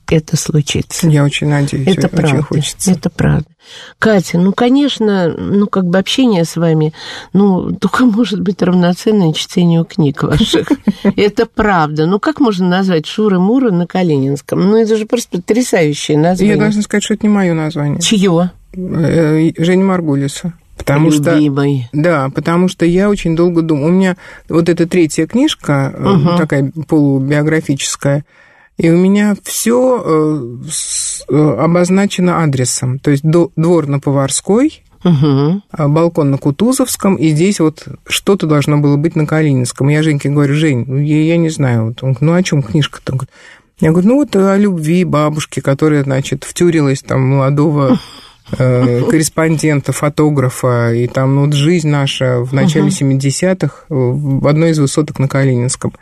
это 0.09 0.37
случится. 0.37 1.07
Я 1.09 1.23
очень 1.23 1.47
надеюсь, 1.47 1.87
Это 1.87 2.07
очень 2.07 2.17
правда. 2.17 2.41
хочется. 2.43 2.91
Это 2.91 3.09
правда. 3.09 3.45
Катя, 3.99 4.37
ну, 4.37 4.53
конечно, 4.53 5.33
ну, 5.35 5.65
как 5.67 5.85
бы 5.87 5.97
общение 5.97 6.45
с 6.45 6.55
вами, 6.55 6.93
ну, 7.33 7.71
только 7.71 8.05
может 8.05 8.41
быть 8.41 8.61
равноценное 8.61 9.33
чтению 9.33 9.85
книг 9.85 10.21
ваших. 10.23 10.67
Это 11.15 11.45
правда. 11.47 12.05
Ну, 12.05 12.19
как 12.19 12.39
можно 12.39 12.67
назвать 12.67 13.05
Шуры-Муры 13.07 13.71
на 13.71 13.87
Калининском? 13.87 14.59
Ну, 14.61 14.77
это 14.77 14.95
же 14.97 15.05
просто 15.07 15.37
потрясающее 15.39 16.15
Я 16.15 16.21
название. 16.23 16.57
должна 16.57 16.81
сказать, 16.83 17.03
что 17.03 17.15
это 17.15 17.25
не 17.25 17.33
мое 17.33 17.53
название. 17.55 17.99
Чье? 18.01 18.51
Э, 18.73 19.49
Женя 19.57 19.83
Маргулиса. 19.85 20.53
Потому 20.77 21.09
что... 21.09 21.33
Любимый. 21.33 21.87
Да, 21.93 22.29
потому 22.35 22.67
что 22.67 22.85
я 22.85 23.09
очень 23.09 23.35
долго 23.35 23.61
думала. 23.63 23.87
У 23.87 23.91
меня 23.91 24.17
вот 24.49 24.67
эта 24.69 24.85
третья 24.85 25.25
книжка, 25.25 25.95
Мгм. 25.97 26.37
такая 26.37 26.71
полубиографическая, 26.87 28.25
и 28.77 28.89
у 28.89 28.97
меня 28.97 29.35
все 29.43 30.57
обозначено 31.29 32.43
адресом. 32.43 32.99
То 32.99 33.11
есть 33.11 33.23
двор 33.23 33.87
на 33.87 33.99
Поварской, 33.99 34.81
Угу. 35.05 35.61
балкон 35.89 36.31
на 36.31 36.39
Кутузовском, 36.39 37.15
и 37.15 37.29
здесь 37.29 37.59
вот 37.59 37.87
что-то 38.07 38.47
должно 38.47 38.79
было 38.79 38.97
быть 38.97 39.15
на 39.15 39.27
Калининском. 39.27 39.87
Я 39.89 40.01
Женьке 40.01 40.29
говорю, 40.29 40.55
Жень, 40.55 40.83
ну, 40.87 40.97
я, 40.97 41.21
я 41.21 41.37
не 41.37 41.49
знаю, 41.49 41.85
вот, 41.85 42.01
он 42.01 42.17
ну 42.21 42.33
о 42.33 42.41
чем 42.41 42.63
книжка-то? 42.63 43.11
Он 43.11 43.17
говорит, 43.19 43.33
Я 43.79 43.91
говорю, 43.91 44.07
ну 44.07 44.15
вот 44.15 44.35
о 44.35 44.57
любви 44.57 45.03
бабушки, 45.03 45.59
которая, 45.59 46.03
значит, 46.03 46.43
втюрилась 46.43 47.03
там 47.03 47.21
молодого 47.21 47.99
э, 48.57 49.01
корреспондента, 49.03 49.91
фотографа, 49.91 50.91
и 50.91 51.07
там 51.07 51.35
ну, 51.35 51.45
вот 51.45 51.53
жизнь 51.53 51.89
наша 51.89 52.39
в 52.39 52.53
начале 52.53 52.87
70-х 52.87 53.85
в 53.89 54.47
одной 54.47 54.71
из 54.71 54.79
высоток 54.79 55.19
на 55.19 55.27
Калининском. 55.27 55.93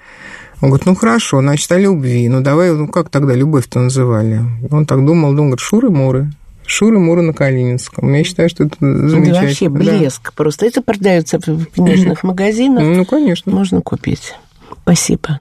Он 0.62 0.70
говорит, 0.70 0.86
ну 0.86 0.96
хорошо, 0.96 1.42
значит, 1.42 1.72
о 1.72 1.78
любви. 1.80 2.28
Ну 2.30 2.42
давай, 2.42 2.72
ну 2.72 2.88
как 2.88 3.10
тогда 3.10 3.34
любовь-то 3.34 3.80
называли? 3.80 4.42
Он 4.72 4.86
так 4.86 5.06
думал, 5.06 5.34
думал, 5.34 5.50
говорит, 5.56 5.60
Шуры-Муры. 5.60 6.32
Шуры-Муры 6.66 7.22
на 7.22 7.34
Калининском. 7.34 8.14
Я 8.14 8.24
считаю, 8.24 8.50
что 8.50 8.64
это 8.64 8.78
Да 8.80 9.10
замечательно. 9.10 9.42
вообще 9.48 9.70
Да. 9.70 9.76
блеск 9.76 10.34
просто. 10.34 10.66
Это 10.66 10.82
продается 10.82 11.40
в 11.40 11.66
книжных 11.76 12.24
магазинах. 12.24 12.84
Ну, 12.84 13.06
конечно. 13.06 13.52
Можно 13.52 13.82
купить. 13.82 14.34
Спасибо. 14.84 15.40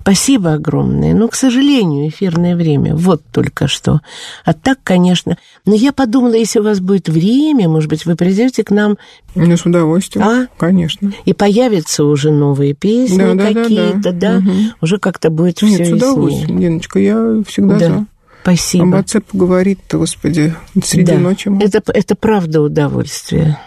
Спасибо 0.00 0.54
огромное. 0.54 1.14
Но, 1.14 1.28
к 1.28 1.34
сожалению, 1.34 2.08
эфирное 2.08 2.56
время. 2.56 2.94
Вот 2.94 3.22
только 3.32 3.68
что. 3.68 4.00
А 4.44 4.52
так, 4.52 4.78
конечно. 4.82 5.36
Но 5.66 5.74
я 5.74 5.92
подумала, 5.92 6.34
если 6.34 6.58
у 6.58 6.62
вас 6.62 6.80
будет 6.80 7.08
время, 7.08 7.68
может 7.68 7.88
быть, 7.88 8.06
вы 8.06 8.16
придете 8.16 8.64
к 8.64 8.70
нам. 8.70 8.96
Ну, 9.34 9.56
с 9.56 9.64
удовольствием. 9.64 10.26
А? 10.26 10.46
Конечно. 10.58 11.12
И 11.24 11.32
появятся 11.32 12.04
уже 12.04 12.30
новые 12.30 12.74
песни 12.74 13.18
Да, 13.18 13.34
да, 13.34 13.52
да, 13.52 13.62
какие-то, 13.62 14.12
да. 14.12 14.12
да. 14.12 14.36
Угу. 14.38 14.52
Уже 14.82 14.98
как-то 14.98 15.30
будет 15.30 15.62
Нет, 15.62 15.74
все 15.74 15.84
с 15.84 15.92
удовольствием, 15.92 16.58
Леночка, 16.58 16.98
я 16.98 17.42
всегда 17.46 17.78
Да. 17.78 17.88
за. 17.88 18.06
Спасибо. 18.42 18.84
Об 18.84 18.94
отце 18.94 19.20
поговорить-то, 19.20 19.98
господи, 19.98 20.54
среди 20.82 21.12
Да. 21.12 21.18
ночи. 21.18 21.50
Это, 21.62 21.82
это 21.92 22.14
правда 22.16 22.62
удовольствие. 22.62 23.58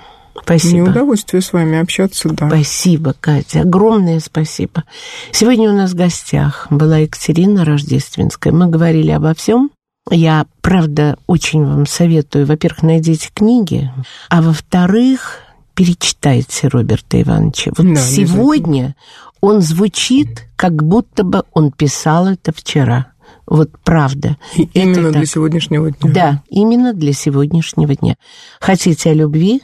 Спасибо. 0.42 0.82
Мне 0.82 0.90
удовольствие 0.90 1.42
с 1.42 1.54
вами 1.54 1.80
общаться, 1.80 2.30
да. 2.30 2.48
Спасибо, 2.48 3.14
Катя. 3.20 3.62
Огромное 3.62 4.20
спасибо. 4.20 4.84
Сегодня 5.32 5.70
у 5.70 5.74
нас 5.74 5.92
в 5.92 5.96
гостях 5.96 6.68
была 6.70 6.98
Екатерина 6.98 7.66
Рождественская. 7.66 8.52
Мы 8.52 8.68
говорили 8.68 9.12
обо 9.12 9.34
всем. 9.34 9.70
Я, 10.10 10.46
правда, 10.62 11.18
очень 11.28 11.64
вам 11.64 11.86
советую, 11.86 12.46
во-первых, 12.46 12.84
найдите 12.84 13.30
книги, 13.34 13.90
а 14.30 14.42
во-вторых, 14.42 15.40
перечитайте 15.76 16.68
Роберта 16.68 17.22
Ивановича. 17.22 17.72
Вот 17.78 17.88
Да, 17.94 18.02
сегодня 18.02 18.96
он 19.40 19.62
звучит, 19.62 20.48
как 20.56 20.84
будто 20.84 21.24
бы 21.24 21.44
он 21.54 21.72
писал 21.72 22.28
это 22.28 22.52
вчера. 22.54 23.08
Вот 23.46 23.72
правда. 23.84 24.38
И 24.56 24.64
Это 24.64 24.80
Именно 24.80 25.12
для 25.12 25.22
так. 25.22 25.30
сегодняшнего 25.30 25.92
дня. 25.92 26.12
Да, 26.14 26.44
именно 26.50 26.94
для 26.94 27.12
сегодняшнего 27.14 27.94
дня. 27.96 28.16
Хотите 28.62 29.12
о 29.12 29.14
любви, 29.14 29.62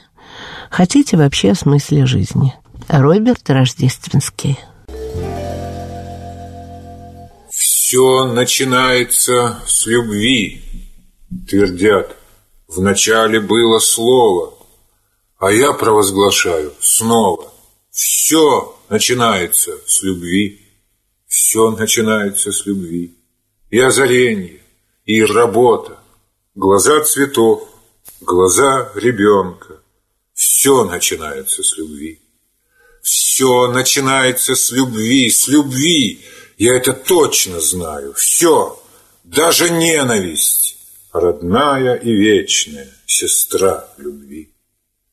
хотите 0.70 1.16
вообще 1.16 1.50
о 1.50 1.54
смысле 1.54 2.06
жизни. 2.06 2.54
Роберт 2.88 3.50
Рождественский. 3.50 4.58
Все 7.50 8.24
начинается 8.24 9.60
с 9.66 9.84
любви, 9.86 10.62
твердят. 11.48 12.16
Вначале 12.68 13.40
было 13.40 13.80
слово, 13.80 14.54
а 15.38 15.50
я 15.50 15.72
провозглашаю 15.72 16.72
снова. 16.80 17.52
Все 17.90 18.76
начинается 18.88 19.72
с 19.86 20.02
любви, 20.02 20.60
все 21.26 21.70
начинается 21.72 22.52
с 22.52 22.64
любви. 22.66 23.16
И 23.70 23.78
озарение, 23.78 24.60
и 25.04 25.24
работа, 25.24 25.98
глаза 26.54 27.00
цветов, 27.02 27.68
глаза 28.20 28.92
ребенка. 28.94 29.69
Все 30.40 30.84
начинается 30.84 31.62
с 31.62 31.76
любви. 31.76 32.18
Все 33.02 33.68
начинается 33.68 34.54
с 34.54 34.70
любви, 34.70 35.28
с 35.30 35.48
любви. 35.48 36.24
Я 36.56 36.78
это 36.78 36.94
точно 36.94 37.60
знаю. 37.60 38.14
Все, 38.14 38.82
даже 39.22 39.68
ненависть, 39.68 40.78
родная 41.12 41.94
и 41.96 42.10
вечная 42.10 42.88
сестра 43.04 43.86
любви. 43.98 44.48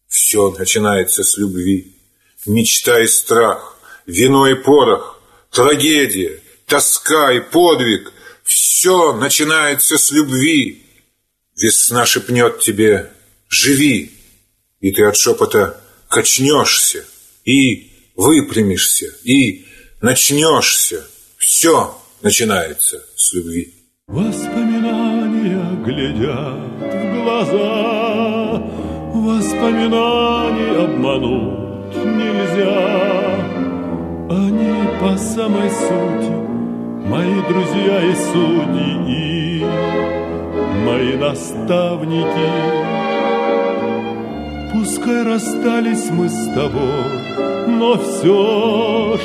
Все 0.08 0.50
начинается 0.52 1.26
с 1.26 1.36
любви. 1.36 1.98
Мечта 2.46 3.04
и 3.04 3.08
страх, 3.08 3.78
вино 4.06 4.48
и 4.48 4.56
порох, 4.56 5.22
трагедия, 5.52 6.42
тоска 6.66 7.34
и 7.34 7.42
подвиг. 7.42 8.14
Все 8.46 9.12
начинается 9.12 9.98
с 9.98 10.10
любви. 10.10 10.86
Весна 11.58 12.06
шепнет 12.06 12.62
тебе 12.62 13.12
«Живи!» 13.50 14.17
И 14.80 14.92
ты 14.92 15.04
от 15.06 15.18
шепота 15.18 15.80
качнешься 16.08 17.06
и 17.46 17.92
выпрямишься, 18.16 19.08
и 19.24 19.66
начнешься. 20.02 21.08
Все 21.38 21.98
начинается 22.22 23.04
с 23.16 23.34
любви. 23.34 23.74
Воспоминания 24.08 25.84
глядят 25.84 26.94
в 26.94 27.24
глаза, 27.24 28.58
Воспоминаний 29.14 30.76
обмануть 30.86 31.96
нельзя. 32.06 32.98
Они 34.30 34.74
по 35.00 35.18
самой 35.18 35.70
сути 35.70 36.32
Мои 37.08 37.42
друзья 37.48 37.98
и 38.04 38.16
судьи, 38.16 38.92
и 39.08 39.66
Мои 40.86 41.16
наставники. 41.16 42.97
Пускай 44.74 45.24
расстались 45.24 46.10
мы 46.10 46.30
с 46.30 46.48
тобой, 46.54 47.68
Но 47.68 47.98
все 47.98 49.18
ж 49.18 49.22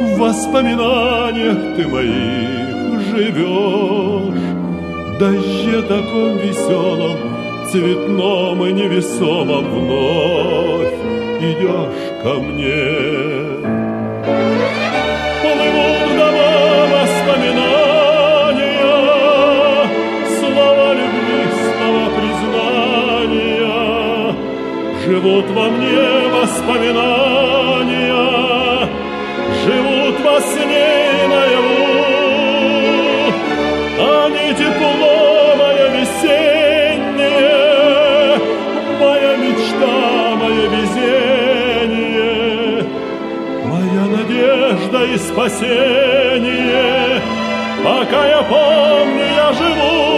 в 0.00 0.18
воспоминаниях 0.18 1.76
ты 1.76 1.88
моих 1.88 3.00
живешь. 3.10 4.44
В 5.14 5.18
дожде 5.18 5.82
таком 5.82 6.38
веселом, 6.38 7.16
цветном 7.70 8.64
и 8.66 8.72
невесомом 8.72 9.64
Вновь 9.64 10.94
идешь 11.40 12.22
ко 12.22 12.34
мне. 12.34 13.34
Плывут 15.42 15.98
в 16.08 16.16
Живут 25.24 25.48
во 25.52 25.70
мне 25.70 26.28
воспоминания, 26.34 28.88
Живут 29.64 30.20
во 30.20 30.38
сне 30.38 31.26
наяву. 31.32 31.88
Они 34.26 34.52
тепло 34.52 35.56
мое 35.56 35.88
весеннее, 35.96 37.56
Моя 39.00 39.32
мечта, 39.38 39.96
мое 40.42 40.64
везение, 40.76 42.84
Моя 43.64 44.04
надежда 44.14 45.00
и 45.06 45.16
спасение, 45.16 47.22
Пока 47.82 48.20
я 48.28 48.42
помню, 48.42 49.24
я 49.36 49.48
живу. 49.54 50.13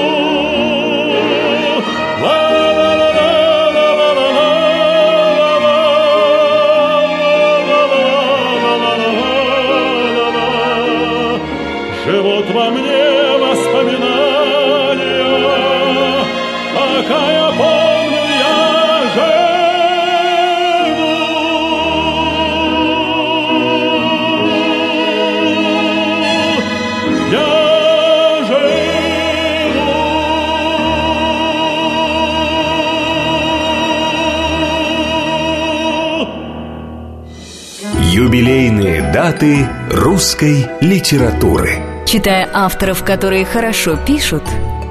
Даты 39.36 39.68
русской 39.90 40.66
литературы. 40.80 41.74
Читая 42.06 42.48
авторов, 42.54 43.04
которые 43.04 43.44
хорошо 43.44 43.98
пишут, 44.06 44.42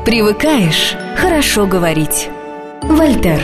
привыкаешь 0.06 0.96
хорошо 1.18 1.66
говорить. 1.66 2.30
Вольтер. 2.84 3.42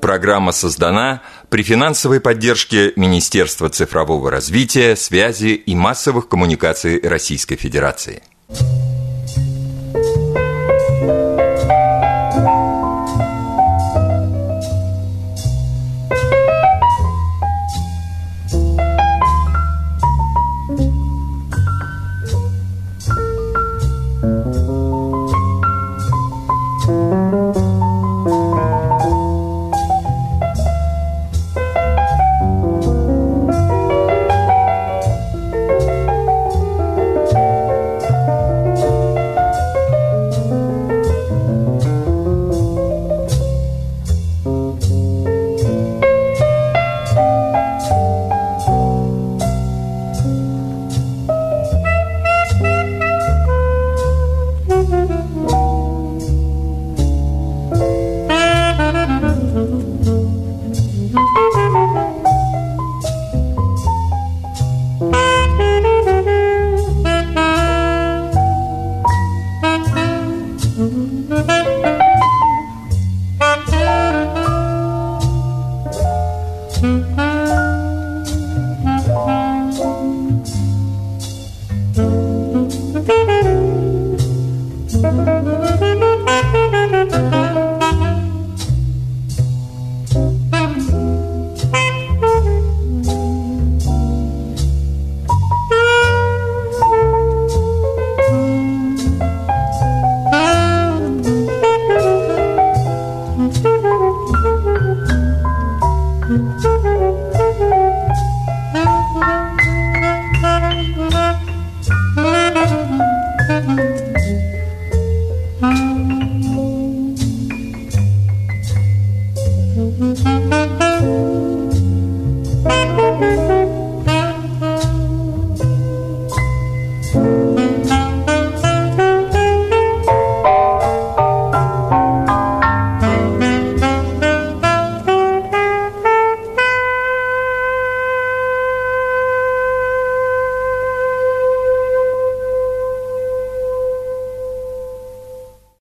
Программа 0.00 0.50
создана 0.50 1.22
при 1.50 1.62
финансовой 1.62 2.20
поддержке 2.20 2.92
Министерства 2.96 3.68
цифрового 3.68 4.28
развития, 4.28 4.96
связи 4.96 5.54
и 5.54 5.76
массовых 5.76 6.28
коммуникаций 6.28 7.00
Российской 7.00 7.54
Федерации. 7.54 8.24